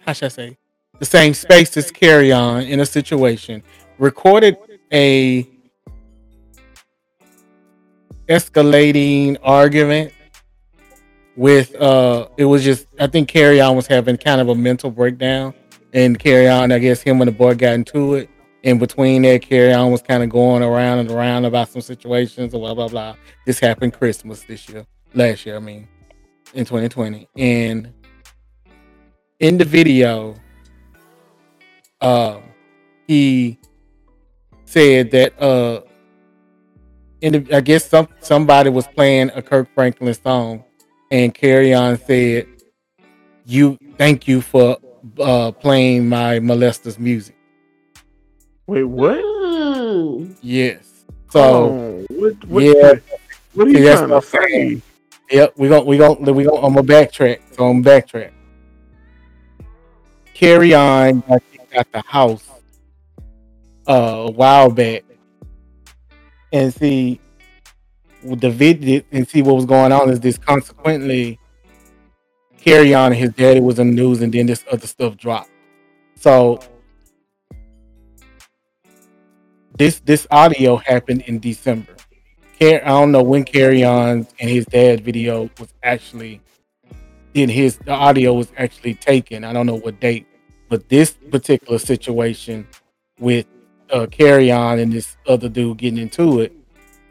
[0.00, 0.58] how should I say
[0.98, 3.62] the same space as Kerrion in a situation
[3.98, 4.56] recorded
[4.92, 5.46] a
[8.28, 10.12] escalating argument
[11.36, 15.54] with uh it was just I think Kerrion was having kind of a mental breakdown
[15.92, 18.28] and Kerrion I guess him and the boy got into it.
[18.64, 22.60] In between that Kerrion was kind of going around and around about some situations or
[22.60, 23.14] blah blah blah.
[23.46, 24.84] This happened Christmas this year
[25.14, 25.88] last year I mean
[26.54, 27.92] in 2020 and
[29.38, 30.34] in the video
[32.00, 32.42] um
[33.06, 33.58] he
[34.64, 35.80] said that uh
[37.20, 40.64] in the, I guess some somebody was playing a Kirk Franklin song
[41.10, 42.46] and Kerrion said
[43.44, 44.78] you thank you for
[45.18, 47.34] uh playing my molesters music.
[48.66, 49.16] wait, what?
[49.18, 50.36] Mm.
[50.42, 51.04] Yes.
[51.30, 52.44] So oh, what?
[52.46, 52.94] what yeah,
[53.54, 54.82] What are See, you that's trying to say?
[55.30, 57.40] Yep, we gon' we gon' we gon' I'm gonna backtrack.
[57.54, 58.32] So I'm gonna backtrack.
[60.34, 62.48] Kerrion got kicked out the house
[63.88, 63.92] uh,
[64.26, 65.04] a while back,
[66.52, 67.20] and see
[68.22, 70.38] the video and see what was going on is this.
[70.38, 71.38] Consequently,
[72.58, 75.50] Kerrion and his daddy was in the news, and then this other stuff dropped.
[76.16, 76.60] So
[79.76, 81.94] this this audio happened in December.
[82.60, 86.40] I don't know when Kerrion and his dad video was actually
[87.34, 89.44] in his the audio was actually taken.
[89.44, 90.26] I don't know what date,
[90.68, 92.66] but this particular situation
[93.20, 93.46] with
[93.90, 94.06] uh,
[94.52, 96.52] on, and this other dude getting into it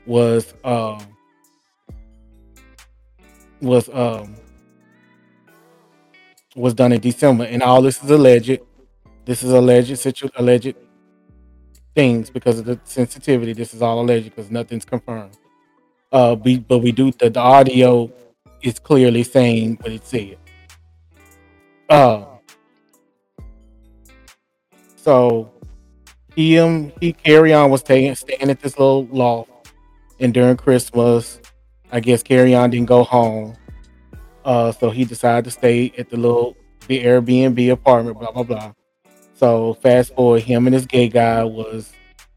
[0.06, 0.99] was um
[3.62, 4.36] was um
[6.56, 8.60] was done in December, and all this is alleged.
[9.26, 10.76] This is alleged situ alleged
[11.94, 13.54] things because of the sensitivity.
[13.54, 15.38] This is all alleged because nothing's confirmed.
[16.12, 18.12] Uh, we, but we do the, the audio
[18.62, 20.38] is clearly saying what it said.
[21.90, 22.26] Uh,
[24.95, 25.52] so
[26.38, 29.50] he um he Kerrion was taking staying at this little loft,
[30.20, 31.42] and during Christmas,
[31.92, 33.56] I guess Kerrion didn't go home.
[34.46, 36.56] Uh, so he decided to stay at the little
[36.88, 38.20] the Airbnb apartment.
[38.20, 38.74] Blah blah blah.
[39.34, 41.92] So fast forward, him and this gay guy was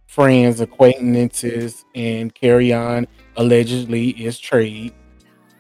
[0.07, 3.07] friends, acquaintances, and Kerrion
[3.37, 4.95] allegedly is trade,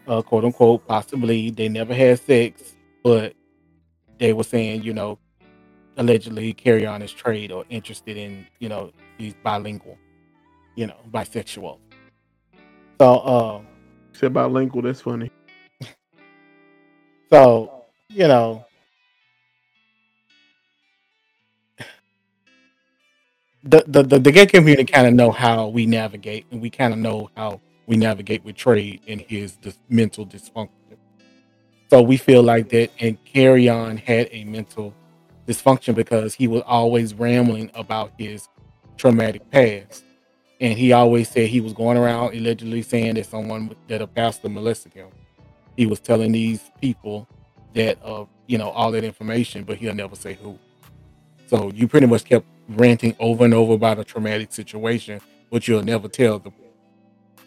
[0.08, 1.50] uh, quote unquote, possibly.
[1.50, 3.34] They never had sex, but
[4.18, 5.18] they were saying, you know,
[6.00, 9.98] allegedly Kerrion his trade or interested in, you know, he's bilingual,
[10.76, 11.78] you know, bisexual.
[13.00, 13.62] So, uh,
[14.12, 14.82] Said bilingual.
[14.82, 15.30] That's funny.
[17.32, 18.66] so you know,
[23.64, 26.92] the the the, the gay community kind of know how we navigate, and we kind
[26.94, 30.70] of know how we navigate with trade and his dis- mental dysfunction.
[31.90, 34.94] So we feel like that, and Kerrion had a mental
[35.50, 38.48] dysfunction because he was always rambling about his
[38.96, 40.04] traumatic past,
[40.60, 44.48] and he always said he was going around allegedly saying that someone that a pastor
[44.48, 45.08] molested him.
[45.76, 47.28] He was telling these people
[47.74, 50.58] that uh you know all that information, but he'll never say who.
[51.48, 55.20] So you pretty much kept ranting over and over about a traumatic situation,
[55.50, 56.52] but you'll never tell the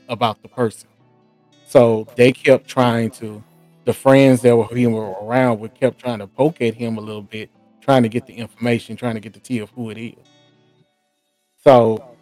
[0.09, 0.89] about the person.
[1.67, 3.43] So they kept trying to,
[3.85, 7.01] the friends that were he were around would kept trying to poke at him a
[7.01, 7.49] little bit,
[7.83, 10.15] trying to get the information, trying to get the tea of who it is.
[11.63, 12.15] So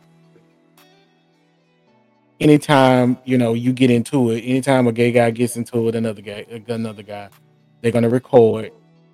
[2.40, 6.22] anytime you know you get into it, anytime a gay guy gets into it another
[6.22, 7.30] guy, another guy,
[7.82, 8.72] they're gonna record.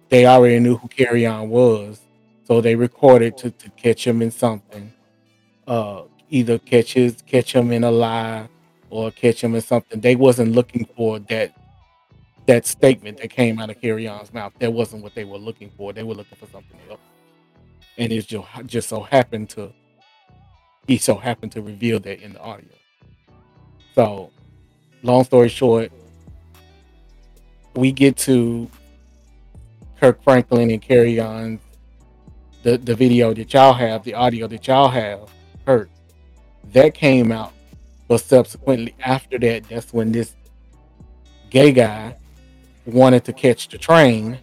[0.09, 1.99] They already knew who Kerrion was,
[2.45, 4.93] so they recorded to, to catch him in something.
[5.67, 8.47] Uh, either catch his catch him in a lie
[8.89, 9.99] or catch him in something.
[9.99, 11.53] They wasn't looking for that
[12.47, 14.53] that statement that came out of Kerrion's mouth.
[14.59, 15.93] That wasn't what they were looking for.
[15.93, 16.99] They were looking for something else.
[17.97, 19.71] And it just just so happened to
[20.87, 22.69] he so happened to reveal that in the audio.
[23.93, 24.31] So
[25.03, 25.91] long story short,
[27.75, 28.69] we get to
[29.99, 31.59] Kirk Franklin and Kerrion
[32.63, 35.29] the, the video that y'all have, the audio that y'all have
[35.65, 35.89] heard.
[36.73, 37.53] That came out,
[38.07, 40.35] but subsequently after that, that's when this
[41.49, 42.15] gay guy
[42.87, 44.39] wanted to catch the train,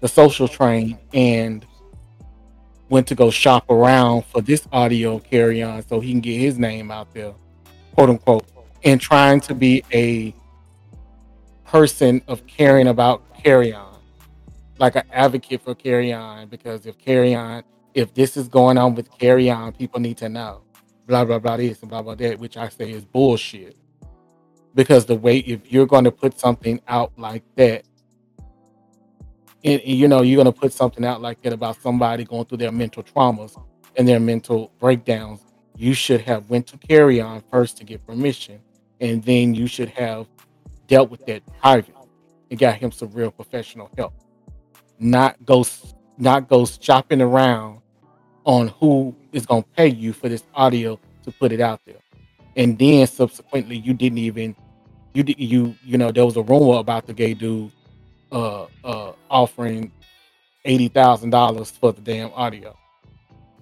[0.00, 1.66] the social train, and
[2.88, 6.90] went to go shop around for this audio Kerrion so he can get his name
[6.90, 7.32] out there,
[7.94, 8.46] quote unquote,
[8.84, 10.34] and trying to be a
[11.64, 13.96] person of caring about Kerrion,
[14.78, 17.62] like an advocate for Kerrion, because if Kerrion,
[17.94, 20.62] if this is going on with Kerrion, people need to know.
[21.06, 23.76] Blah blah blah this and blah blah that, which I say is bullshit.
[24.74, 27.84] Because the way if you're going to put something out like that,
[29.62, 32.46] and, and, you know you're going to put something out like that about somebody going
[32.46, 33.60] through their mental traumas
[33.96, 35.44] and their mental breakdowns,
[35.76, 38.60] you should have went to Kerrion first to get permission,
[39.00, 40.26] and then you should have
[40.86, 41.94] dealt with that private
[42.50, 44.14] and got him some real professional help.
[44.98, 45.64] Not go
[46.18, 47.80] not go shopping around
[48.44, 51.96] on who is going to pay you for this audio to put it out there.
[52.60, 54.54] And then subsequently you didn't even
[55.14, 57.72] you did you you know there was a rumor about the gay dude
[58.30, 59.90] uh uh offering
[60.66, 62.76] eighty thousand dollars for the damn audio,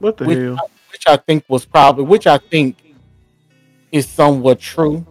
[0.00, 0.70] What the which hell?
[0.90, 2.76] which I think was probably which I think
[3.92, 5.06] is somewhat true.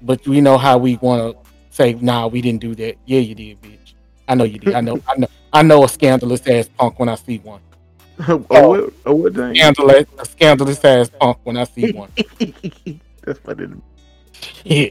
[0.00, 2.96] But we know how we want to say, nah, we didn't do that.
[3.04, 3.94] Yeah, you did, bitch.
[4.26, 4.74] I know you did.
[4.74, 5.00] I know.
[5.06, 5.28] I know.
[5.52, 7.60] I know a scandalous ass punk when I see one.
[8.20, 8.92] Oh, Oh, what?
[9.06, 9.54] Oh, what thing?
[9.54, 12.10] scandalous, a scandalous ass punk when I see one.
[13.24, 13.68] That's funny.
[14.64, 14.88] Yeah.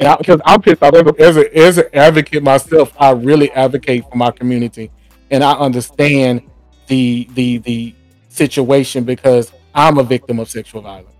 [0.00, 4.16] And because I'm pissed off as a, as an advocate myself, I really advocate for
[4.16, 4.90] my community,
[5.30, 6.42] and I understand
[6.88, 7.94] the the the
[8.28, 11.14] situation because I'm a victim of sexual violence.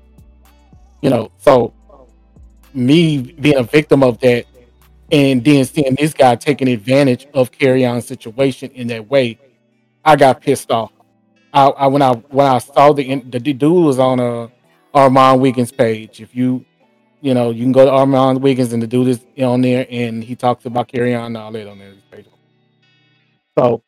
[1.02, 1.72] You know, so
[2.72, 4.46] me being a victim of that,
[5.12, 9.38] and then seeing this guy taking advantage of Kerrion situation in that way,
[10.04, 10.92] I got pissed off.
[11.52, 14.50] I, I when I when I saw the the dude was on a
[14.92, 16.20] Armand Wiggins page.
[16.20, 16.64] If you
[17.20, 20.22] you know, you can go to Armand Wiggins and the dude is on there and
[20.22, 21.94] he talks about Kerrion and all that on there.
[23.56, 23.82] So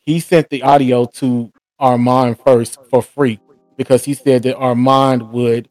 [0.00, 3.40] he sent the audio to Armand first for free
[3.78, 5.70] because he said that Armand would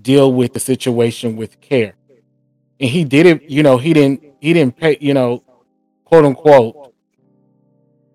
[0.00, 1.94] deal with the situation with care.
[2.80, 5.44] And he did it, you know, he didn't he didn't pay, you know,
[6.04, 6.87] quote unquote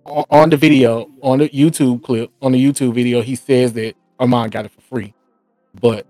[0.05, 4.51] on, the video, on the YouTube clip, on the YouTube video, he says that Armand
[4.51, 5.13] got it for free.
[5.79, 6.05] But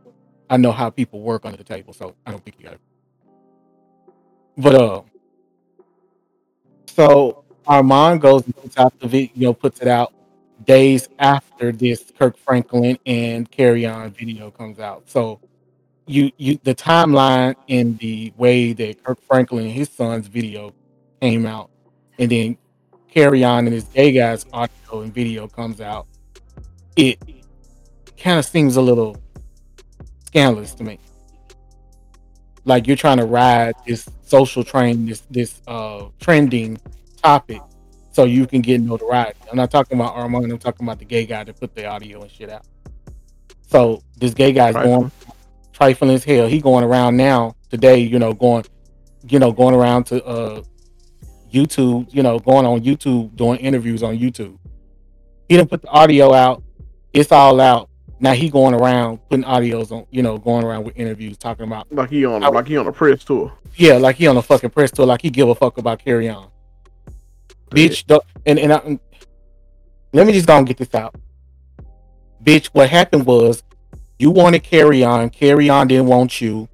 [0.50, 2.82] I know how people work under the table, so I don't think he got it.
[4.58, 5.02] But uh
[6.88, 10.14] so Armand goes and puts out the video, puts it out
[10.66, 15.10] days after this Kirk Franklin and Kerrion video comes out.
[15.10, 15.40] So
[16.06, 20.74] you you the timeline in the way that Kirk Franklin and his son's video
[21.22, 21.70] came out,
[22.20, 22.58] and then
[23.14, 26.08] Kerrion and his gay guy's audio and video comes out,
[26.96, 27.20] it
[28.18, 29.18] kind of seems a little
[30.26, 31.00] scandalous to me.
[32.66, 36.80] Like you're trying to ride this social train, this this uh trending
[37.22, 37.62] topic,
[38.12, 39.40] so you can get notoriety.
[39.52, 40.52] I'm not talking about Armand.
[40.52, 42.66] I'm talking about the gay guy that put the audio and shit out.
[43.68, 45.12] So this gay guy's going
[45.74, 46.48] trifling as hell.
[46.48, 48.66] He going around now today, you know, going,
[49.28, 50.64] you know, going around to uh
[51.54, 54.58] YouTube, you know, going on YouTube doing interviews on YouTube.
[55.48, 56.64] He didn't put the audio out.
[57.14, 57.90] It's all out.
[58.20, 61.92] Now he going around putting audios on, you know, going around with interviews talking about
[61.92, 63.54] like he on like he on a press tour.
[63.76, 66.50] Yeah, like he on a fucking press tour, like he give a fuck about Kerrion.
[67.70, 69.00] Bitch, the, and and I,
[70.14, 71.16] let me just go and get this out.
[72.44, 73.64] Bitch, what happened was
[74.18, 76.70] you wanted Kerrion, carry on didn't want you.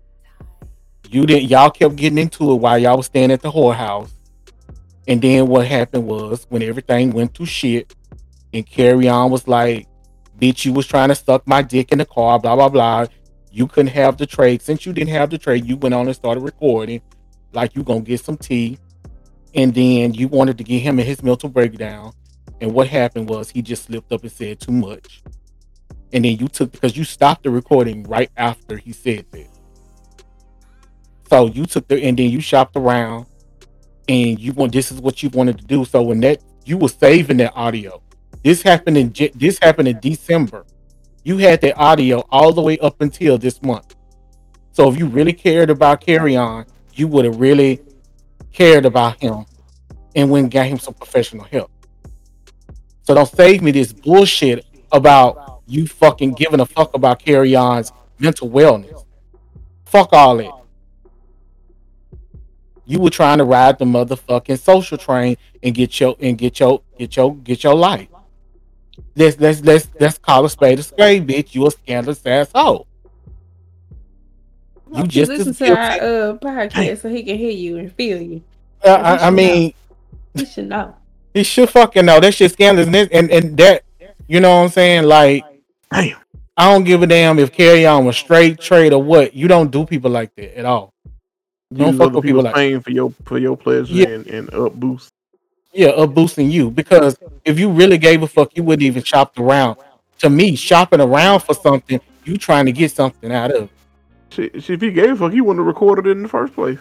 [1.10, 4.12] You didn't y'all kept getting into it while y'all was staying at the whorehouse.
[5.10, 7.96] And then what happened was when everything went to shit,
[8.54, 9.88] and Kerrion was like,
[10.40, 13.08] bitch, you was trying to suck my dick in the car, blah blah blah.
[13.52, 14.62] You couldn't have the trade.
[14.62, 17.02] Since you didn't have the trade, you went on and started recording
[17.54, 18.78] like you gonna get some tea.
[19.56, 22.14] And then you wanted to get him in his mental breakdown.
[22.62, 25.24] And what happened was he just slipped up and said too much.
[26.14, 29.48] And then you took because you stopped the recording right after he said that.
[31.32, 33.26] So you took the and then you shopped around
[34.10, 35.86] and you want this is what you wanted to do.
[35.86, 38.02] So when that you were saving that audio.
[38.44, 40.66] This happened in this happened in December.
[41.24, 43.96] You had that audio all the way up until this month.
[44.72, 47.82] So if you really cared about Kerrion, you would have really
[48.52, 49.46] cared about him
[50.16, 51.72] and went and got him some professional help.
[53.04, 58.50] So don't save me this bullshit about you fucking giving a fuck about Kerrion's mental
[58.50, 59.06] wellness.
[59.86, 60.59] Fuck all that.
[62.90, 66.82] You were trying to ride the motherfucking social train and get your and get your
[66.98, 68.08] get your get your life.
[69.16, 71.54] Let's let's let's let's call a spade a spade, bitch.
[71.54, 72.88] You a scandalous asshole.
[74.92, 78.42] You just listen to our uh, podcast so he can hear you and feel you.
[78.84, 79.68] Uh, I, I mean,
[80.34, 80.42] know.
[80.42, 80.96] he should know.
[81.36, 82.20] He should fucking know.
[82.20, 83.84] That shit scandalous, and, and and that
[84.28, 85.04] you know what I'm saying.
[85.04, 85.46] Like,
[85.92, 86.18] damn,
[86.58, 89.36] I don't give a damn if Kerrion was straight trade or what.
[89.36, 90.92] You don't do people like that at all.
[91.72, 92.84] You don't fuck with people like that.
[92.84, 94.08] for your for your pleasure yeah.
[94.08, 95.14] and, and up boost.
[95.72, 97.16] Yeah, up boosting you because
[97.46, 99.78] if you really gave a fuck, you wouldn't even shop around.
[100.20, 103.70] To me, shopping around for something, you trying to get something out of.
[104.32, 106.80] See, if he gave a fuck, he wouldn't have recorded it in the first place.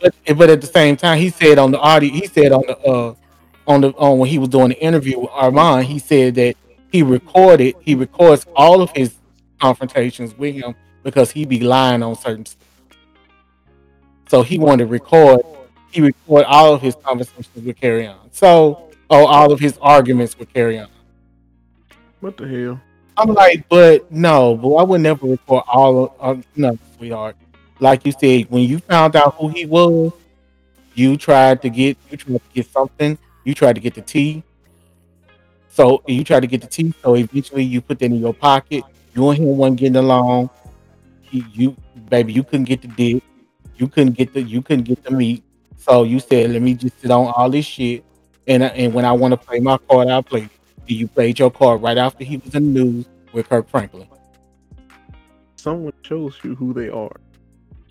[0.00, 2.78] But, but at the same time, he said on the audio, he said on the
[2.78, 3.14] uh
[3.66, 6.56] on the on when he was doing the interview with Armand, he said that
[6.92, 9.14] he recorded, he records all of his
[9.60, 12.67] confrontations with him because he be lying on certain stuff.
[14.28, 15.40] So he wanted to record,
[15.90, 18.16] he record all of his conversations with Kerrion.
[18.30, 20.88] So, oh, all of his arguments with Kerrion.
[22.20, 22.80] What the hell?
[23.16, 27.36] I'm like, but no, but I would never record all of, uh, no, sweetheart.
[27.80, 30.12] Like you said, when you found out who he was,
[30.94, 34.42] you tried to get, you tried to get something, you tried to get the tea.
[35.70, 36.92] So you tried to get the tea.
[37.02, 38.84] So eventually you put that in your pocket.
[39.14, 40.50] You and him wasn't getting along.
[41.30, 41.76] You, you
[42.08, 43.22] baby, you couldn't get the dick.
[43.78, 45.42] You couldn't get the, you couldn't get the meat.
[45.76, 48.04] So you said, let me just sit on all this shit.
[48.46, 50.48] And and when I want to play my card, I'll play.
[50.86, 54.08] You played your card right after he was in the news with Kirk Franklin.
[55.56, 57.14] Someone shows you who they are.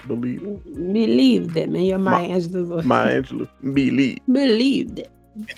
[0.07, 0.93] Believe it.
[0.93, 2.83] Believe them in your Maya Angelou.
[2.83, 3.47] Maya Angelou.
[3.61, 4.19] Believe.
[4.31, 5.05] Believe them.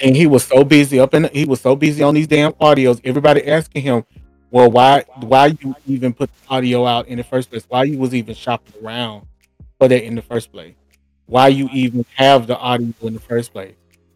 [0.04, 3.00] And he was so busy up in he was so busy on these damn audios.
[3.06, 4.04] Everybody asking him,
[4.52, 7.64] well, why why you even put the audio out in the first place?
[7.70, 9.28] Why you was even shopping around
[9.80, 10.76] for that in the first place?
[11.28, 13.76] Why you even have the audio in the first place?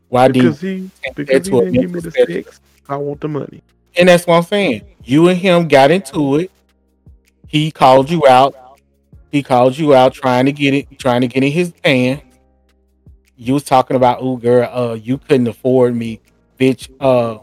[0.09, 2.61] Why because did he because he didn't give me the sticks?
[2.89, 3.63] I want the money.
[3.97, 4.83] And that's what I'm saying.
[5.03, 6.51] You and him got into it.
[7.47, 8.55] He called you out.
[9.31, 12.21] He called you out trying to get it, trying to get in his pan.
[13.35, 16.19] You was talking about, oh girl, uh, you couldn't afford me,
[16.59, 16.89] bitch.
[16.99, 17.39] Uh,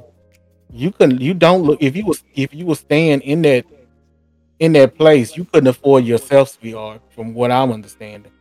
[0.73, 1.21] You couldn't.
[1.21, 1.83] You don't look.
[1.83, 3.67] If you was if you was staying in that
[4.61, 7.03] in that place, you couldn't afford yourself, sweetheart.
[7.11, 8.33] From what I'm understanding,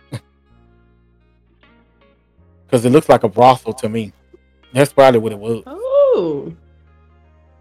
[2.66, 4.12] because it looks like a brothel to me.
[4.72, 5.64] That's probably what it was.
[5.66, 6.54] Oh,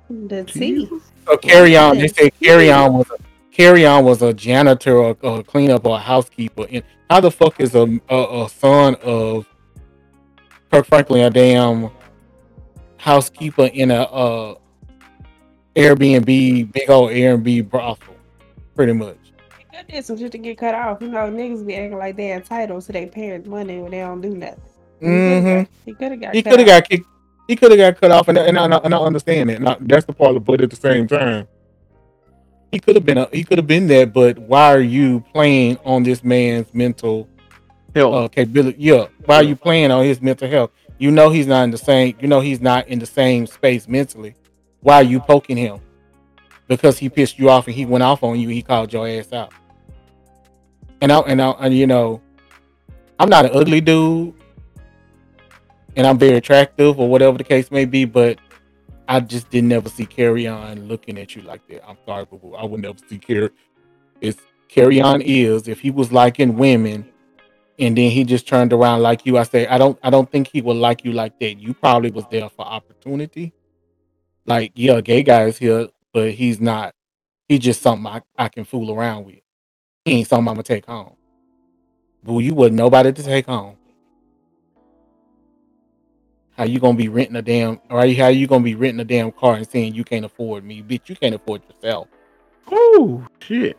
[0.10, 0.90] the tea.
[0.90, 1.12] Jesus.
[1.28, 2.00] So Kerrion.
[2.00, 2.14] They Yes.
[2.16, 3.18] said Kerrion was a
[3.56, 6.66] Kerrion was a janitor or, or a cleanup or a housekeeper.
[6.72, 9.48] And how the fuck is a, a a son of
[10.72, 11.92] Kirk Franklin a damn
[12.98, 14.56] housekeeper in a uh
[15.76, 18.16] Airbnb big old Airbnb brothel?
[18.76, 19.18] Pretty much.
[19.74, 21.02] That did some shit to get cut off.
[21.02, 24.22] You know, niggas be acting like they entitled to their parents' money when they don't
[24.22, 24.62] do nothing.
[25.02, 25.72] Mm-hmm.
[25.86, 26.36] He could have got.
[26.36, 26.82] He cut could have off.
[26.84, 27.06] got kicked.
[27.48, 29.58] He could have got cut off, and, and, I, and I understand that.
[29.58, 31.48] And I- that's the part, of, but at the same time,
[32.72, 33.18] he could have been.
[33.18, 34.14] A, he could have been that.
[34.14, 37.28] But why are you playing on this man's mental
[37.96, 38.78] Hell, uh, capability?
[38.80, 40.72] Yeah, why are you playing on his mental health?
[41.00, 42.16] You know he's not in the same.
[42.20, 44.36] You know he's not in the same space mentally.
[44.82, 45.80] Why are you poking him?
[46.68, 48.50] Because he pissed you off and he went off on you.
[48.50, 49.54] He called your ass out.
[51.02, 52.22] And I and I and you know,
[53.20, 54.34] I'm not an ugly dude,
[55.96, 58.06] and I'm very attractive or whatever the case may be.
[58.06, 58.40] But
[59.08, 61.88] I just didn't ever see Kerrion looking at you like that.
[61.88, 63.50] I'm sorry, but I would never see Carry.
[64.22, 67.10] It's Kerrion is if he was liking women
[67.80, 69.38] and then he just turned around like you.
[69.38, 71.60] I say, I don't, I don't think he would like you like that.
[71.60, 73.54] You probably was there for opportunity.
[74.50, 76.96] Like, yeah, a gay guy is here, but he's not.
[77.48, 79.36] He's just something I, I can fool around with.
[80.06, 81.14] He ain't something I'm gonna take home.
[82.24, 83.78] Boo, you wasn't nobody to take home.
[86.58, 89.32] How you gonna be renting a damn, or how you gonna be renting a damn
[89.32, 91.10] car and saying you can't afford me, bitch?
[91.10, 92.08] You can't afford yourself.
[92.72, 93.78] oh shit.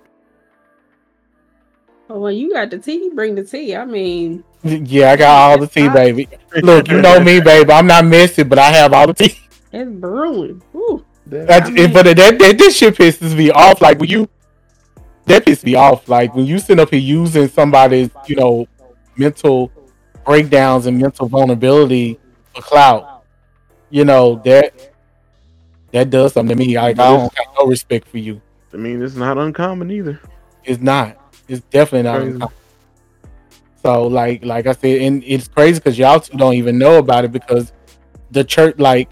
[2.07, 3.75] But when you got the tea, you bring the tea.
[3.75, 6.29] I mean, Yeah, I got all the tea, baby.
[6.63, 7.73] Look, you know me, baby.
[7.73, 9.37] I'm not messy, but I have all the tea.
[9.73, 10.63] It's brewing.
[10.75, 11.05] Ooh.
[11.27, 13.81] That, I mean- but that, that this shit pisses me off.
[13.81, 14.29] Like when you,
[15.27, 16.09] that pisses me off.
[16.09, 18.67] Like when you sit up here using somebody's, you know,
[19.17, 19.71] mental
[20.25, 22.19] breakdowns and mental vulnerability
[22.55, 23.25] for clout.
[23.91, 24.93] You know that
[25.93, 26.77] that does something to me.
[26.77, 28.41] Like I don't have no respect for you.
[28.73, 30.21] I mean, it's not uncommon either.
[30.65, 31.17] It's not.
[31.49, 32.19] It's definitely not.
[32.19, 32.33] Crazy.
[32.35, 32.55] uncommon.
[33.83, 37.25] So like like I said, and it's crazy because y'all two don't even know about
[37.25, 37.73] it because
[38.31, 39.11] the church like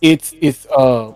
[0.00, 1.12] it's it's uh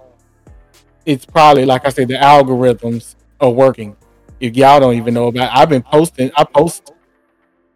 [1.07, 3.97] it's probably like I said the algorithms are working.
[4.39, 6.93] If y'all don't even know about it, I've been posting I post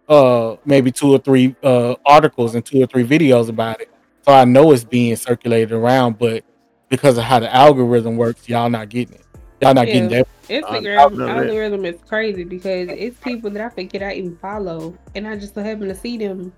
[0.08, 3.90] uh maybe two or three uh articles and two or three videos about it.
[4.22, 6.44] So I know it's being circulated around, but
[6.88, 9.24] because of how the algorithm works, y'all not getting it.
[9.60, 10.28] Y'all not getting that.
[10.48, 11.46] Instagram I know that.
[11.46, 15.54] algorithm is crazy because it's people that I forget I even follow, and I just
[15.54, 16.52] so happen to see them,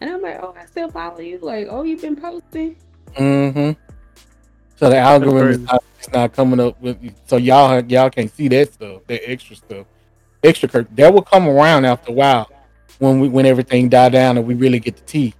[0.00, 1.38] and I'm like, oh, I still follow you.
[1.40, 2.76] Like, oh, you've been posting.
[3.16, 3.70] Hmm
[4.76, 8.48] So the algorithm is not, it's not coming up with so y'all y'all can't see
[8.48, 9.86] that stuff, that extra stuff,
[10.42, 12.50] extra cur- that will come around after a while
[12.98, 15.34] when we when everything die down and we really get the tea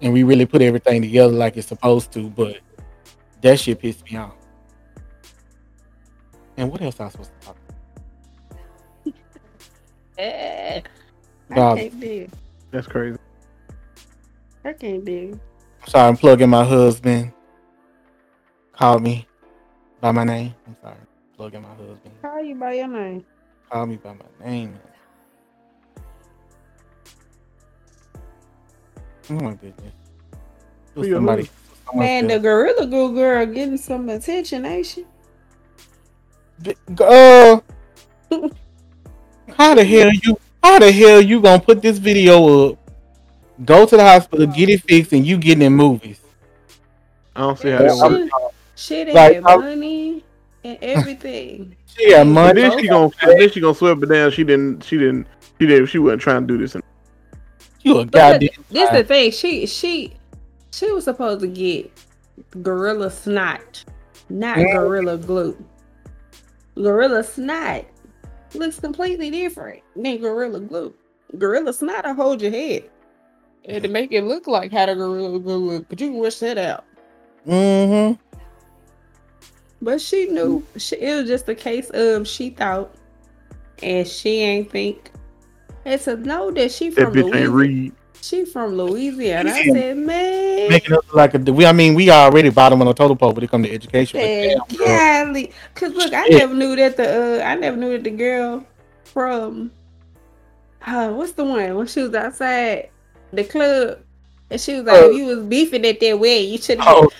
[0.00, 2.30] and we really put everything together like it's supposed to.
[2.30, 2.58] But
[3.40, 4.34] that shit pissed me off.
[6.56, 7.56] And what else I supposed to talk?
[10.18, 10.80] Eh,
[11.50, 12.28] I can't do.
[12.72, 13.16] That's crazy.
[14.64, 15.38] I can't do.
[15.82, 17.32] I'm sorry, I'm plugging my husband.
[18.72, 19.26] Called me
[20.00, 20.54] by my name.
[20.66, 20.96] I'm sorry,
[21.36, 22.14] plugging my husband.
[22.22, 23.24] Call you by your name.
[23.70, 24.78] Call me by my name.
[29.30, 29.92] Oh my goodness.
[30.94, 31.50] Who your Somebody,
[31.94, 35.06] Man, the Gorilla Glue girl getting some attention, ain't she?
[37.00, 37.60] uh,
[39.56, 40.38] how the hell you?
[40.62, 42.77] How the hell you gonna put this video up?
[43.64, 46.20] Go to the hospital, get it fixed, and you getting in movies.
[47.34, 48.54] I don't see how Yeah, that works.
[48.76, 50.24] She, she Like, had I- money
[50.64, 51.76] and everything.
[51.86, 52.60] She got money.
[52.62, 54.30] then she gonna then she gonna sweep it down.
[54.30, 54.84] She didn't.
[54.84, 55.26] She didn't.
[55.58, 55.86] She didn't.
[55.86, 56.76] She wasn't trying to do this.
[57.82, 58.48] You a But goddamn.
[58.70, 59.30] this the thing.
[59.32, 60.14] She she
[60.70, 61.90] she was supposed to get
[62.62, 63.84] gorilla snot,
[64.28, 64.72] not Mm.
[64.74, 65.56] gorilla glue.
[66.76, 67.84] Gorilla snot
[68.54, 70.94] looks completely different than gorilla glue.
[71.36, 72.88] Gorilla snot will hold your head.
[73.68, 76.38] And to make it look like how the gorilla glue look, but you can wish
[76.38, 76.84] that out.
[77.46, 78.14] Mm-hmm.
[79.82, 82.90] But she knew she, it was just a case of she thought,
[83.82, 85.12] and she ain't think.
[85.84, 87.92] And to know that she from bitch ain't Louisiana, read.
[88.20, 89.50] she from Louisiana.
[89.50, 89.72] I Yeah.
[89.72, 91.38] said, man, Making us look like a.
[91.52, 94.18] We, I mean, we already bottom on the total pole when it comes to education.
[94.18, 95.52] but Hey, damn, golly.
[95.74, 96.38] Cause look, I Shit.
[96.38, 98.64] never knew that the uh, I never knew that the girl
[99.04, 99.70] from
[100.86, 102.90] uh, what's the one when she was outside
[103.32, 103.98] the club
[104.50, 105.10] And she was like, oh.
[105.10, 106.88] if you was beefing at that way, you should have.
[106.88, 107.10] Oh,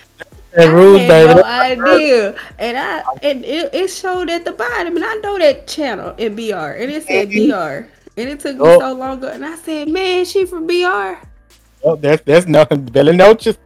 [0.53, 1.27] that rules, I baby.
[1.43, 5.37] had no idea, and I and it, it showed at the bottom, and I know
[5.37, 7.85] that channel in BR, and it said BR,
[8.17, 8.79] and it took me Oh.
[8.79, 11.21] so long, to- and I said, man, she from BR.
[11.83, 12.83] Oh, that's that's nothing.
[12.95, 13.59] Bella Noches.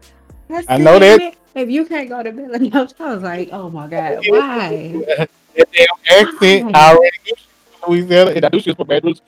[0.50, 1.20] I, I know that.
[1.20, 4.92] "Man, If you can't go to Bella Noche, I was like, oh my god, why?
[5.08, 5.30] That
[5.72, 5.88] damn
[6.28, 6.76] accent.
[6.76, 9.20] I already knew she was from Louisiana, and I knew she was from Baton Rouge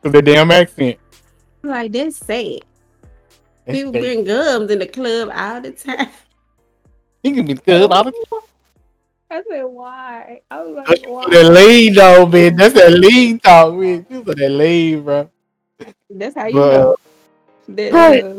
[0.00, 0.98] because that damn accent.
[1.62, 2.60] Like that's sad.
[3.64, 4.00] That's People sad.
[4.02, 6.08] bring gums in the club all the time.
[7.22, 8.40] You can be good all the time.
[9.30, 10.40] I said, why?
[10.50, 11.24] I was That's like, why?
[11.30, 12.56] that lean though, man.
[12.56, 14.04] That's that lean talk, man.
[14.10, 15.30] She was that lean, bro.
[16.10, 16.96] That's how you But, know.
[17.68, 18.24] That, right.
[18.24, 18.34] uh,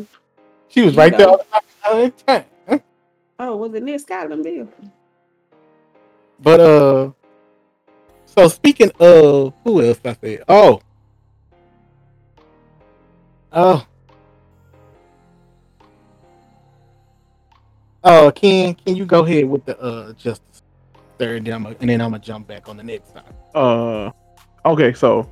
[0.68, 1.34] She was right there know.
[1.34, 1.64] all the time.
[1.86, 2.12] all the
[2.72, 2.82] time.
[3.40, 4.68] Oh, was it near Scotlandville?
[6.40, 7.12] But uh,
[8.26, 10.44] so speaking of who else I said?
[10.48, 10.82] Oh,
[13.54, 13.86] oh,
[18.04, 20.62] oh, Ken, can you go ahead with the uh justice
[21.18, 23.34] third, and then I'm gonna, and then I'm gonna jump back on the next time.
[23.56, 24.12] Uh,
[24.66, 25.30] okay, so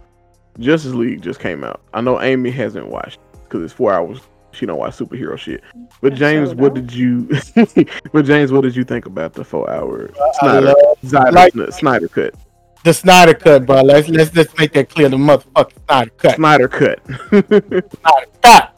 [0.60, 1.82] Justice League just came out.
[1.94, 4.20] I know Amy hasn't watched because it's four hours.
[4.54, 5.64] She don't watch superhero shit.
[6.02, 7.30] But James, what did you?
[8.12, 10.76] but James, what did you think about the four hour Snyder love
[11.06, 12.36] Snyder, like- Snyder cut?
[12.84, 13.82] The Snyder cut, bro.
[13.82, 15.10] Let's let's just make that clear.
[15.10, 16.36] The motherfucking Snyder cut.
[16.36, 17.00] Snyder cut.
[17.06, 18.76] Snyder cut.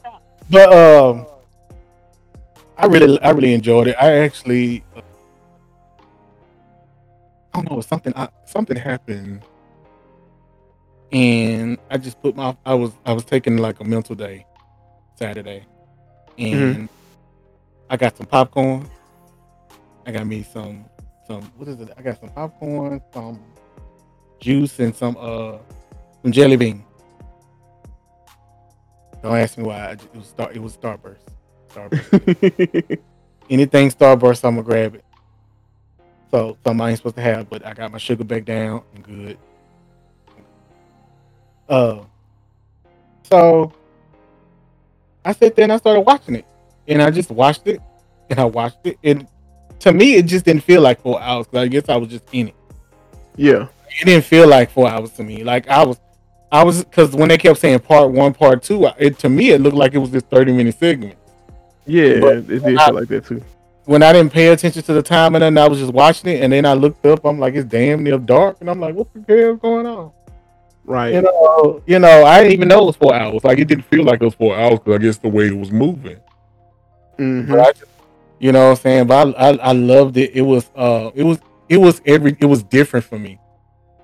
[0.49, 1.25] But um,
[2.77, 3.95] I really I really enjoyed it.
[3.99, 4.83] I actually.
[4.95, 5.01] uh,
[7.53, 7.81] I don't know.
[7.81, 9.43] Something I, something happened,
[11.11, 12.57] and I just put my.
[12.65, 14.45] I was I was taking like a mental day,
[15.15, 15.65] Saturday,
[16.37, 16.89] and
[17.89, 18.89] I got some popcorn.
[20.05, 20.85] I got me some
[21.27, 21.89] some what is it?
[21.97, 23.39] I got some popcorn, some
[24.43, 25.57] juice, and some uh
[26.21, 26.83] some jelly bean.
[29.21, 29.91] Don't ask me why.
[29.91, 30.51] It was Star.
[30.51, 31.19] It was Starburst.
[31.73, 32.99] Starburst.
[33.49, 35.05] Anything Starburst, I'm gonna grab it.
[36.29, 38.81] So something I ain't supposed to have, but I got my sugar back down.
[38.95, 39.37] I'm good.
[41.69, 41.99] Uh,
[43.23, 43.71] so
[45.23, 46.45] I sat there and I started watching it,
[46.87, 47.81] and I just watched it,
[48.29, 49.25] and I watched it, and
[49.79, 51.47] to me, it just didn't feel like four hours.
[51.47, 52.55] 'cause I guess I was just in it.
[53.37, 53.67] yeah,
[54.01, 55.43] It didn't feel like four hours to me.
[55.43, 55.99] Like I was,
[56.51, 59.61] I was because when they kept saying part one, part two, it to me it
[59.61, 61.15] looked like it was this thirty minute segment.
[61.85, 63.43] yeah, But it did I- feel like that too.
[63.85, 66.41] when I didn't pay attention to the time and then I was just watching it
[66.41, 69.07] and then I looked up, I'm like, it's damn near dark, and I'm like, what
[69.13, 70.11] the hell going on?
[70.85, 71.13] Right.
[71.13, 73.43] You know, you know, I didn't even know it was four hours.
[73.43, 75.57] Like it didn't feel like it was four hours because I guess the way it
[75.57, 76.17] was moving.
[77.19, 77.47] Mhm.
[77.47, 77.85] But I just,
[78.39, 80.31] you know, what I'm saying, but I, I, I loved it.
[80.33, 81.39] It was, uh, it was,
[81.69, 83.39] it was every, it was different for me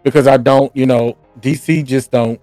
[0.10, 2.40] because I don't, you know, DC just don't.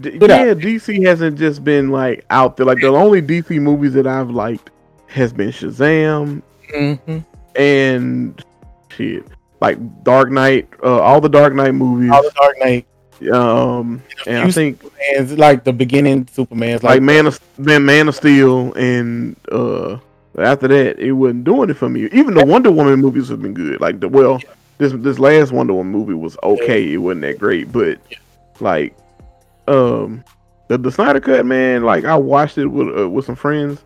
[0.00, 2.66] D- I- yeah, DC hasn't just been like out there.
[2.66, 4.70] Like the only DC movies that I've liked
[5.06, 6.42] has been Shazam
[6.74, 7.18] Mm-hmm.
[7.56, 8.44] and
[8.90, 9.24] shit,
[9.60, 12.10] like Dark Knight, uh, all the Dark Knight movies.
[12.12, 12.86] All the Dark Knight
[13.32, 18.08] Um, and I think Superman's like the beginning Superman's like like, Man of Man, Man
[18.08, 19.96] of Steel, and uh,
[20.38, 22.04] after that, it wasn't doing it for me.
[22.12, 23.80] Even the Wonder Woman movies have been good.
[23.80, 24.40] Like the well,
[24.78, 26.92] this this last Wonder Woman movie was okay.
[26.92, 27.98] It wasn't that great, but
[28.60, 28.94] like,
[29.66, 30.24] um,
[30.68, 31.82] the the Snyder Cut, man.
[31.84, 33.84] Like I watched it with uh, with some friends.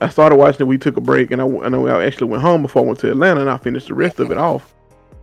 [0.00, 0.68] I started watching it.
[0.68, 3.10] We took a break, and I and I actually went home before I went to
[3.10, 4.74] Atlanta, and I finished the rest of it off.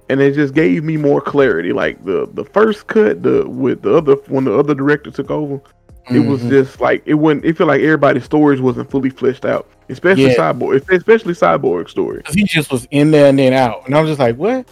[0.10, 1.72] And it just gave me more clarity.
[1.74, 5.62] Like the the first cut, the with the other when the other director took over,
[6.10, 6.50] it was Mhm.
[6.50, 7.46] just like it wouldn't.
[7.46, 10.36] It felt like everybody's stories wasn't fully fleshed out, especially Yeah.
[10.54, 12.24] cyborg, especially cyborg story.
[12.30, 14.66] he just was in there and then out, and I was just like, what?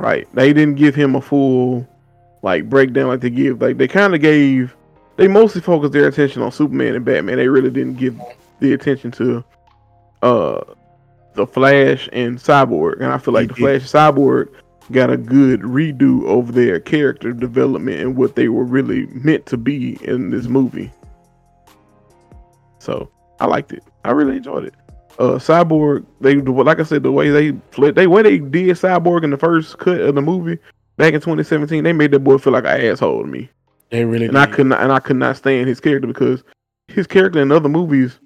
[0.00, 0.26] Right?
[0.34, 1.86] They didn't give him a full
[2.42, 3.60] like breakdown like they give.
[3.60, 4.74] Like they kind of gave.
[5.16, 7.36] They mostly focused their attention on Superman and Batman.
[7.36, 8.18] They really didn't give
[8.60, 9.44] the attention to
[10.22, 10.62] uh
[11.34, 12.96] the Flash and Cyborg.
[12.96, 14.48] And I feel like the Flash and Cyborg
[14.90, 19.56] got a good redo of their character development and what they were really meant to
[19.56, 20.90] be in this movie.
[22.78, 23.84] So I liked it.
[24.04, 24.74] I really enjoyed it.
[25.20, 27.50] Uh, Cyborg, they like I said, the way they
[27.92, 30.58] they way they did Cyborg in the first cut of the movie
[31.00, 33.48] back in 2017, they made that boy feel like an asshole to me,
[33.88, 36.44] They really and I could not, and I could not stand his character because
[36.88, 38.18] his character in other movies,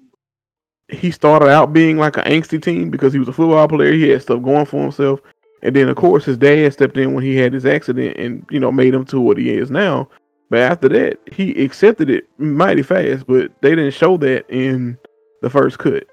[0.89, 4.09] he started out being like an angsty teen because he was a football player, he
[4.09, 5.21] had stuff going for himself,
[5.63, 8.59] and then of course his dad stepped in when he had his accident and you
[8.59, 10.09] know made him to what he is now.
[10.49, 14.97] But after that, he accepted it mighty fast, but they didn't show that in
[15.41, 16.07] the first cut.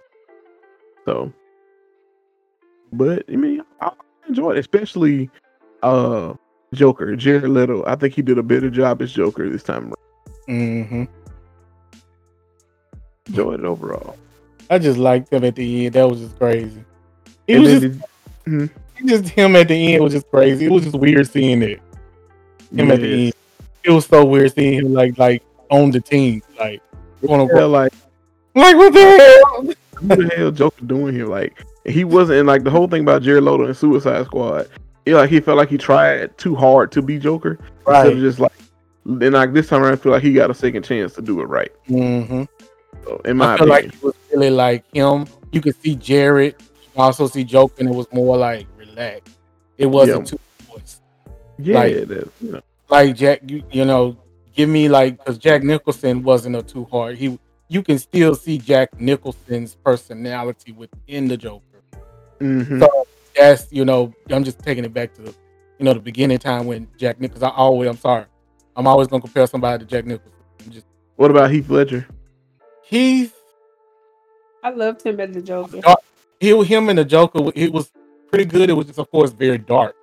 [1.05, 1.33] So,
[2.93, 3.91] but I mean, I
[4.29, 5.31] enjoyed it, especially
[5.83, 6.35] uh
[6.75, 7.85] Joker, Jared Leto.
[7.87, 9.93] I think he did a better job as Joker this time.
[10.49, 10.81] around.
[10.89, 11.05] hmm
[13.29, 14.17] Enjoyed it overall.
[14.71, 15.95] I just liked him at the end.
[15.95, 16.85] That was just crazy.
[17.47, 17.99] It And was just,
[18.47, 18.71] mhm.
[19.07, 20.67] just him at the end was just crazy.
[20.67, 21.81] It was just weird seeing it.
[22.75, 23.35] Him at the end.
[23.85, 26.43] It was so weird seeing him like like on the team.
[26.59, 26.81] Like
[27.21, 27.93] Yeah, like
[28.55, 29.75] like what the hell?
[30.07, 31.27] What the hell Joker doing here?
[31.27, 34.69] Like he wasn't and like the whole thing about Jared Leto and Suicide Squad.
[35.05, 38.13] It, like he felt like he tried too hard to be Joker instead Right.
[38.13, 38.53] of just like.
[39.05, 41.41] Then like this time around, I feel like he got a second chance to do
[41.41, 41.73] it right.
[41.89, 42.45] Mm-hmm.
[43.03, 45.27] So, in my I feel opinion, like it was really like him.
[45.51, 46.55] You could see Jared.
[46.95, 49.37] You also see Joker, and it was more like relaxed.
[49.77, 50.39] It wasn't too
[50.69, 51.03] forced.
[51.59, 54.17] yeah, like- you know, Like Jack, you, you know,
[54.55, 57.17] give me like because Jack Nicholson wasn't a too hard.
[57.17, 57.37] He,
[57.73, 61.63] you can still see Jack Nicholson's personality within the Joker.
[62.39, 62.79] mhm.
[62.81, 66.67] So that's you know, I'm just taking it back to you know the beginning time
[66.67, 67.45] when Jack Nicholson.
[67.49, 68.27] I always, I'm sorry,
[68.77, 70.33] I'm always gonna compare somebody to Jack Nicholson.
[70.65, 70.87] I'm just
[71.17, 72.07] What about Heath Ledger?
[72.85, 73.35] Heath,
[74.63, 75.81] I loved him as the Joker.
[76.41, 77.51] he him and the Joker.
[77.55, 77.91] It was
[78.29, 78.69] pretty good.
[78.69, 79.97] It was just of course very dark,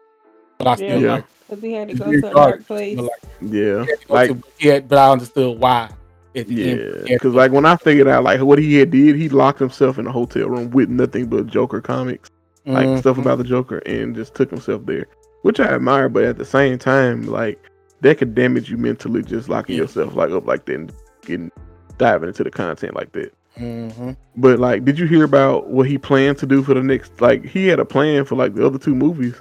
[0.57, 1.13] but I still Yeah.
[1.15, 1.25] like.
[1.47, 2.89] Because he had to go to a dark, dark place.
[2.91, 5.59] you know, like, Yeah, he had to go like to- he had- but I understood
[5.59, 5.89] why.
[6.33, 8.91] Yeah, end, he had to because like when I figured out like what he had
[8.91, 12.29] did, he locked himself in a hotel room with nothing but Joker comics,
[12.65, 13.21] like stuff Mhm.
[13.21, 15.07] about the Joker, and just took himself there,
[15.41, 16.07] which I admire.
[16.09, 17.59] But at the same time, like
[18.01, 19.81] that could damage you mentally, just locking Yeah.
[19.83, 20.93] yourself like up like that and
[21.25, 21.51] getting
[21.97, 23.33] diving into the content like that.
[23.59, 24.15] Mhm.
[24.37, 27.19] But like, did you hear about what he planned to do for the next?
[27.19, 29.33] Like, he had a plan for like the other two movies,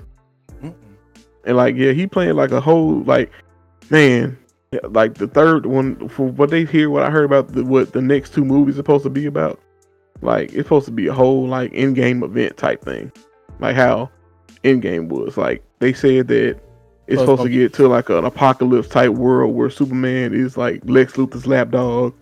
[0.65, 0.73] Mm-mm.
[1.45, 3.31] and like, yeah, he planned like a whole like,
[3.91, 4.37] man,
[4.73, 6.09] yeah, like the third one.
[6.09, 8.79] For what they hear, what I heard about the, what the next two movies are
[8.79, 9.61] supposed to be about,
[10.21, 13.11] like it's supposed to be a whole like Endgame event type thing,
[13.61, 14.11] like how
[14.65, 15.37] Endgame was.
[15.37, 16.61] Like they said that
[17.07, 21.15] it's supposed to get to like an apocalypse type world where Superman is like Lex
[21.15, 22.15] Luthor's lapdog,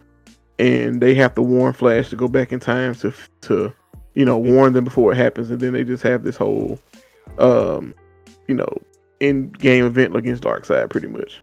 [0.60, 3.12] and they have to warn Flash to go back in time to
[3.42, 3.72] to
[4.14, 6.78] you know warn them before it happens, and then they just have this whole
[7.38, 7.92] um
[8.46, 8.68] you know
[9.20, 11.42] Endgame event against Darkseid pretty much.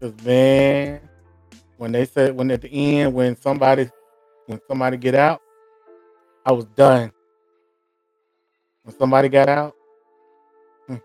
[0.00, 1.00] Cause man,
[1.76, 3.90] when they said when at the end when somebody
[4.46, 5.40] when somebody get out,
[6.46, 7.10] I was done.
[8.84, 9.74] When somebody got out,
[10.88, 11.00] mm,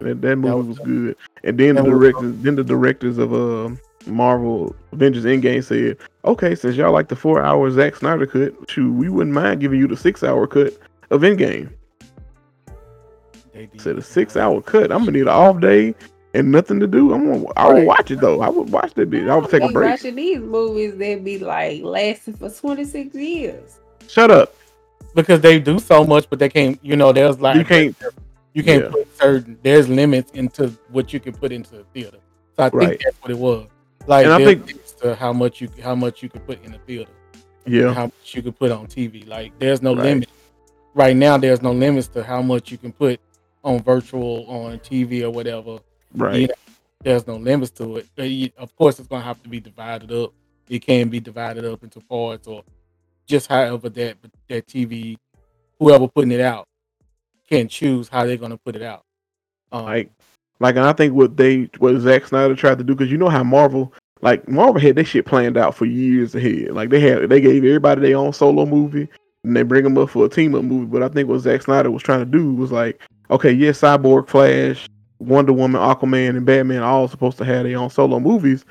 [0.00, 1.16] That, that movie was- was good.
[1.42, 6.54] And then the that directors, then the directors of um Marvel Avengers Endgame said, "Okay,
[6.54, 9.96] since y'all like the four-hour Zack Snyder cut, shoot, we wouldn't mind giving you the
[9.96, 10.74] six-hour cut
[11.10, 11.70] of Endgame."
[13.54, 13.68] they.
[13.78, 14.92] Said a six-hour cut.
[14.92, 15.94] I'm gonna need an off day
[16.34, 17.12] and nothing to do.
[17.12, 17.86] I'm gonna, I would Right.
[17.86, 18.40] watch it though.
[18.40, 19.28] I would watch that bitch.
[19.30, 19.90] I would take a break.
[19.90, 23.78] Watching these movies, they be like lasting for 26 years.
[24.08, 24.54] Shut up.
[25.14, 26.78] because they do so much, but they can't.
[26.82, 27.96] You know, there's like You can't.
[28.54, 28.90] you can't yeah.
[28.90, 29.58] put certain.
[29.62, 32.18] There's limits into what you can put into the theater.
[32.56, 33.00] So I think Right.
[33.04, 33.66] that's what it was.
[34.06, 36.78] Like And I think- to how much you how much you can put in the
[36.86, 37.10] theater.
[37.66, 37.92] Yeah.
[37.92, 39.26] how much you can put on TV.
[39.26, 40.04] Like there's no Right.
[40.04, 40.28] limit.
[40.94, 43.18] Right now, there's no limits to how much you can put
[43.64, 45.78] on virtual on TV or whatever.
[46.14, 46.40] Right.
[46.48, 46.54] Yeah.
[47.02, 48.06] There's no limits to it.
[48.16, 50.32] You- Of course, it's gonna have to be divided up.
[50.68, 52.62] It can be divided up into parts or
[53.26, 54.16] just however that
[54.48, 55.16] that TV,
[55.78, 56.66] whoever putting it out,
[57.48, 59.02] can choose how they're gonna put it out.
[59.72, 60.10] Um, Like,
[60.60, 63.28] like, and I think what they, what Zack Snyder tried to do, because you know
[63.30, 66.72] how Marvel, like Marvel had this shit planned out for years ahead.
[66.72, 69.08] Like they had, they gave everybody their own solo movie,
[69.42, 70.84] and they bring them up for a team up movie.
[70.86, 73.00] But I think what Zack Snyder was trying to do was like,
[73.30, 74.86] okay, yes, Cyborg, Flash,
[75.20, 78.64] Wonder Woman, Aquaman, and Batman are all supposed to have their own solo movies.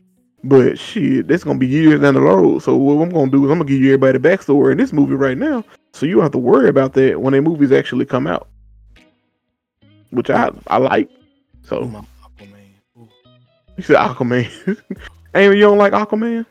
[0.44, 2.60] But shit, that's gonna be years down the road.
[2.64, 4.94] So what I'm gonna do is I'm gonna give you everybody the backstory in this
[4.94, 5.64] movie right now,
[5.94, 8.48] so you don't have to worry about that when their movies actually come out.
[10.12, 11.10] Which I I like.
[11.64, 12.70] So ooh, my Aquaman.
[12.98, 13.10] Ooh.
[13.78, 14.50] you said Aquaman.
[15.36, 16.46] Amy, you don't like Aquaman?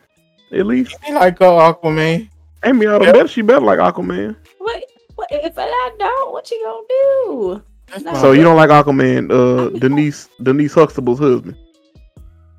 [0.53, 2.29] At least He like uh, Aquaman.
[2.65, 3.15] Amy ought to Yep.
[3.15, 4.37] bet she better like Aquaman.
[4.59, 4.85] What?
[5.17, 5.29] What?
[5.31, 7.63] If I don't, what you gonna do?
[7.91, 9.31] That's So you don't like Aquaman?
[9.31, 11.57] Uh, Denise Denise Huxtable's husband.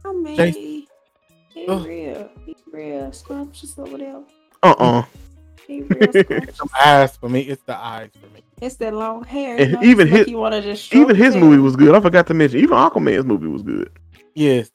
[0.06, 0.61] I mean, Jason.
[0.61, 0.88] he
[1.68, 1.85] Ugh.
[1.85, 4.22] real, he real scrumptious over there.
[4.64, 5.03] Uh uh
[5.68, 6.56] He real scrumptious.
[6.57, 7.41] some eyes for me.
[7.41, 8.41] It's the eyes for me.
[8.61, 9.60] It's that long hair.
[9.61, 11.43] You know, even it's like his- you just Even his hair.
[11.43, 11.93] movie was good.
[11.95, 12.60] I forgot to mention.
[12.60, 13.89] Even Aquaman's movie was good.
[14.35, 14.72] Yes,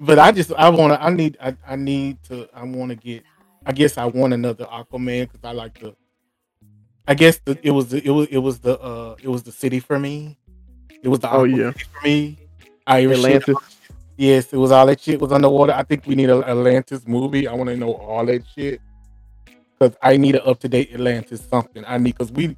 [0.00, 1.02] but I just I want to.
[1.02, 1.36] I need.
[1.40, 2.48] I, I need to.
[2.54, 3.22] I want to get.
[3.66, 5.94] I guess I want another Aquaman because I like the.
[7.06, 9.52] I guess the, it was the, it was it was the uh it was the
[9.52, 10.38] city for me.
[11.02, 11.72] It was the Oh, yeah.
[11.72, 12.38] For me.
[12.86, 13.36] Irish shit.
[13.42, 13.78] Atlantis.
[14.16, 15.72] Yes, it was all that shit was underwater.
[15.72, 17.48] I think we need a Atlantis movie.
[17.48, 18.80] I want to know all that shit
[19.78, 21.84] because I need an up to date Atlantis something.
[21.86, 22.56] I need because we.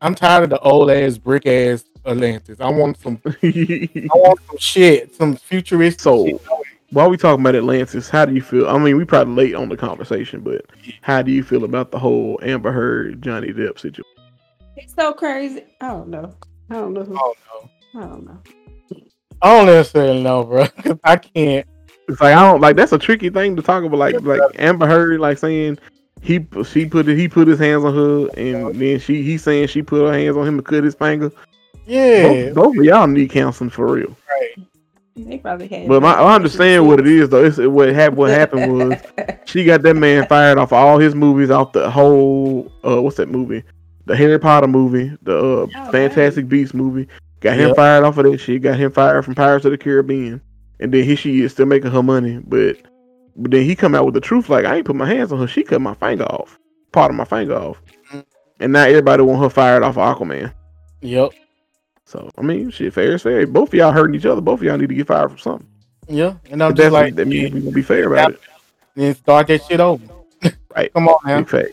[0.00, 2.60] I'm tired of the old ass brick ass Atlantis.
[2.60, 3.20] I want some.
[3.26, 6.40] I want some shit, some futuristic So, shit.
[6.94, 8.68] While we talking about Atlantis, how do you feel?
[8.68, 10.64] I mean, we probably late on the conversation, but
[11.02, 14.04] how do you feel about the whole Amber Heard Johnny Depp situation?
[14.76, 15.64] It's so crazy.
[15.80, 16.34] I don't know.
[16.70, 17.16] I don't know who.
[17.18, 17.34] Oh
[17.94, 18.40] no, I don't know.
[19.42, 20.66] I don't necessarily know, bro.
[20.82, 21.66] 'cause I can't.
[22.08, 23.98] It's like I don't like that's a tricky thing to talk about.
[23.98, 25.78] Like like Amber Heard, like saying
[26.22, 29.68] he she put it, he put his hands on her, and then she he saying
[29.68, 31.30] she put her hands on him to cut his finger.
[31.86, 34.16] Yeah, Both, both of y'all need counseling for real.
[34.30, 34.66] right.
[35.16, 35.88] They probably had.
[35.88, 37.44] But my, I understand what it is though.
[37.44, 38.16] It's what happened.
[38.18, 39.00] What happened was
[39.44, 43.28] she got that man fired off all his movies, off the whole uh what's that
[43.28, 43.62] movie?
[44.06, 47.08] The Harry Potter movie, the uh, Oh, Fantastic Beasts movie.
[47.40, 47.76] Got him Yep.
[47.76, 48.62] fired off of that shit.
[48.62, 50.40] Got him fired from Pirates of the Caribbean,
[50.80, 52.40] and then here she is still making her money.
[52.46, 52.78] But
[53.36, 55.38] but then he come out with the truth like I ain't put my hands on
[55.38, 55.46] her.
[55.46, 56.58] She cut my finger off,
[56.92, 57.80] part of my finger off,
[58.60, 60.52] and now everybody want her fired off of Aquaman.
[61.02, 61.32] Yep.
[62.14, 63.44] So I mean, shit, fair is fair.
[63.44, 64.40] Both of y'all hurting each other.
[64.40, 65.66] Both of y'all need to get fired from something.
[66.08, 66.34] Yeah.
[66.48, 68.40] And I'm But just like, that means we gonna be fair about it.
[68.94, 70.04] then start that shit over.
[70.76, 70.92] Right.
[70.92, 71.44] Come on, man.
[71.44, 71.72] Big.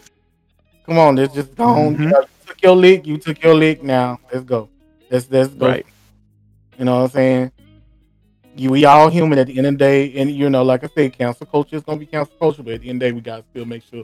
[0.86, 1.16] Come on.
[1.16, 1.66] Let's just go.
[1.66, 2.10] Mhm.
[2.12, 3.06] You, took your lick.
[3.08, 3.82] You took your lick.
[3.84, 4.70] Now let's go.
[5.10, 5.68] Let's let's go.
[5.68, 5.86] Right.
[6.78, 7.52] You know what I'm saying?
[8.56, 10.88] You, we all human at the end of the day, and you know, like I
[10.94, 13.16] said, cancel culture is gonna be cancel culture, but at the end of the day,
[13.16, 14.04] we gotta still make sure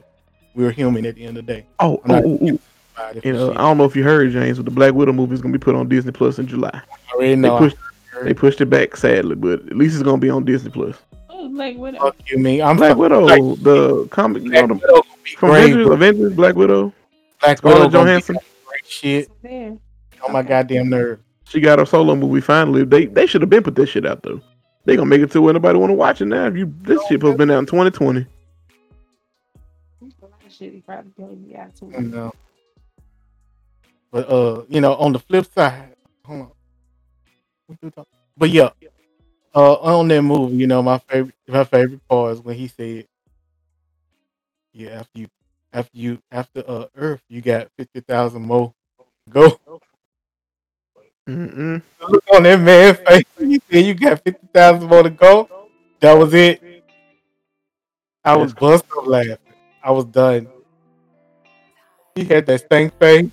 [0.54, 1.66] we're human at the end of the day.
[1.78, 2.58] Oh, I'm not- oh,
[2.98, 3.06] oh, oh.
[3.06, 5.12] Right, if You know, I don't know if you heard James, but the Black Widow
[5.12, 6.70] movie is gonna be put on Disney Plus in July.
[6.72, 7.58] I already They know.
[7.58, 7.76] pushed
[8.24, 10.96] they pushed it back sadly, but at least it's gonna be on Disney Plus.
[11.30, 11.96] Oh, like what?
[11.96, 12.60] Fuck you, me.
[12.60, 15.02] I'm Black fuck- Widow, Like, the comic, you know, the, Widow
[15.36, 15.86] from great, Avengers.
[15.88, 16.92] Avengers, Black Widow,
[17.40, 18.38] Black Scarlett Widow gonna be Johansson.
[18.66, 19.30] great shit.
[19.42, 19.76] There.
[20.26, 21.20] On my goddamn nerve.
[21.44, 22.84] She got her solo movie finally.
[22.84, 24.40] They they should have been put this shit out though.
[24.84, 26.46] They gonna make it to where nobody want to watch it now.
[26.46, 28.26] If you this shit supposed to been out in 2020.
[30.02, 31.86] A shit he probably gave me out to.
[31.86, 32.32] You know.
[34.10, 35.94] But uh, you know, on the flip side,
[36.24, 36.50] hold on.
[37.66, 38.70] What you talking- But yeah,
[39.54, 43.06] uh, on that movie, you know, my favorite, my favorite part is when he said,
[44.72, 45.28] "Yeah, after you,
[45.72, 48.74] after you, after uh, Earth, you got fifty thousand more.
[49.26, 49.80] To go."
[51.28, 51.82] Mm-mm.
[52.08, 53.24] Look on that man's face.
[53.38, 55.48] He said, "You got fifty thousand more to go."
[56.00, 56.62] That was it.
[58.24, 59.36] I was busting up laughing.
[59.82, 60.48] I was done.
[62.14, 63.30] He had that stank face.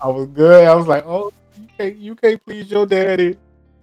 [0.00, 0.66] I was good.
[0.66, 3.36] I was like, "Oh, you can't, you can't please your daddy."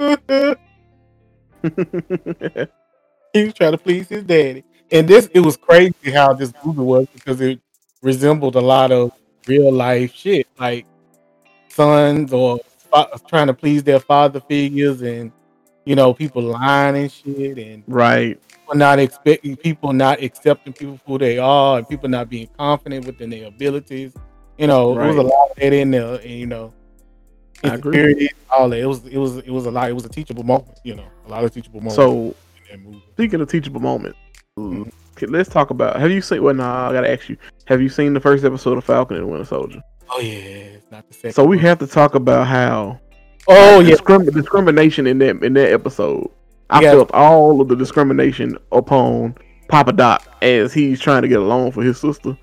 [3.33, 6.81] he was trying to please his daddy, and this it was crazy how this movie
[6.81, 7.59] was because it
[8.01, 9.11] resembled a lot of
[9.47, 10.85] real life shit, like
[11.69, 12.59] sons or
[12.91, 15.31] fa- trying to please their father figures, and
[15.85, 18.39] you know people lying and shit, and right.
[18.49, 22.49] people not expecting people not accepting people for who they are, and people not being
[22.57, 24.13] confident within their abilities.
[24.57, 26.73] You know, it was a lot of that in there, and you know,
[27.63, 28.29] I agree.
[28.51, 28.79] all that.
[28.79, 29.89] It was, it was, it was a lot.
[29.89, 30.77] It was a teachable moment.
[30.83, 32.33] You know, a lot of teachable moments So in
[32.71, 33.03] that movie.
[33.13, 34.17] speaking of teachable moments,
[34.57, 34.91] Mhm.
[35.27, 35.99] let's talk about.
[35.99, 36.41] Have you seen?
[36.43, 37.37] Well, nah, I gotta ask you.
[37.65, 39.81] Have you seen the first episode of Falcon and the Winter Soldier?
[40.09, 41.33] Oh yeah, not the second.
[41.33, 41.65] So we one.
[41.65, 42.99] have to talk about how
[43.47, 46.29] Oh yeah, discrim- discrimination in that in that episode.
[46.69, 46.91] I Yeah.
[46.91, 49.35] felt all of the discrimination upon
[49.69, 52.37] Papa Doc as he's trying to get along for his sister,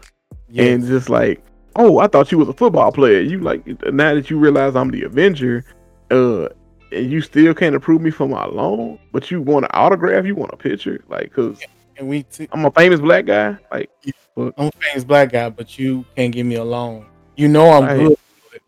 [0.48, 0.66] yes.
[0.66, 1.42] and just like,
[1.76, 3.20] oh, I thought you was a football player.
[3.20, 5.64] You like now that you realize I'm the Avenger,
[6.10, 6.48] uh,
[6.92, 10.34] and you still can't approve me for my loan, but you want an autograph, you
[10.34, 11.60] want a picture, like, cause
[11.96, 12.22] and we.
[12.24, 13.90] T- I'm a famous black guy, like,
[14.36, 17.06] I'm a famous black guy, but you can't give me a loan.
[17.36, 17.96] You know I'm Right.
[17.96, 18.18] good.
[18.52, 18.60] But,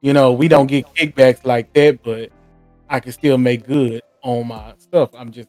[0.00, 2.30] you know we don't get kickbacks like that, but
[2.88, 5.10] I can still make good on my stuff.
[5.14, 5.48] I'm just,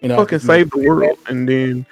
[0.00, 1.86] you know, fucking save the world, and then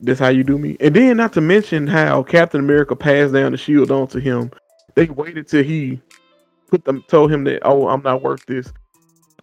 [0.00, 0.76] that's how you do me.
[0.80, 4.50] And then not to mention how Captain America passed down the shield onto him.
[4.94, 6.00] They waited till he
[6.68, 8.72] put them told him that oh I'm not worth this.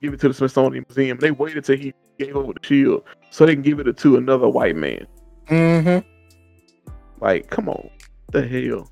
[0.02, 1.18] Give it to the Smithsonian Museum.
[1.18, 4.50] They waited till he gave over the shield so they can give it to another
[4.50, 5.08] white man.
[5.48, 6.04] Mhm.
[7.20, 7.90] Like, come on,
[8.32, 8.90] the hell.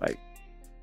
[0.00, 0.18] Like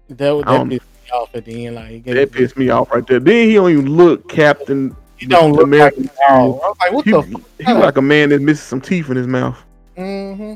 [0.09, 1.75] that would that pissed me off at the end.
[1.75, 3.19] Like That pissed me off right there.
[3.19, 4.95] Then he don't even look Captain.
[5.21, 6.61] He don't look like American him at all.
[6.63, 7.41] I was like, what He, the?
[7.65, 9.57] he like a man that misses some teeth in his mouth.
[9.97, 10.53] Mm-hmm.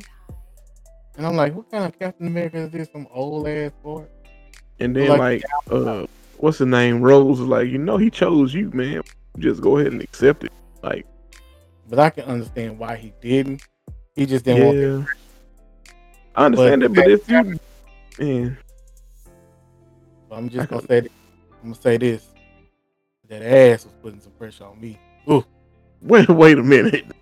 [1.17, 2.89] And I'm like, what kind of Captain America is this?
[2.91, 4.05] Some old ass boy?
[4.79, 6.05] And then Like- like, uh,
[6.37, 7.01] what's the name?
[7.01, 9.01] Rose was like, you know, he chose you, man.
[9.39, 10.51] Just go ahead and accept it.
[10.83, 11.05] Like,
[11.89, 13.61] But I can understand why he didn't.
[14.15, 14.77] He just didn't want.
[14.77, 15.05] yeah,
[16.35, 17.59] I understand But- that, but if you,
[18.19, 18.57] man,
[20.31, 21.11] I'm just gonna say, this.
[21.63, 22.25] I'm gonna say this:
[23.29, 24.99] that ass was putting some pressure on me.
[25.29, 25.43] Ooh.
[26.01, 27.05] wait, wait a minute.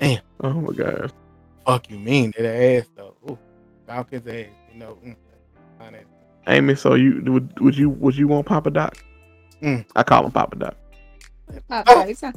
[0.00, 0.22] Damn.
[0.40, 1.12] Oh my god.
[1.66, 3.14] Fuck you, mean that ass though?
[3.28, 3.38] Ooh,
[3.86, 4.46] Falcons ass.
[4.72, 4.98] You know.
[5.04, 5.16] Mm,
[6.46, 8.96] Amy, so you would would you would you want Papa Doc?
[9.62, 9.84] Mm.
[9.94, 10.74] I call him Papa Doc.
[11.70, 12.32] Okay, so,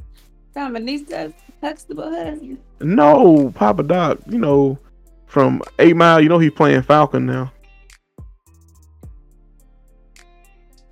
[0.53, 1.31] so my niece does
[1.61, 2.59] Huxtable husband.
[2.81, 4.19] No, Papa Doc.
[4.27, 4.77] You know,
[5.25, 6.21] from Eight Mile.
[6.21, 7.51] You know he's playing Falcon now.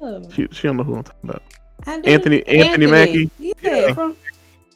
[0.02, 1.44] Oh, She she don't know who I'm talking about.
[1.86, 2.10] I do.
[2.10, 3.30] Anthony Anthony Mackie.
[3.40, 3.54] Yeah.
[3.62, 3.94] Yeah.
[3.94, 4.16] From,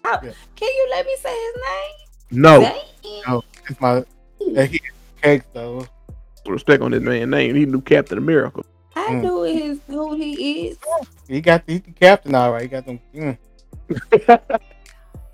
[0.03, 0.31] how, Yeah.
[0.55, 2.41] Can you let me say his name?
[2.43, 3.21] No Dang.
[3.27, 4.03] No, it's my
[4.53, 4.79] that he
[5.21, 5.85] cakes though.
[6.47, 7.55] respect on this man's name.
[7.55, 8.61] He knew Captain America.
[8.95, 9.21] I Mm.
[9.23, 10.77] knew his who he is.
[11.27, 12.61] He got he's the captain all right.
[12.63, 12.99] He got them.
[13.13, 13.37] Mm.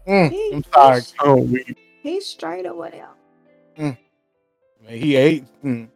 [0.07, 1.47] Mm, He- I'm sorry, Oh,
[2.01, 3.11] He's straight or whatever.
[3.77, 3.97] man.
[4.87, 5.45] He ate.
[5.63, 5.89] Mm.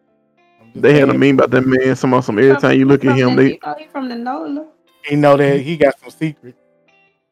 [0.76, 1.95] I'm just they had a saying, meme about that man.
[1.95, 4.15] Some of some every time you look at him, they you know he from the
[4.15, 4.68] NOLA.
[5.03, 6.57] He know that he got some secrets.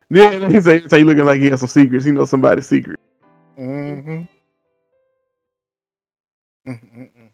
[0.09, 0.47] yeah.
[0.49, 2.05] He say every time you looking like he has some secrets.
[2.05, 2.99] He knows somebody's secret.
[3.59, 4.21] Mm-hmm.
[6.67, 7.29] Mm-mm-mm.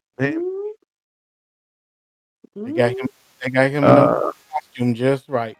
[2.55, 3.07] They got him.
[3.43, 5.57] They got him in Uh, the costume just right.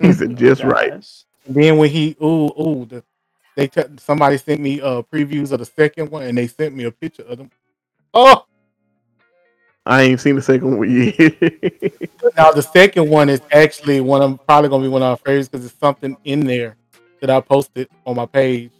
[0.00, 1.04] he said just right.
[1.46, 3.02] Then when he ooh ooh the
[3.56, 6.84] they t- somebody sent me uh previews of the second one and they sent me
[6.84, 7.50] a picture of them.
[8.14, 8.46] Oh,
[9.84, 11.18] I ain't seen the second one yet.
[12.36, 15.48] now the second one is actually one of probably gonna be one of our favorites
[15.48, 16.76] because it's something in there
[17.20, 18.70] that I posted on my page.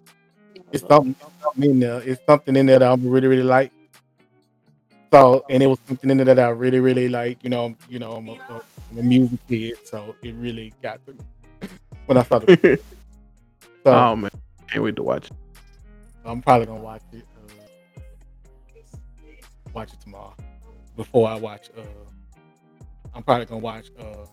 [0.71, 2.03] It's something, something in there.
[2.03, 3.73] It's something in there that I'm really really like.
[5.13, 7.43] So and it was something in there that I really really like.
[7.43, 8.39] You know, you know, I'm a,
[8.93, 11.69] I'm a music kid, so it really got to me
[12.07, 12.81] when I saw the.
[13.85, 14.31] So oh man,
[14.69, 15.27] can't wait to watch.
[15.27, 15.37] it.
[16.25, 17.27] I'm probably gonna watch it.
[17.37, 18.01] Uh,
[19.75, 20.37] watch it tomorrow
[20.97, 21.71] before I watch.
[21.77, 21.83] Uh,
[23.15, 24.27] I'm probably gonna watch uh,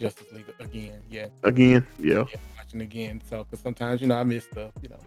[0.00, 1.02] Justice League again.
[1.10, 2.24] Yeah, Again, yeah.
[2.30, 3.20] yeah, watching again.
[3.28, 4.72] So, because sometimes you know I miss stuff.
[4.82, 4.98] You know.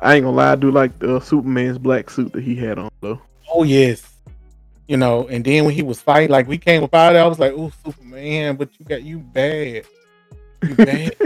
[0.00, 2.90] I ain't gonna lie, I do like the Superman's black suit that he had on
[3.00, 3.20] though.
[3.52, 4.10] Oh yes.
[4.88, 7.38] You know, and then when he was fighting, like we came up out, I was
[7.38, 9.84] like, "Oh, Superman!" But you got you bad.
[10.62, 11.16] You bad.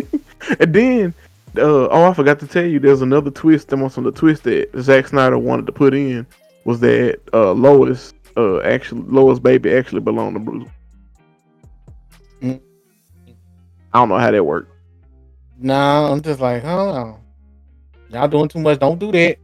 [0.61, 1.15] and then,
[1.57, 3.69] uh, oh, I forgot to tell you, there's another twist.
[3.69, 6.25] Them on some of the twist that Zack Snyder wanted to put in
[6.65, 10.69] was that uh, Lois, uh, actually Lois' baby actually belonged to Bruce.
[12.43, 12.61] Mm.
[13.93, 14.71] I don't know how that worked.
[15.59, 17.19] nah, I'm just like, oh,
[18.11, 18.79] y'all doing too much.
[18.79, 19.39] Don't do that.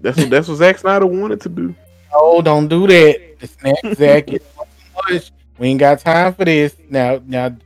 [0.00, 1.74] That's what that's what Zack Snyder wanted to do.
[2.12, 3.20] Oh, don't do that.
[3.40, 4.28] It's not Zack.
[4.28, 5.32] It's too much.
[5.58, 6.76] We ain't got time for this.
[6.90, 7.56] Now, now,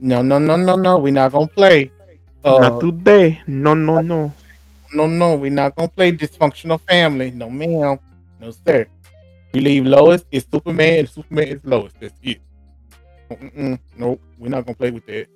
[0.00, 0.98] no, no, no, no, no.
[0.98, 1.90] We're not gonna play.
[2.44, 3.40] Uh, Not today.
[3.46, 4.32] No, no, no.
[4.92, 5.34] no, no.
[5.36, 7.30] We're not gonna play dysfunctional family.
[7.30, 7.98] No, ma'am.
[8.40, 8.86] No, sir.
[9.54, 10.24] We leave Lois.
[10.32, 10.98] It's Superman.
[10.98, 11.92] And Superman is Lois.
[12.00, 12.40] That's it.
[13.30, 13.78] Mm-mm.
[13.96, 14.20] Nope.
[14.36, 15.28] We're not gonna play with that.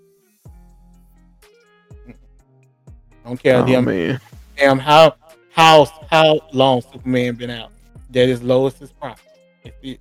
[3.25, 3.63] I don't care.
[3.63, 4.21] Oh damn, man,
[4.57, 5.15] damn how
[5.53, 7.71] how how long Superman been out.
[8.11, 9.21] That is Lois's problem.
[9.63, 10.01] That's it.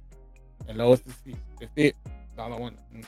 [0.68, 1.35] And Lois is it.
[1.60, 1.95] That's it.
[2.06, 2.77] That's all I want.
[2.95, 3.06] Mm-mm.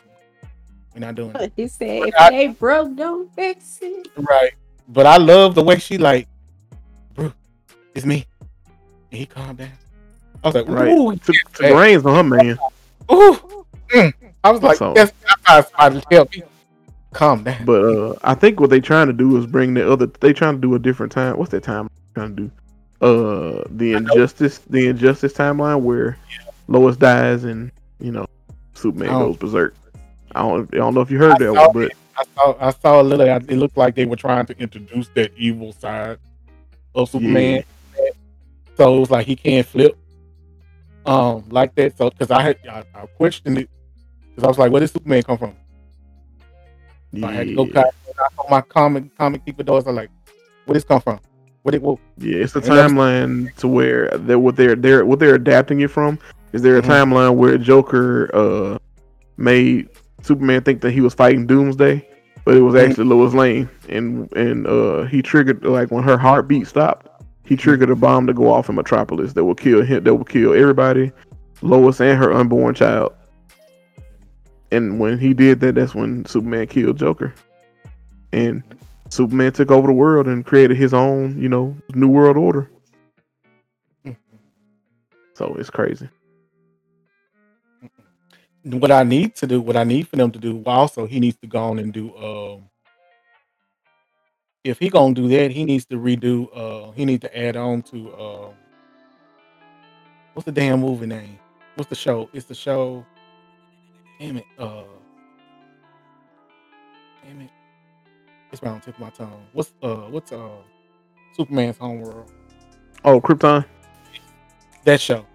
[0.94, 1.54] We're not doing it.
[1.56, 4.08] He said, if I- it ain't broke, don't fix it.
[4.16, 4.52] Right.
[4.90, 6.28] But I love the way she like,
[7.14, 7.32] bro,
[7.96, 8.26] it's me.
[9.12, 9.72] And he calmed down.
[10.44, 10.88] I was like, right?
[10.90, 12.58] ooh, Took, took the reins on her, man.
[13.12, 13.66] ooh.
[13.90, 14.14] Mm.
[14.44, 15.12] I was like, So- yes,
[15.48, 16.44] I thought somebody to help me.
[17.12, 17.66] Calm down.
[17.66, 20.06] But uh, I think what they're trying to do is bring the other.
[20.06, 21.38] They trying to do a different time.
[21.38, 22.52] What's that time trying to do?
[23.02, 26.18] Uh, the injustice, the injustice timeline where
[26.68, 28.28] Lois dies and you know
[28.76, 29.28] Superman Oh.
[29.30, 29.76] goes berserk.
[30.36, 32.58] I don't, I don't know if you heard I that saw one, but I saw
[32.68, 36.20] I saw a little it looked like they were trying to introduce that evil side
[36.94, 37.64] of Superman.
[38.78, 39.98] So it was like he can't flip
[41.10, 41.98] um like that.
[41.98, 43.70] So because I had I, I questioned it
[44.36, 45.56] because I was like, where did Superman come from?
[47.20, 47.84] So I had to go yeah,
[48.38, 49.88] on my comic comic keeper doors.
[49.88, 50.12] I'm like,
[50.66, 51.20] where this come from?
[51.64, 52.00] What it what?
[52.18, 56.20] yeah, it's a timeline to where they what they're they're what they're adapting it from.
[56.54, 56.88] Is there a Mhm.
[56.88, 58.78] timeline where Joker uh
[59.38, 59.90] made
[60.22, 62.08] Superman think that he was fighting Doomsday,
[62.46, 62.90] but it was Mhm.
[62.90, 67.09] actually Lois Lane, and and uh he triggered like when her heartbeat stopped,
[67.50, 70.24] he triggered a bomb to go off in Metropolis that will kill him, that will
[70.24, 71.12] kill everybody,
[71.64, 73.12] Lois and her unborn child.
[74.72, 77.34] And when he did that, that's when Superman killed Joker,
[78.32, 78.62] and
[79.10, 82.70] Superman took over the world and created his own, you know, new world order.
[85.34, 86.10] So it's crazy.
[88.64, 91.38] What I need to do, what I need for them to do, also he needs
[91.38, 92.14] to go on and do.
[92.18, 92.69] Um,
[94.64, 96.48] if he gonna do that, he needs to redo.
[96.56, 98.14] Uh, he needs to add on to.
[98.16, 98.54] Um,
[100.34, 101.40] what's the damn movie name?
[101.76, 102.30] What's the show?
[102.34, 103.06] It's the show.
[104.20, 104.46] Damn it.
[104.58, 104.84] Uh,
[107.24, 107.50] damn it.
[108.52, 109.46] It's right on the tip of my tongue.
[109.54, 110.50] What's uh what's uh
[111.38, 112.32] Superman's homeworld?
[113.06, 113.64] Oh, Krypton.
[114.84, 115.26] That show.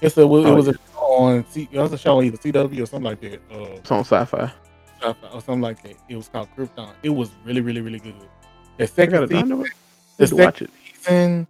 [0.00, 2.36] It's a it Oh, was a show on C, it was a show on either
[2.36, 3.40] CW or something like that.
[3.50, 4.52] Uh, It's on Sci-Fi.
[5.04, 5.94] or something like that.
[6.08, 6.90] It was called Krypton.
[7.02, 8.14] It was really, really, really good.
[8.78, 9.70] Second season, the
[10.18, 10.70] Need to watch it.
[10.94, 11.46] season,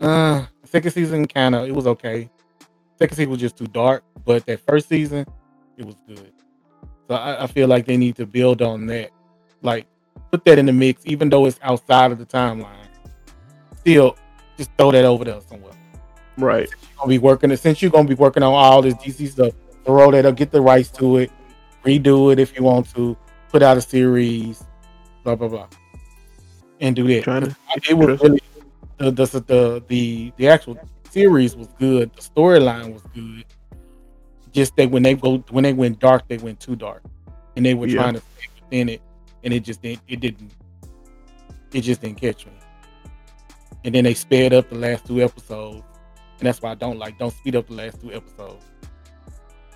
[0.00, 2.28] uh, second season kind of it was okay.
[2.98, 5.26] Second season was just too dark, but that first season,
[5.76, 6.32] it was good.
[7.08, 9.10] So I, I feel like they need to build on that,
[9.62, 9.86] like
[10.30, 12.86] put that in the mix, even though it's outside of the timeline.
[13.78, 14.16] Still,
[14.56, 15.72] just throw that over there somewhere.
[16.36, 16.68] Right.
[16.68, 19.52] you're Gonna be working since you're gonna be working on all this DC stuff.
[19.84, 21.30] Throw that up, get the rights to it,
[21.84, 23.16] redo it if you want to,
[23.48, 24.64] put out a series,
[25.24, 25.66] blah blah blah,
[26.80, 27.24] and do that.
[27.24, 27.56] To
[27.88, 28.40] it was really
[28.98, 30.78] the the the the, the actual
[31.10, 32.10] series was good.
[32.14, 33.44] The storyline was good.
[34.52, 37.02] Just that when they go when they went dark, they went too dark,
[37.56, 38.02] and they were Yeah.
[38.02, 39.02] trying to stay within it,
[39.44, 40.02] and it just didn't.
[40.08, 40.52] It didn't.
[41.72, 42.52] It just didn't catch me.
[43.84, 45.84] And then they sped up the last two episodes,
[46.38, 47.18] and that's why I don't like.
[47.18, 48.64] Don't speed up the last two episodes.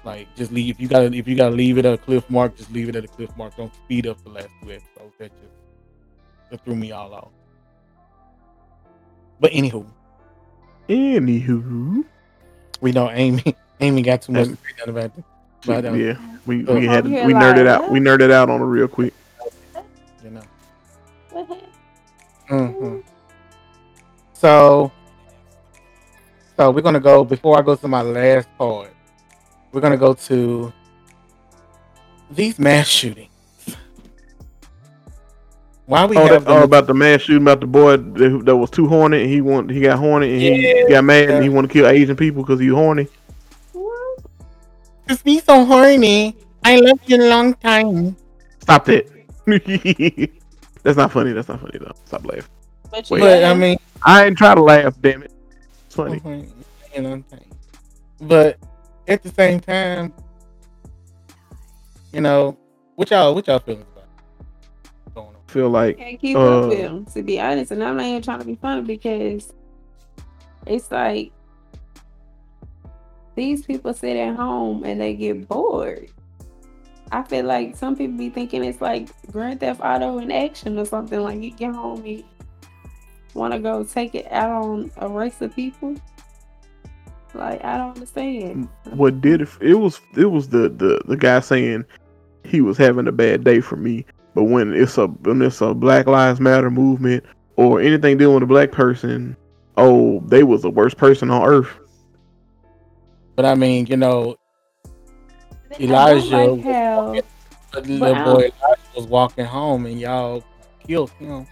[0.05, 2.57] Like just leave if you gotta if you gotta leave it at a cliff mark,
[2.57, 3.57] just leave it at a cliff mark.
[3.57, 5.15] Don't speed up the last two episodes.
[5.19, 5.55] That just
[6.53, 7.31] that threw me all off.
[9.41, 9.85] But anywho,
[10.89, 12.05] Anywho,
[12.81, 13.57] we know Amy.
[13.81, 15.24] Amy got too much to say about it.
[15.65, 17.91] But um, yeah, we we had we nerded like, out.
[17.91, 19.15] We nerded out on it real quick.
[20.23, 20.43] you know.
[21.31, 22.74] What happened?
[22.74, 22.99] hmm
[24.35, 24.93] So,
[26.57, 28.93] so we're gonna go before I go to my last part.
[29.73, 30.73] We're gonna go to
[32.31, 33.32] these mass shootings.
[35.93, 38.56] Why we Oh, have that, oh, about the man shooting about the boy that, that
[38.56, 41.51] was too horny and he want he got horny and he got mad and he
[41.51, 43.09] want to kill Asian people because he horny.
[43.74, 44.24] What?
[45.06, 46.35] Just be so horny.
[46.64, 48.16] I love you a long time.
[48.60, 49.06] Stop that.
[50.82, 51.32] That's not funny.
[51.32, 51.93] That's not funny though.
[52.06, 52.44] Stop laughing.
[52.90, 53.06] But.
[53.10, 54.97] But I mean, I ain't try to laugh.
[55.02, 55.32] Damn it.
[55.85, 56.23] It's funny.
[56.97, 57.44] You know, thing.
[58.19, 58.59] But
[59.06, 60.14] at the same time,
[62.14, 62.56] you know,
[62.94, 63.91] what y'all what y'all feelings about going on?
[65.53, 67.70] Feel like can't keep Uh, up with to be honest.
[67.70, 69.53] And I'm not even trying to be funny because
[70.66, 71.33] it's like
[73.35, 76.09] these people sit at home and they get bored.
[77.11, 80.85] I feel like some people be thinking it's like Grand Theft Auto in action or
[80.87, 81.20] something.
[81.20, 82.24] Like you get home, you
[83.35, 85.95] want to go take it out on a race of people.
[87.35, 88.69] Like I don't understand.
[88.91, 91.85] what did it, it was it was the, the the guy saying
[92.45, 94.05] he was having a bad day for me.
[94.35, 97.25] But when it's a when it's a Black Lives Matter movement
[97.57, 99.37] or anything dealing with a black person,
[99.77, 101.69] oh, they was the worst person on earth.
[103.37, 104.37] But I mean, you know,
[105.79, 107.23] I Elijah like was how walking-
[108.01, 110.45] little I boy Elijah was walking home and y'all
[110.87, 111.47] killed him.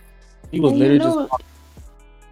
[0.50, 1.42] He was And you literally know- just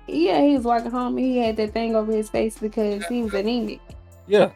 [0.07, 1.17] yeah he was walking home.
[1.19, 3.81] and He had that thing over his face because he was anemic.
[4.27, 4.51] yeah.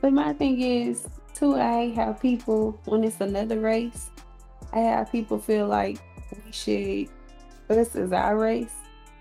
[0.00, 4.10] But my thing is, too, I hate how people, when it's another race,
[4.72, 5.98] I have people feel like
[6.44, 7.08] we should,
[7.70, 8.74] us as our race,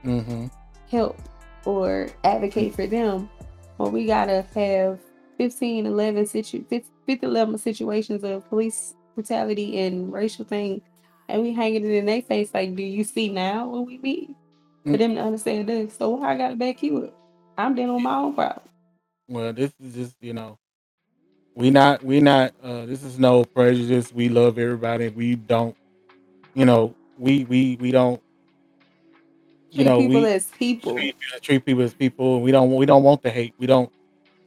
[0.05, 0.47] Mm-hmm.
[0.89, 1.17] help
[1.65, 3.29] or advocate for them.
[3.77, 4.99] Well, we gotta have
[5.37, 10.81] 15, 11, situ- 50, 50, 11 situations of police brutality and racial thing,
[11.29, 14.35] and we hanging it in their face like, do you see now what we mean?
[14.85, 14.97] For Mm.
[14.99, 15.95] them to understand this.
[15.97, 17.13] So why I gotta back you up?
[17.57, 18.61] I'm dealing with my own problem.
[19.27, 20.57] Well, this is just you know,
[21.57, 22.53] we not we not.
[22.63, 24.13] uh This is no prejudice.
[24.13, 25.09] We love everybody.
[25.09, 25.77] We don't,
[26.55, 28.21] you know, we we we don't.
[29.73, 30.97] You Treat know, people we as people.
[30.97, 32.41] treat, treat people as people.
[32.41, 33.55] We don't we don't want the hate.
[33.59, 33.91] We don't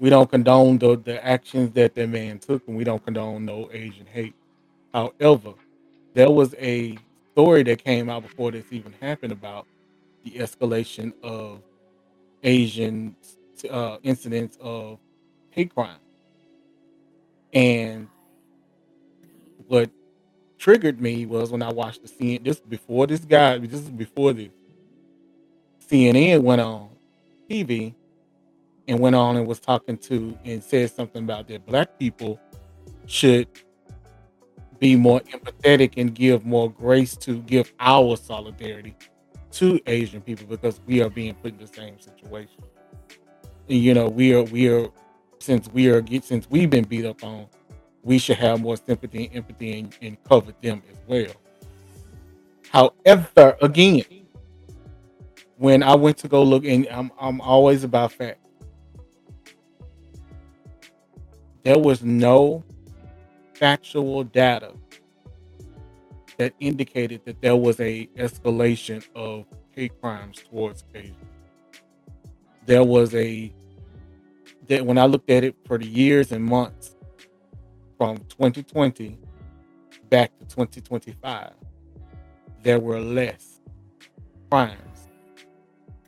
[0.01, 3.71] we don't condone the the actions that that man took, and we don't condone no
[3.73, 4.35] Asian hate.
[4.95, 5.55] However,
[6.15, 6.99] there was a
[7.33, 9.67] story that came out before this even happened about
[10.25, 11.63] the escalation of
[12.45, 13.17] Asian
[13.71, 14.99] uh, incidents of
[15.51, 15.99] hate crime,
[17.53, 18.09] and
[19.67, 19.91] what
[20.59, 22.45] triggered me was when I watched the CNN.
[22.45, 23.59] This before this guy.
[23.59, 24.51] This is before the
[25.89, 26.91] CNN went on
[27.49, 27.95] TV
[28.87, 32.41] and went on and was talking to and said something about that black people
[33.07, 33.49] should
[34.79, 38.97] be more empathetic and give more grace to give our solidarity
[39.53, 42.63] to Asian people because we are being put in the same situation.
[43.69, 44.89] You know, we are we are
[45.41, 47.47] since we are since we've been beat up on,
[48.03, 51.33] we should have more sympathy and empathy and, and cover them as well.
[52.71, 54.05] However, again,
[55.57, 58.39] when I went to go look, and I'm I'm always about fact.
[61.63, 62.65] There was no
[63.55, 64.73] factual data
[66.39, 71.17] that indicated that there was a escalation of hate crimes towards Asians.
[72.65, 73.53] There was a
[74.71, 76.95] that when I looked at it for the years and months
[77.99, 79.19] from 2020
[80.11, 81.51] back to 2025,
[82.63, 83.59] there were less
[84.49, 85.09] crimes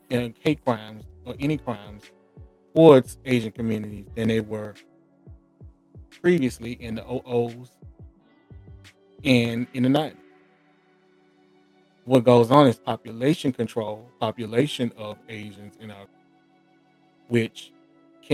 [0.09, 2.03] and hate crimes or any crimes
[2.73, 4.75] towards Asian communities than they were
[6.21, 7.67] previously in the 00s
[9.25, 10.15] and in the 90s.
[12.05, 16.05] What goes on is population control, population of Asians in our,
[17.27, 17.72] which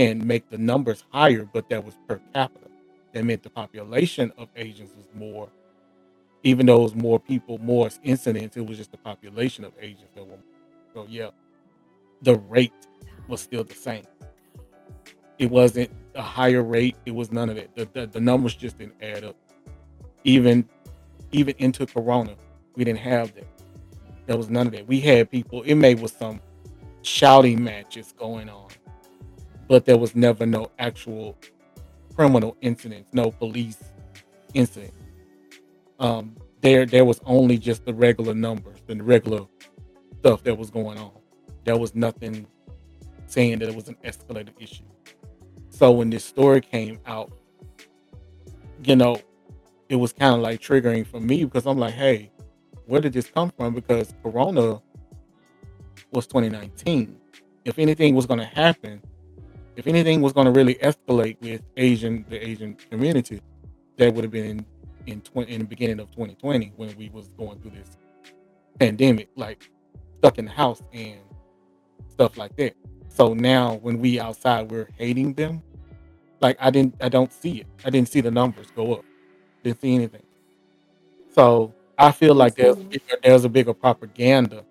[0.00, 2.68] can make the numbers higher, but that was per capita.
[3.12, 5.50] That meant the population of Asians was more,
[6.42, 10.08] even though it was more people, more incidents, it was just the population of Asians
[10.14, 10.28] that were.
[10.30, 10.38] More.
[10.94, 11.30] So yeah,
[12.22, 12.72] the rate
[13.28, 14.04] was still the same.
[15.38, 16.96] It wasn't a higher rate.
[17.04, 17.74] It was none of that.
[17.74, 19.36] The, the, the numbers just didn't add up.
[20.24, 20.66] Even
[21.32, 22.36] even into Corona,
[22.74, 23.46] we didn't have that.
[24.26, 24.86] There was none of that.
[24.86, 25.62] We had people.
[25.62, 26.40] It may was some
[27.02, 28.69] shouting matches going on,
[29.70, 31.38] but there was never no actual
[32.16, 33.78] criminal incidents, no police
[34.52, 34.92] incident.
[36.00, 39.46] Um, there there was only just the regular numbers and the regular
[40.18, 41.12] stuff that was going on.
[41.64, 42.48] There was nothing
[43.28, 44.82] saying that it was an escalated issue.
[45.68, 47.30] So when this story came out,
[48.82, 49.20] you know,
[49.88, 52.32] it was kind of like triggering for me because I'm like, hey,
[52.86, 53.74] where did this come from?
[53.74, 54.82] Because Corona
[56.10, 57.16] was 2019.
[57.64, 59.00] If anything was going to happen,
[59.80, 63.40] if anything was going to really escalate with Asian the Asian community,
[63.96, 64.66] that would have been in
[65.06, 67.96] in, 20, in the beginning of 2020 when we was going through this
[68.78, 69.70] pandemic, like
[70.18, 71.18] stuck in the house and
[72.10, 72.74] stuff like that.
[73.08, 75.62] So now when we outside, we're hating them.
[76.40, 77.66] Like I didn't, I don't see it.
[77.82, 79.04] I didn't see the numbers go up.
[79.64, 80.22] Didn't see anything.
[81.34, 82.76] So I feel like there's
[83.22, 84.62] there's a bigger propaganda,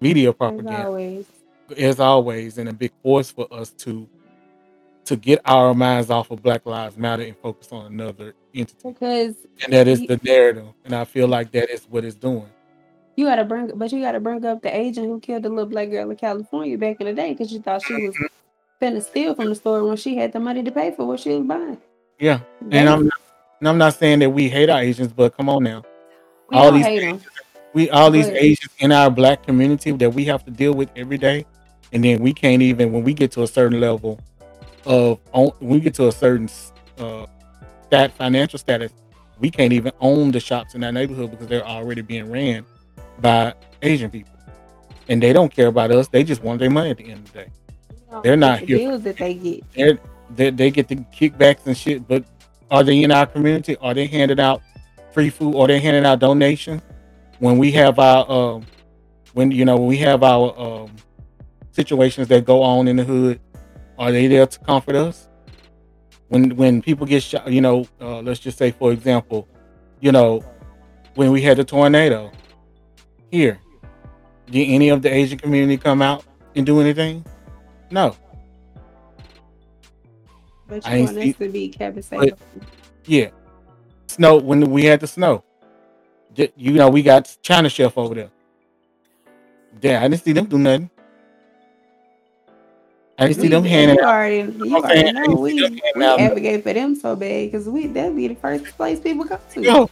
[0.00, 1.26] media As propaganda, always.
[1.76, 4.08] as always, and a big force for us to
[5.06, 8.76] to get our minds off of Black Lives Matter and focus on another entity.
[8.84, 10.66] Because And that is the narrative.
[10.84, 12.48] And I feel like that is what it's doing.
[13.16, 15.90] you gotta bring but you gotta bring up the agent who killed the little black
[15.90, 18.84] girl in California back in the day because you thought she was mm-hmm.
[18.84, 21.30] finna steal from the store when she had the money to pay for what she
[21.30, 21.78] was buying.
[22.18, 22.40] Yeah.
[22.70, 23.18] And I'm not,
[23.60, 25.82] and I'm not saying that we hate our Asians, but come on now.
[26.50, 27.20] we All these hate them,
[27.74, 30.90] we all these but Asians in our black community that we have to deal with
[30.96, 31.46] every day.
[31.92, 34.18] And then we can't even when we get to a certain level
[34.86, 36.48] of when we get to a certain
[36.98, 37.26] uh
[37.86, 38.92] stat financial status,
[39.38, 42.64] we can't even own the shops in our neighborhood because they're already being ran
[43.20, 44.32] by Asian people.
[45.08, 46.08] And they don't care about us.
[46.08, 47.50] They just want their money at the end of the day.
[48.22, 48.78] They're not the here.
[48.78, 49.72] deals that they get.
[49.72, 49.98] They're,
[50.34, 52.24] they they get the kickbacks and shit, but
[52.70, 53.76] are they in our community?
[53.76, 54.62] Are they handing out
[55.12, 55.54] free food?
[55.56, 56.82] Are they handing out donations?
[57.38, 58.66] When we have our um,
[59.34, 60.96] when you know when we have our um,
[61.72, 63.40] situations that go on in the hood,
[63.98, 65.28] are they there to comfort us?
[66.28, 69.48] When when people get shot, you know, uh, let's just say for example,
[70.00, 70.44] you know,
[71.14, 72.32] when we had the tornado
[73.30, 73.60] here,
[74.50, 76.24] did any of the Asian community come out
[76.54, 77.24] and do anything?
[77.90, 78.16] No,
[80.66, 82.32] But you ain't want us to be Kevin safe.
[83.04, 83.30] Yeah,
[84.08, 85.44] snow when we had the snow.
[86.34, 88.30] You know, we got China Chef over there.
[89.80, 90.90] Yeah, I didn't see them do nothing.
[93.18, 94.14] I didn't see them and handing you out.
[94.14, 97.16] already I'm you already saying I know didn't we handing we advocate for them so
[97.16, 99.62] bad because we that'd be the first place people go to.
[99.62, 99.90] Yo,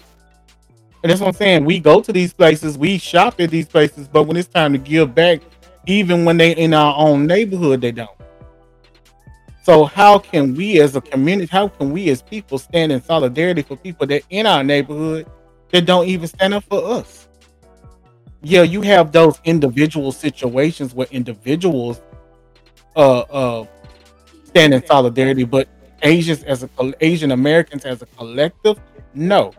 [1.03, 1.65] and that's what I'm saying.
[1.65, 4.79] We go to these places, we shop at these places, but when it's time to
[4.79, 5.41] give back,
[5.87, 8.11] even when they in our own neighborhood, they don't.
[9.63, 13.63] So how can we as a community, how can we as people stand in solidarity
[13.63, 15.27] for people that in our neighborhood
[15.71, 17.29] that don't even stand up for us?
[18.43, 22.03] Yeah, you have those individual situations where individuals
[22.97, 23.67] uh uh
[24.45, 25.69] stand in solidarity, but
[26.03, 26.69] Asians as a
[27.01, 28.79] Asian Americans as a collective,
[29.15, 29.53] no.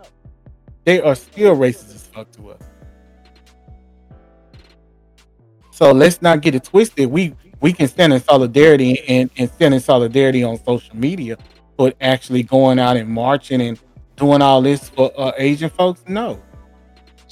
[0.83, 2.61] They are still racist as fuck to us.
[5.71, 7.09] So let's not get it twisted.
[7.09, 11.37] We we can stand in solidarity and, and stand in solidarity on social media,
[11.77, 13.79] but actually going out and marching and
[14.15, 16.41] doing all this for uh, Asian folks, no.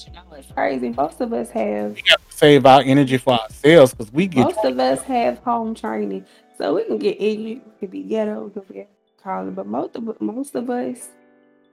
[0.05, 0.89] You know, it's crazy.
[0.89, 4.79] Most of us have to save our energy for ourselves because we get most of
[4.79, 6.25] us have home training,
[6.57, 8.87] so we can get ignorant, we can be ghetto, we can be
[9.23, 11.09] call it, but most of most of us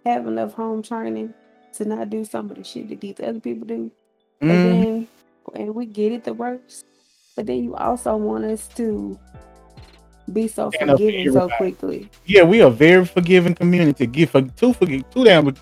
[0.06, 1.34] have enough home training
[1.74, 3.90] to not do some of the shit that these other people do.
[4.40, 4.62] And Mhm.
[4.62, 5.08] then
[5.54, 6.84] and we get it the worst.
[7.34, 9.18] But then you also want us to
[10.32, 12.08] be so for forgiving so quickly.
[12.24, 14.06] yeah, we are very forgiving community.
[14.06, 15.52] Give for too forgive too damn.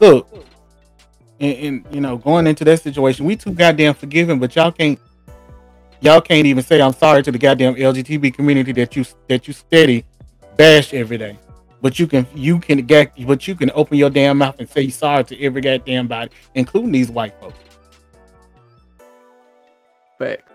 [0.00, 0.26] Look,
[1.42, 4.98] and, and you know, going into that situation, we too goddamn forgiving, but y'all can't
[6.00, 9.52] y'all can't even say I'm sorry to the goddamn LGBT community that you that you
[9.52, 10.04] steady
[10.56, 11.38] bash every day.
[11.80, 14.88] But you can you can get but you can open your damn mouth and say
[14.88, 17.58] sorry to every goddamn body, including these white folks.
[20.18, 20.48] Fact.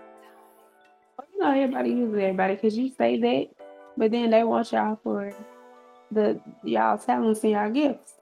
[1.18, 3.48] Well, you know, everybody uses everybody because you say that,
[3.98, 5.34] but then they want y'all for
[6.10, 8.14] the y'all talents and y'all gifts.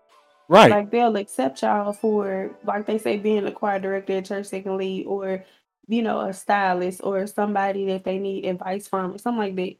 [0.48, 0.70] Right.
[0.70, 4.60] Like they'll accept y'all for, like they say, being a choir director at church they
[4.60, 5.44] can lead, or
[5.88, 9.76] you know, a stylist or somebody that they need advice from, or something like that.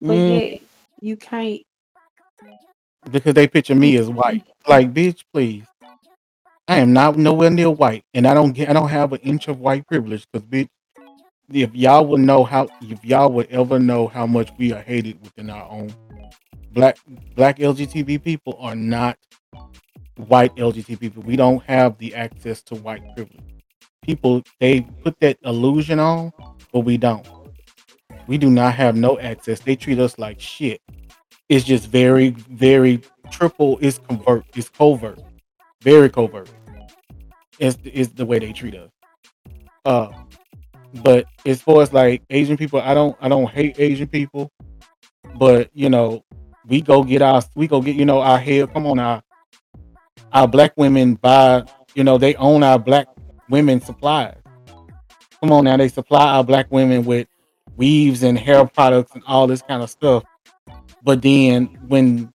[0.00, 0.62] But Mm, yet
[1.00, 1.62] you can't.
[3.10, 4.44] because they picture me as white.
[4.66, 5.64] Like, bitch, please.
[6.68, 9.48] I am not nowhere near white, and I don't get I don't have an inch
[9.48, 10.26] of white privilege.
[10.32, 10.68] Because bitch,
[11.52, 15.20] if y'all would know how if y'all would ever know how much we are hated
[15.22, 15.92] within our own
[16.72, 16.98] black
[17.34, 19.18] black LGBT people are not
[20.16, 21.22] white LGBT people.
[21.22, 23.40] We don't have the access to white privilege.
[24.02, 26.32] People they put that illusion on,
[26.72, 27.26] but we don't.
[28.26, 29.60] We do not have no access.
[29.60, 30.80] They treat us like shit.
[31.48, 33.78] It's just very, very triple.
[33.80, 34.44] It's covert.
[34.54, 35.20] It's covert.
[35.82, 36.50] Very covert.
[37.58, 38.90] It's, it's the way they treat us.
[39.84, 40.10] Uh,
[41.02, 44.50] but as far as like Asian people, I don't I don't hate Asian people,
[45.36, 46.22] but you know,
[46.66, 48.66] we go get our we go get you know our hair.
[48.66, 49.22] Come on, our
[50.32, 51.64] our black women buy
[51.94, 53.08] you know they own our black
[53.48, 54.36] women supplies.
[55.40, 57.26] Come on now, they supply our black women with
[57.76, 60.24] weaves and hair products and all this kind of stuff.
[61.02, 62.32] But then when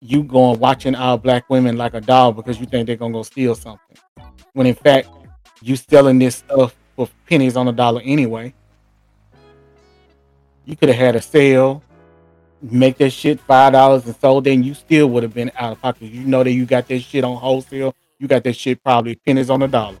[0.00, 3.22] you going watching our black women like a dog because you think they're gonna go
[3.22, 3.96] steal something,
[4.52, 5.08] when in fact
[5.62, 8.54] you selling this stuff for pennies on a dollar anyway.
[10.64, 11.82] You could have had a sale,
[12.72, 15.80] make that shit five dollars and sold then you still would have been out of
[15.80, 16.06] pocket.
[16.06, 17.94] You know that you got that shit on wholesale.
[18.18, 19.98] You got that shit probably pennies on a dollar,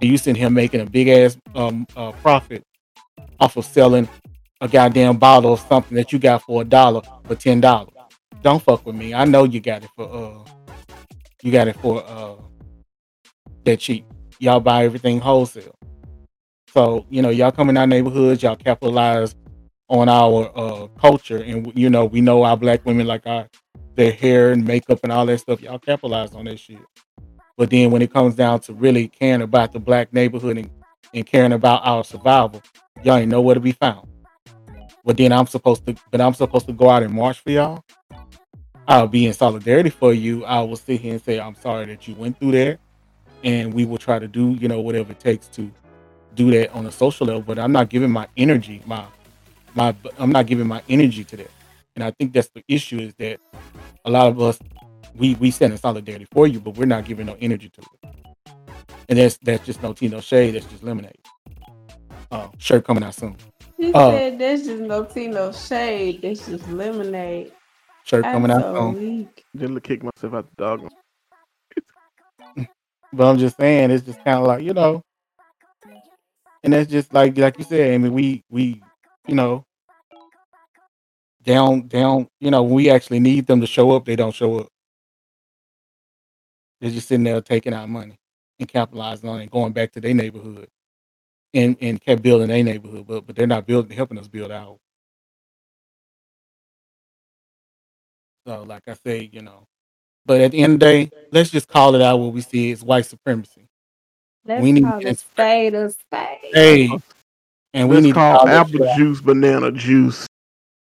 [0.00, 2.64] and you sitting here making a big ass um uh, profit
[3.40, 4.08] off of selling
[4.60, 7.90] a goddamn bottle of something that you got for a dollar for ten dollars.
[8.42, 9.14] Don't fuck with me.
[9.14, 10.50] I know you got it for uh
[11.42, 12.34] you got it for uh
[13.64, 14.06] that cheap.
[14.38, 15.74] Y'all buy everything wholesale.
[16.68, 19.34] So, you know, y'all come in our neighborhoods, y'all capitalize
[19.88, 23.48] on our uh culture and you know, we know our black women like our
[23.94, 26.78] their hair and makeup and all that stuff, y'all capitalize on that shit.
[27.56, 30.70] But then when it comes down to really caring about the black neighborhood and,
[31.12, 32.62] and caring about our survival,
[33.02, 34.08] y'all ain't nowhere to be found.
[35.04, 37.84] But then I'm supposed to but I'm supposed to go out and march for y'all.
[38.86, 40.44] I'll be in solidarity for you.
[40.44, 42.80] I will sit here and say, I'm sorry that you went through that.
[43.42, 45.70] And we will try to do, you know, whatever it takes to
[46.34, 47.42] do that on a social level.
[47.42, 49.04] But I'm not giving my energy, my
[49.74, 51.50] my I'm not giving my energy to that.
[51.96, 53.40] And I think that's the issue is that
[54.04, 54.58] a lot of us
[55.16, 58.10] we we stand in solidarity for you, but we're not giving no energy to it.
[59.08, 61.18] And that's that's just no tea, no shade, that's just lemonade.
[62.30, 63.36] Uh, shirt coming out soon.
[63.76, 64.10] He Oh.
[64.10, 66.20] said there's just no tea, no shade.
[66.24, 67.52] It's just lemonade.
[68.04, 68.94] Shirt I'm coming out so soon.
[68.94, 69.44] weak.
[69.54, 70.88] Then kick myself out the dog.
[73.12, 75.02] But I'm just saying, it's just kind of like you know,
[76.64, 77.94] and that's just like like you said.
[77.94, 78.83] I mean, we we
[79.26, 79.64] you know
[81.42, 84.60] down down you know when we actually need them to show up, they don't show
[84.60, 84.68] up.
[86.80, 88.18] They're just sitting there taking our money
[88.58, 90.68] and capitalizing on it, going back to their neighborhood
[91.54, 94.78] and and kept building their neighborhood, but but they're not building helping us build out.
[98.46, 99.66] So like I say, you know,
[100.26, 102.70] but at the end of the day, let's just call it out what we see
[102.70, 103.68] is white supremacy.
[104.44, 106.50] Let's We need call a spade a spade.
[106.52, 106.90] Hey,
[107.74, 110.26] and we Let's need to call call that apple shit juice banana juice.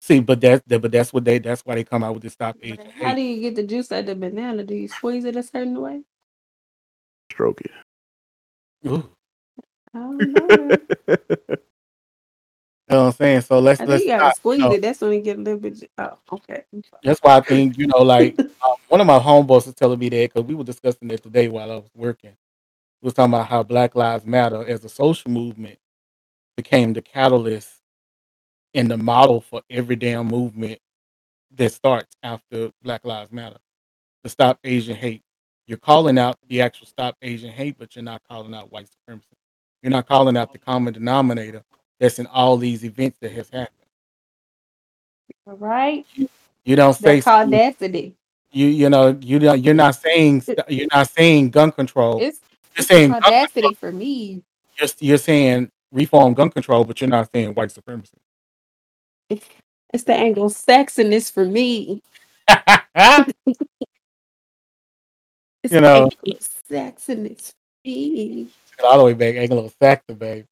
[0.00, 2.30] See, but that's that, but that's what they that's why they come out with the
[2.30, 4.62] stop Asian But How do you get the juice out of the banana?
[4.62, 6.02] Do you squeeze it a certain way?
[7.32, 7.60] Stroke
[8.86, 9.10] Ooh,
[9.92, 10.70] I don't know.
[10.70, 10.82] it.
[11.08, 11.16] you
[12.88, 13.40] know what I'm saying?
[13.40, 14.82] So let's I let's you gotta squeeze You know, it.
[14.82, 15.74] That's when you get a little bit.
[15.76, 16.62] ju- Oh, okay.
[17.02, 20.08] That's why I think you know, like um, one of my homeboys was telling me
[20.08, 22.36] that because we were discussing it today while I was working.
[23.02, 25.78] We was talking about how Black Lives Matter as a social movement
[26.56, 27.70] became the catalyst
[28.74, 30.78] and the model for every damn movement
[31.54, 33.58] that starts after Black Lives Matter
[34.24, 35.22] to stop Asian hate.
[35.66, 39.36] You're calling out the actual stop Asian hate, but you're not calling out white supremacy.
[39.82, 41.62] You're not calling out the common denominator
[41.98, 43.70] that's in all these events that has happened.
[45.46, 46.06] All right.
[46.64, 48.14] You don't say That's audacity.
[48.50, 52.20] you you know you don't you're not saying you're not saying gun control.
[52.20, 52.40] It's,
[52.76, 54.42] You're saying audacity for me.
[54.78, 58.16] You're, you're saying reform gun control, but you're not saying white supremacy.
[59.28, 62.02] It's the Anglo-Saxonness for me.
[65.64, 66.08] It's You know.
[66.24, 68.48] Anglo-Saxonness for me.
[68.84, 70.44] all the way back Anglo-Saxon, babe.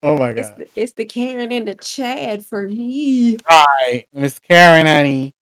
[0.00, 0.58] Oh my It's god!
[0.58, 3.36] the, it's the Karen and the Chad for me.
[3.50, 5.34] All right, Miss Karen, honey.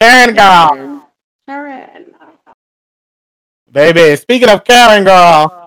[0.00, 1.08] Karen girl.
[1.46, 2.14] Karen.
[3.70, 5.61] Baby, speaking of Karen girl,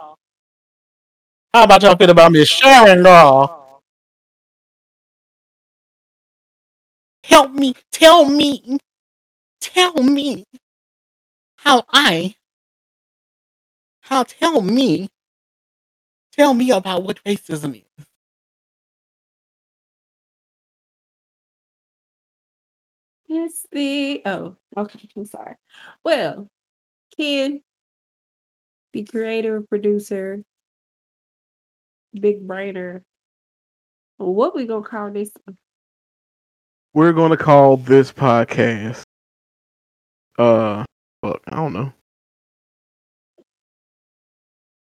[1.55, 3.81] how about y'all feel about Miss Sharon girl?
[7.23, 8.77] Help me, tell me,
[9.61, 10.43] tell me
[11.55, 12.35] how I,
[14.01, 15.07] how tell me,
[16.33, 18.05] tell me about what racism is.
[23.29, 25.07] It's the oh, okay.
[25.15, 25.55] I'm sorry.
[26.03, 26.49] Well,
[27.15, 27.61] Ken,
[28.91, 30.43] the creator, producer,
[32.19, 33.03] big brainer.
[34.17, 35.31] What we gonna call this?
[36.93, 39.03] We're gonna call this podcast.
[40.37, 40.85] Uh,
[41.21, 41.93] fuck, I don't know.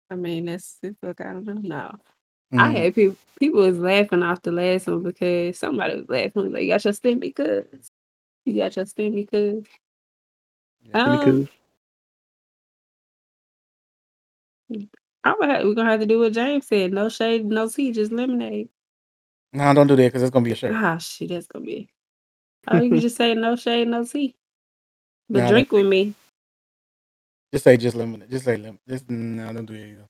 [0.09, 1.21] I mean, that's look.
[1.21, 1.53] I don't know.
[1.61, 1.99] No,
[2.59, 2.73] I Mm.
[2.73, 3.17] had people.
[3.39, 6.51] People was laughing off the last one because somebody was laughing.
[6.51, 7.65] Like, you got your stem because
[8.45, 9.63] you got your stem because.
[10.93, 11.47] Um,
[14.69, 14.89] Because
[15.27, 16.93] I'm gonna have, we're gonna have to do what James said.
[16.93, 18.69] No shade, no tea, just lemonade.
[19.53, 20.73] No, don't do that because it's gonna be a shirt.
[20.73, 21.89] Ah, shit, that's gonna be.
[22.67, 24.35] Oh, you can just say no shade, no tea.
[25.29, 26.13] But Nah, drink with me.
[27.53, 28.23] Just say just lemon.
[28.29, 28.79] Just say lemon.
[28.87, 30.05] Just no, don't do that either.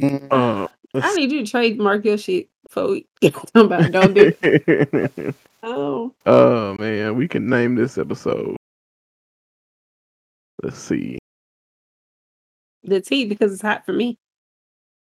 [0.00, 4.32] Mm, uh, I need you to trademark your shit before we get talking don't do
[4.42, 5.34] it.
[5.66, 8.56] Oh, Oh man, we can name this episode.
[10.62, 11.18] Let's see.
[12.84, 14.18] The tea because it's hot for me.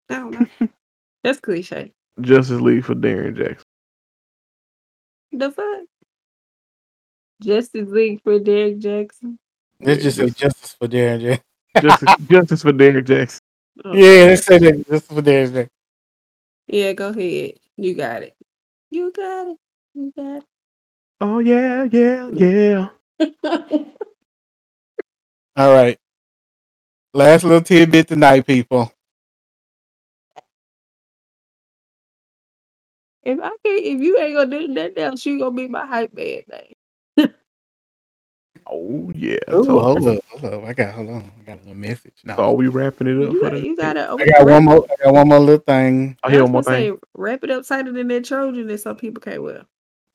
[0.09, 0.69] I don't know.
[1.25, 1.93] That's cliche.
[2.21, 3.67] Justice League for Darren Jackson.
[5.33, 5.85] The fuck?
[7.41, 9.39] Justice League for Derrick Jackson.
[9.81, 11.41] let's just say justice for Darren J.
[11.81, 13.41] Justice, justice for Derrick Jackson.
[13.85, 14.87] Oh, Yeah, let's say that.
[14.89, 15.69] Justice for Darren J.
[16.67, 17.53] Yeah, go ahead.
[17.77, 18.35] You got it.
[18.91, 19.57] You got it.
[19.95, 20.45] You got it.
[21.21, 22.89] Oh yeah, yeah, yeah.
[25.57, 25.99] All right.
[27.12, 28.93] Last little tidbit tonight, people.
[33.23, 36.15] if I can't, if you ain't gonna do nothing else, you gonna be my hype
[36.15, 36.43] man.
[36.49, 37.35] man.
[38.66, 39.39] Oh yeah.
[39.53, 40.65] Ooh, so, hold up, hold up.
[40.65, 41.32] I got hold on.
[41.41, 42.15] I got a little message.
[42.24, 44.16] Now so are we wrapping it up You, for got, the you gotta.
[44.19, 44.87] I got one more.
[44.89, 46.16] I got one more little thing.
[46.23, 46.99] I I hear one more gonna say, thing.
[47.15, 49.65] wrap it up tighter than that Trojan, that some people can't well.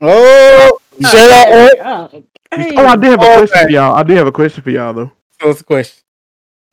[0.02, 1.48] Oh, shut up.
[1.84, 2.24] Oh,
[2.58, 3.96] Oh, I did have a question for y'all.
[3.96, 5.12] I did have a question for y'all though.
[5.42, 6.05] So what's the question?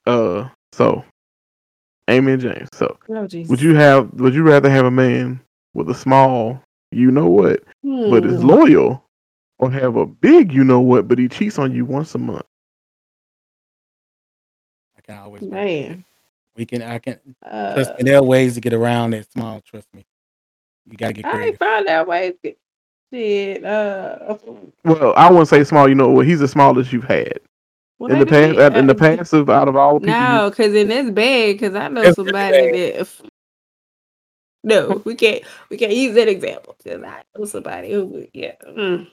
[0.06, 1.04] Uh, so
[2.08, 2.68] Amy and James.
[2.72, 4.12] So Oh, would you have?
[4.14, 5.40] Would you rather have a man
[5.74, 6.60] with a small,
[6.90, 8.46] you know what, but is Hmm.
[8.48, 9.04] loyal,
[9.58, 12.44] or have a big, you know what, but he cheats on you once a month?
[14.96, 15.42] I can always.
[15.42, 16.04] Man.
[16.56, 16.82] We can.
[16.82, 17.18] I can.
[17.44, 18.02] Uh, Trust me.
[18.04, 19.60] There are ways to get around that small.
[19.62, 20.04] Trust me.
[20.90, 21.58] You gotta get I ain't creative.
[21.58, 22.34] found out ways.
[22.44, 22.54] to-
[23.12, 23.62] Shit.
[23.64, 24.36] Uh,
[24.84, 25.86] Well, I wouldn't say small.
[25.88, 26.26] You know what?
[26.26, 27.40] He's the smallest you've had
[28.02, 28.58] well, in the maybe past.
[28.58, 31.56] me- In the uh, past, of out of all people, No, because in this bag,
[31.60, 33.00] Because I know somebody that.
[33.02, 33.22] If,
[34.64, 35.44] no, we can't.
[35.70, 36.76] We can't use that example.
[36.82, 38.26] Because I know somebody who.
[38.34, 38.54] Yeah.
[38.68, 39.08] mm.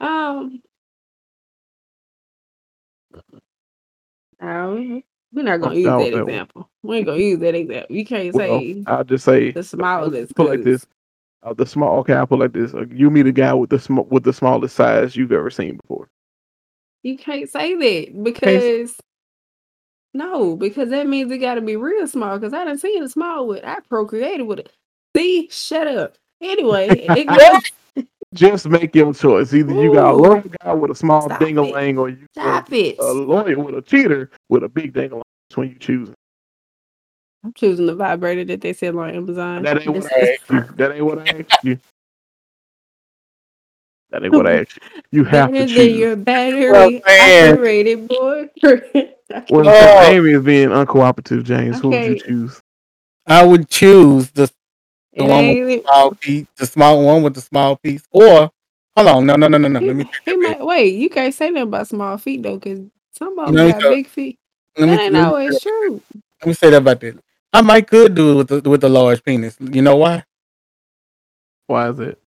[0.00, 0.62] Um.
[4.40, 5.02] No,
[5.32, 6.30] we're not gonna Oh, use that that that one.
[6.30, 6.70] example.
[6.82, 7.96] We ain't gonna use that example.
[7.96, 10.34] You can't well, say I'll just say the smallest.
[10.36, 10.86] put like this.
[11.42, 11.98] Uh, the small.
[12.00, 12.74] Okay, I'll put like this.
[12.74, 15.76] Uh, you meet a guy with the sm- with the smallest size you've ever seen
[15.78, 16.08] before.
[17.02, 18.96] You can't say that because
[20.14, 22.38] no, because that means it got to be real small.
[22.38, 23.64] Because I didn't see a small one.
[23.64, 24.72] I procreated with it.
[25.16, 26.16] See, shut up.
[26.40, 28.04] Anyway, it goes,
[28.34, 29.54] Just make your choice.
[29.54, 30.20] Either you got a Ooh.
[30.20, 32.98] loyal guy with a small Stop dingaling, or you got stop it.
[32.98, 35.22] a lawyer with a cheater with a big dingaling.
[35.48, 36.14] Which one you choosing?
[37.44, 39.62] I'm choosing the vibrator that they sell on Amazon.
[39.62, 40.64] That ain't what I asked you.
[40.76, 41.78] That ain't what I asked you.
[44.10, 45.02] That ain't what I asked you.
[45.10, 45.98] You have better to than choose.
[45.98, 48.48] your battery well, operated boy.
[49.50, 49.72] Well, Oh.
[49.72, 52.62] since Amy is being uncooperative, James, who would you choose?
[53.26, 54.50] I would choose the
[55.12, 55.82] it one with ain't.
[55.84, 58.50] small piece, the small one with the small piece, or
[58.96, 59.80] hold on, no, no, no, no, no.
[59.80, 60.94] Let me He, he might wait.
[60.94, 62.80] You can't say that about small feet though, because
[63.12, 64.38] some of them Let me got tell- big feet.
[64.78, 66.02] let me, That ain't let me, always true.
[66.40, 67.18] let me say that about that.
[67.52, 69.56] I might could do it with the with the large penis.
[69.60, 70.24] You know why?
[71.66, 72.18] Why is it?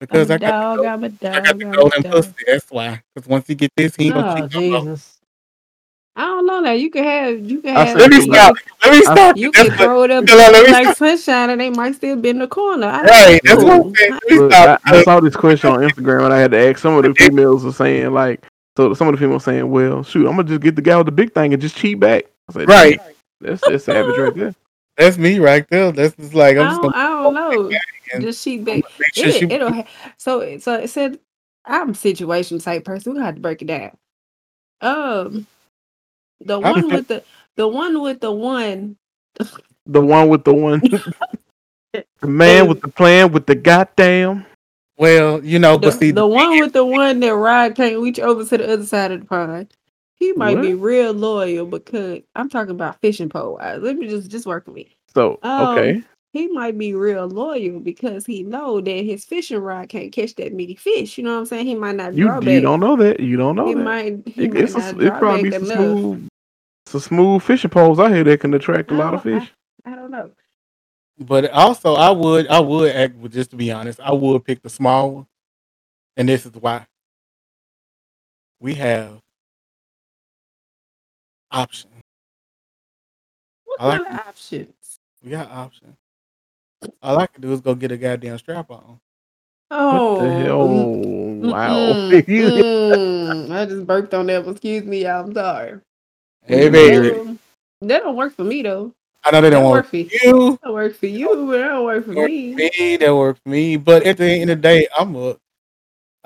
[0.00, 0.78] Because I'm I a got, dog.
[0.82, 1.20] the, I'm a I dog.
[1.44, 2.34] got the I'm a golden pussy.
[2.46, 3.02] That's why.
[3.14, 4.80] Because once he get this, he ain't gonna Oh cheat no.
[4.80, 5.18] Jesus!
[6.16, 6.72] I don't know now.
[6.72, 7.40] You can have.
[7.40, 7.96] You can have.
[7.98, 8.56] Let me stop.
[8.82, 9.36] Let me stop.
[9.36, 10.96] You can throw it up Hold on, let me like stop.
[10.96, 12.86] sunshine, and they might still be in the corner.
[12.86, 13.40] I Right.
[13.44, 14.12] That's what I'm saying.
[14.12, 14.80] Let me Look, stop.
[14.84, 16.78] I, I saw this question on Instagram and I had to ask.
[16.78, 18.46] Some of the females were saying like,
[18.78, 21.06] so some of the females saying, "Well, shoot, I'm gonna just get the guy with
[21.06, 23.00] the big thing and just cheat back." I said, Right.
[23.40, 24.54] That's that's savage right there.
[24.96, 25.92] That's me right there.
[25.92, 27.80] That's just like I I'm just don't, gonna I don't know.
[28.14, 28.86] and Just she I'm back.
[29.14, 29.86] sure It, she it'll ha-
[30.18, 31.18] so so it said
[31.64, 33.14] I'm situation type person.
[33.14, 33.96] We have to break it down.
[34.80, 35.46] Um,
[36.40, 37.24] the I one with the
[37.56, 38.96] the one with the one.
[39.86, 40.84] The one with the one,
[42.20, 44.46] the man with the plan with the goddamn.
[44.98, 48.18] Well, you know, The, but see, the one with the one that Rod can't reach
[48.20, 49.72] over to the other side of the pond.
[50.26, 53.80] He might be real loyal because I'm talking about fishing pole wise.
[53.82, 54.96] Let me just just work with me.
[55.14, 59.88] So Um, okay, He might be real loyal because he know that his fishing rod
[59.88, 61.16] can't catch that meaty fish.
[61.16, 61.66] You know what I'm saying?
[61.66, 62.62] He might not you draw you back.
[62.62, 63.20] don't know that.
[63.20, 63.84] You don't know he that.
[63.84, 65.78] might he It- might it's a, not it probably back some enough.
[65.98, 66.28] smooth,
[66.86, 69.52] some smooth fishing poles out here that can attract a lot of No, fish.
[69.84, 70.30] I don't know.
[71.18, 73.16] but also I would, I would act.
[73.16, 75.26] with- Just to be honest, I would pick the small one,
[76.16, 76.86] and this is why.
[78.60, 79.20] We have
[81.50, 81.92] options.
[83.64, 84.98] What I like kind of options?
[85.22, 85.96] We got options.
[87.02, 89.00] All I can do is go get a goddamn strap on.
[89.70, 90.60] Oh, What the hell?
[90.62, 91.76] Oh, wow.
[92.10, 93.50] mm, mm.
[93.50, 94.46] I just burped on that.
[94.46, 95.24] Excuse me, y'all.
[95.24, 95.80] I'm sorry.
[96.46, 97.18] Hey, baby.
[97.18, 97.38] Um,
[97.82, 98.92] that don't work for me though.
[99.24, 100.08] I know they don't work work for for you.
[100.22, 100.58] you.
[100.62, 102.54] That work for you, but that don't work for Work me.
[102.54, 102.96] me.
[102.96, 103.76] That work for me.
[103.76, 105.36] But at the end of the day, I'm a,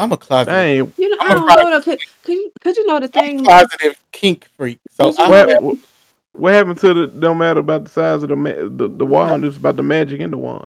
[0.00, 1.82] I'm a closet, Dang, You know, I I'm a don't know though.
[1.82, 3.40] Cause, cause, you- cause you know the I'm thing.
[3.40, 4.78] a positive kink freak.
[4.90, 5.78] So Did you I know have, that- what,
[6.32, 7.06] what happened to the?
[7.08, 9.44] Don't matter about the size of the ma- the, the wand.
[9.44, 10.64] It's about the magic in the wand.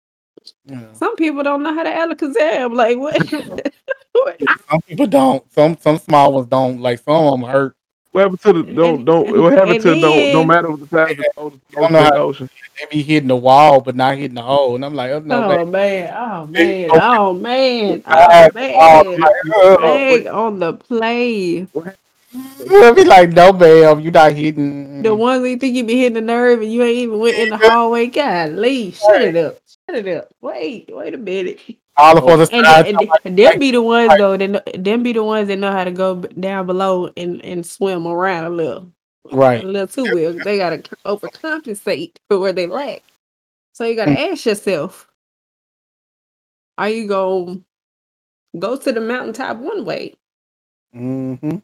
[0.66, 2.76] you know, Some people don't know how to alakazam.
[2.76, 3.22] Like what?
[4.14, 4.42] What?
[4.70, 5.54] some people don't.
[5.54, 6.82] Some some small ones don't.
[6.82, 7.76] Like some of them hurt.
[8.12, 8.74] What happened to the?
[8.74, 9.42] Don't don't.
[9.42, 10.32] What happened to don't?
[10.32, 11.62] Don't matter what the size of the ocean.
[11.72, 12.50] don't know how- ocean.
[12.80, 14.76] They be hitting the wall, but not hitting the hole.
[14.76, 15.70] And I'm like, oh no, oh baby.
[15.70, 16.14] man!
[16.16, 16.90] Oh man!
[16.94, 18.04] Oh man!
[18.06, 18.74] Oh man!
[18.76, 21.68] oh, Bag on the play.
[22.34, 25.02] I be like, no, ma'am, you're not hitting.
[25.02, 27.38] The ones that you think you be hitting the nerve and you ain't even went
[27.38, 28.08] in the hallway.
[28.08, 28.96] God, leave.
[28.96, 29.58] Shut it up.
[29.88, 30.30] Shut it up.
[30.42, 31.60] Wait, wait a minute.
[32.00, 32.88] All the other And, side.
[32.88, 34.38] and, and them be the ones though.
[34.38, 37.66] That know, them be the ones that know how to go down below and, and
[37.66, 38.92] swim around a little,
[39.32, 39.64] Right.
[39.64, 40.34] a little too well.
[40.44, 43.04] They gotta overcompensate for where they lack.
[43.74, 45.08] So you gotta ask yourself:
[46.78, 47.60] Are you gonna
[48.58, 50.16] go to the mountaintop one way,
[50.96, 51.58] Mm-hmm.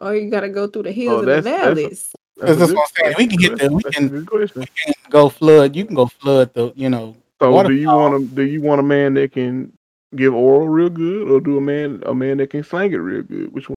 [0.00, 2.14] or you gotta go through the hills and the that's- that's a- valleys?
[2.36, 3.14] That's a what I'm saying.
[3.18, 3.70] We can get there.
[3.70, 3.96] we that's
[4.56, 5.76] a can- Go flood.
[5.76, 6.72] You can go flood the.
[6.74, 7.14] You know.
[7.40, 8.34] So Water- do you want to?
[8.34, 9.72] Do you want a man that can
[10.14, 13.22] give oral real good, or do a man a man that can slang it real
[13.22, 13.52] good?
[13.52, 13.74] Which one?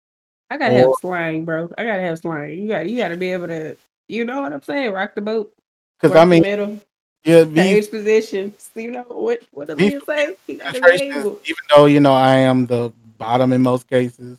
[0.50, 1.70] I gotta have slang, bro.
[1.78, 2.58] I gotta have slang.
[2.58, 3.76] You got you gotta be able to,
[4.08, 4.92] you know what I'm saying?
[4.92, 5.54] Rock the boat.
[6.00, 6.80] Because work I the mean, middle,
[7.26, 8.70] yeah, these stage positions.
[8.76, 9.42] You know what?
[9.52, 10.36] What the These man say?
[10.48, 11.40] You gotta be penetrations, able.
[11.46, 14.38] even though you know I am the bottom in most cases,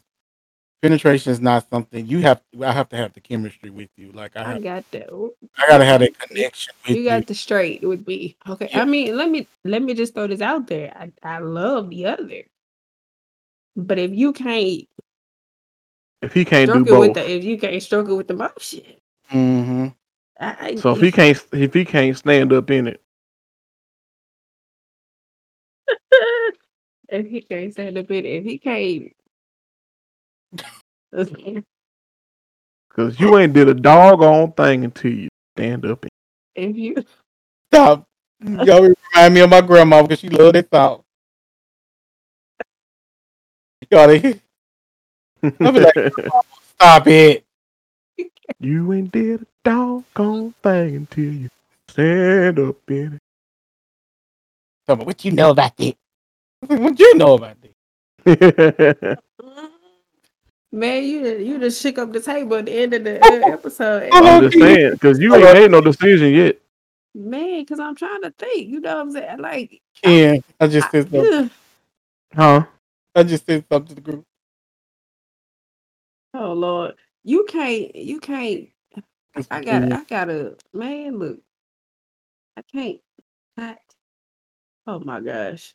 [0.82, 2.42] penetration is not something you have.
[2.54, 4.12] To, I have to have the chemistry with you.
[4.12, 5.10] Like I I got that.
[5.58, 7.10] I gotta have that connection with You you.
[7.10, 8.36] got the straight with me.
[8.48, 8.70] Okay.
[8.72, 8.82] Yeah.
[8.82, 10.92] I mean, let me let me just throw this out there.
[10.96, 12.44] I, I love the other.
[13.76, 14.84] But if you can't
[16.22, 18.84] If he can't do stroke with both, the if you can't struggle with the motion,
[19.28, 19.88] hmm
[20.40, 23.02] I, I- so if he can't if he can't stand up in it,
[27.08, 29.12] if he can't stand up in it, if he can't
[31.12, 31.64] because
[33.18, 36.10] you ain't did a doggone thing until you stand up in.
[36.54, 37.04] if you
[37.72, 38.04] Stop.
[38.40, 41.02] Y'all remind me of my grandma because she loved that song.
[43.90, 45.94] Y'all, I'll be like-
[46.74, 47.44] stop it.
[48.60, 51.48] you ain't did a doggone thing until you
[51.88, 53.18] stand up in
[54.86, 55.94] Tell me what you know about that.
[56.66, 57.56] What you know about
[58.24, 59.18] that?
[60.72, 60.76] it.
[60.76, 64.08] man, you you just shook up the table at the end of the uh, episode.
[64.12, 66.58] I'm just saying because you ain't made no decision yet.
[67.14, 68.68] Man, because I'm trying to think.
[68.68, 69.38] You know what I'm saying?
[69.38, 71.50] Like, Ken, I just said something.
[72.34, 72.64] Huh?
[73.14, 74.24] I just said something to the group.
[76.34, 77.94] oh Lord, you can't.
[77.96, 78.68] You can't.
[79.50, 79.92] I got.
[79.92, 80.56] I gotta.
[80.72, 81.38] Man, look.
[82.56, 83.00] I can't.
[83.56, 83.78] Not.
[84.86, 85.74] Oh my gosh.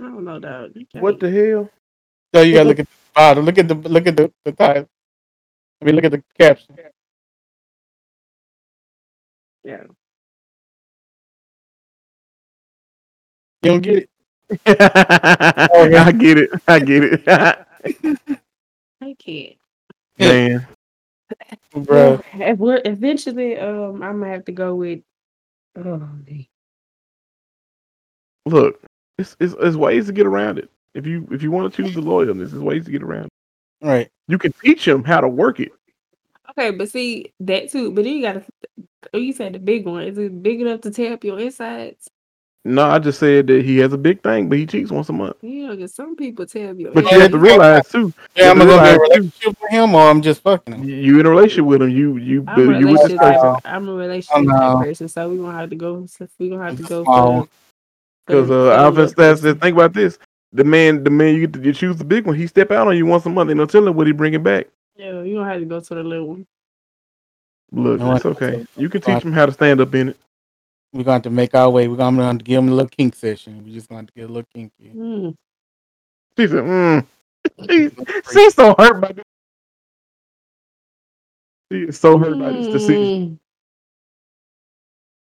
[0.00, 0.72] I don't know, dog.
[0.94, 1.70] What the hell?
[2.34, 3.44] So you gotta look at the bottom.
[3.44, 4.88] Look at the look at the, the title.
[5.80, 6.76] I mean, look at the caption.
[9.64, 9.84] Yeah.
[13.62, 14.10] You don't get it,
[14.66, 16.50] I get it.
[16.66, 17.22] I get it.
[19.00, 19.56] I can't.
[20.18, 20.66] Man,
[21.74, 22.20] bro.
[22.34, 25.00] If we're eventually, um, I'm gonna have to go with.
[25.76, 26.46] Oh, man.
[28.46, 28.80] look,
[29.18, 30.70] it's, it's it's ways to get around it.
[30.94, 33.86] If you if you want to choose the loyalness, there's ways to get around it.
[33.86, 34.08] Right.
[34.28, 35.72] You can teach him how to work it.
[36.50, 37.90] Okay, but see that too.
[37.92, 38.44] But then you gotta.
[39.14, 40.02] Oh, you said the big one.
[40.04, 42.08] Is it big enough to tear up your insides?
[42.64, 45.12] No, I just said that he has a big thing, but he cheats once a
[45.12, 45.34] month.
[45.42, 46.92] You know, because some people tell you.
[46.94, 49.56] But Yeah, you have to realize too, Yeah, I'm gonna be in a realize, relationship
[49.60, 50.84] with him, or I'm just fucking him.
[50.84, 51.88] you you in a relationship with him.
[51.90, 54.78] You you I'm you with this person I'm a relationship Oh, no.
[54.84, 56.06] person, so we gonna have to go.
[56.06, 57.40] So we gonna have to go Oh.
[57.42, 57.48] for.
[58.26, 60.18] because for- uh, for Alvin the says think about this.
[60.52, 62.36] The man, the man, you get to you choose the big one.
[62.36, 63.50] He step out on you once a month.
[63.50, 64.66] Ain't no telling what he bring it back.
[64.96, 66.46] Yeah, you don't have to go to the little one.
[67.72, 68.66] Look, No, it's okay.
[68.76, 70.16] You can teach him how to stand up in it.
[70.92, 71.88] We're going to make our way.
[71.88, 73.64] We're going to to give him a little kink session.
[73.64, 74.92] We're just going to get a little kinky.
[74.94, 75.34] Mm.
[76.38, 77.06] She said, mm.
[77.70, 77.90] she,
[78.30, 79.24] she's so hurt by this.
[81.72, 83.40] She is so hurt by this decision.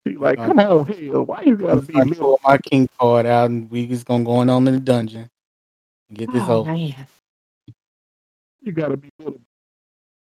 [0.06, 2.24] Like, come on, hell, why you gotta be I little?
[2.24, 5.30] pull my king card out, and we just gonna go on in the dungeon
[6.10, 6.72] and get this Oh, over.
[6.74, 7.08] man.
[8.62, 9.40] You gotta be little.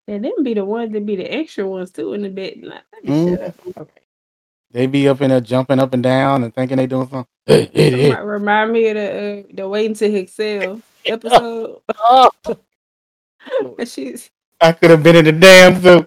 [0.07, 2.59] And them be the ones that be the extra ones too in the bed.
[2.63, 3.37] Like, let me Mm.
[3.39, 3.55] shut up.
[3.79, 4.01] Okay.
[4.71, 7.27] They be up in there jumping up and down and thinking they doing something.
[7.47, 8.09] Hey, hey, hey.
[8.11, 11.81] Remind, remind me of the uh, the Waiting to Exhale episode.
[11.99, 12.31] Oh,
[13.85, 16.07] she's I could have been in the damn zoo.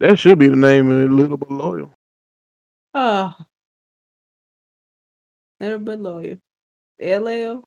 [0.00, 1.92] That should be the name of it, Little But Loyal.
[2.98, 3.34] Oh,
[5.60, 6.38] little bit loyal.
[7.00, 7.64] LL.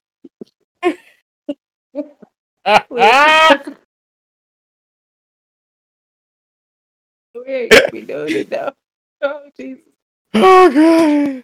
[7.34, 8.74] Where you be doing it though?
[9.24, 9.86] Oh Jesus!
[10.34, 11.44] oh god.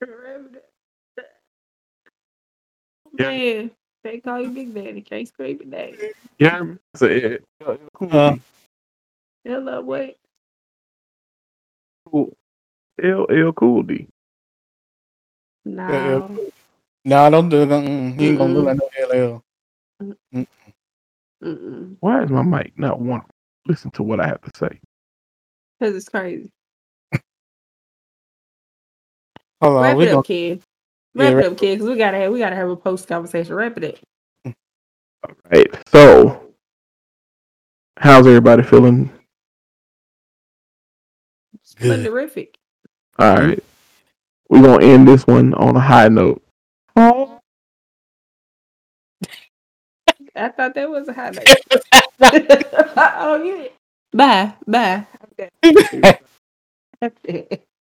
[0.00, 0.60] Remember
[1.16, 1.26] that.
[3.18, 3.30] Yeah.
[3.30, 3.70] Man,
[4.04, 5.00] they call you Big Daddy.
[5.02, 5.98] Can't scream it daddy.
[6.38, 6.64] Yeah,
[6.96, 8.08] so yeah, yeah, cool.
[8.10, 8.36] Uh.
[9.44, 10.16] Hello, wait.
[12.10, 12.36] cool.
[13.02, 14.08] L L Cool D.
[15.64, 16.38] No.
[17.04, 17.84] No, don't do that.
[17.84, 19.42] Mm, He ain't gonna look like no LL.
[21.42, 21.96] Mm-mm.
[22.00, 23.22] Why is my mic not one?
[23.66, 24.80] Listen to what I have to say.
[25.80, 26.50] Cause it's crazy.
[29.60, 30.62] Hold on, Wrap we it gonna up, kid.
[31.14, 31.78] Wrap wrap it up, kid.
[31.80, 33.54] Cause we gotta have we gotta have a post conversation.
[33.54, 34.54] Wrap it up.
[35.24, 35.88] All right.
[35.88, 36.54] So,
[37.98, 39.10] how's everybody feeling?
[41.80, 42.06] Good.
[43.18, 43.18] Splenderific.
[43.18, 43.48] All mm-hmm.
[43.48, 43.64] right.
[44.48, 46.42] We're gonna end this one on a high note.
[46.94, 47.40] Oh,
[50.36, 51.46] I thought that was a highlight.
[52.20, 53.68] oh yeah.
[54.12, 54.54] Bye.
[54.66, 55.06] Bye.
[57.02, 57.58] Okay.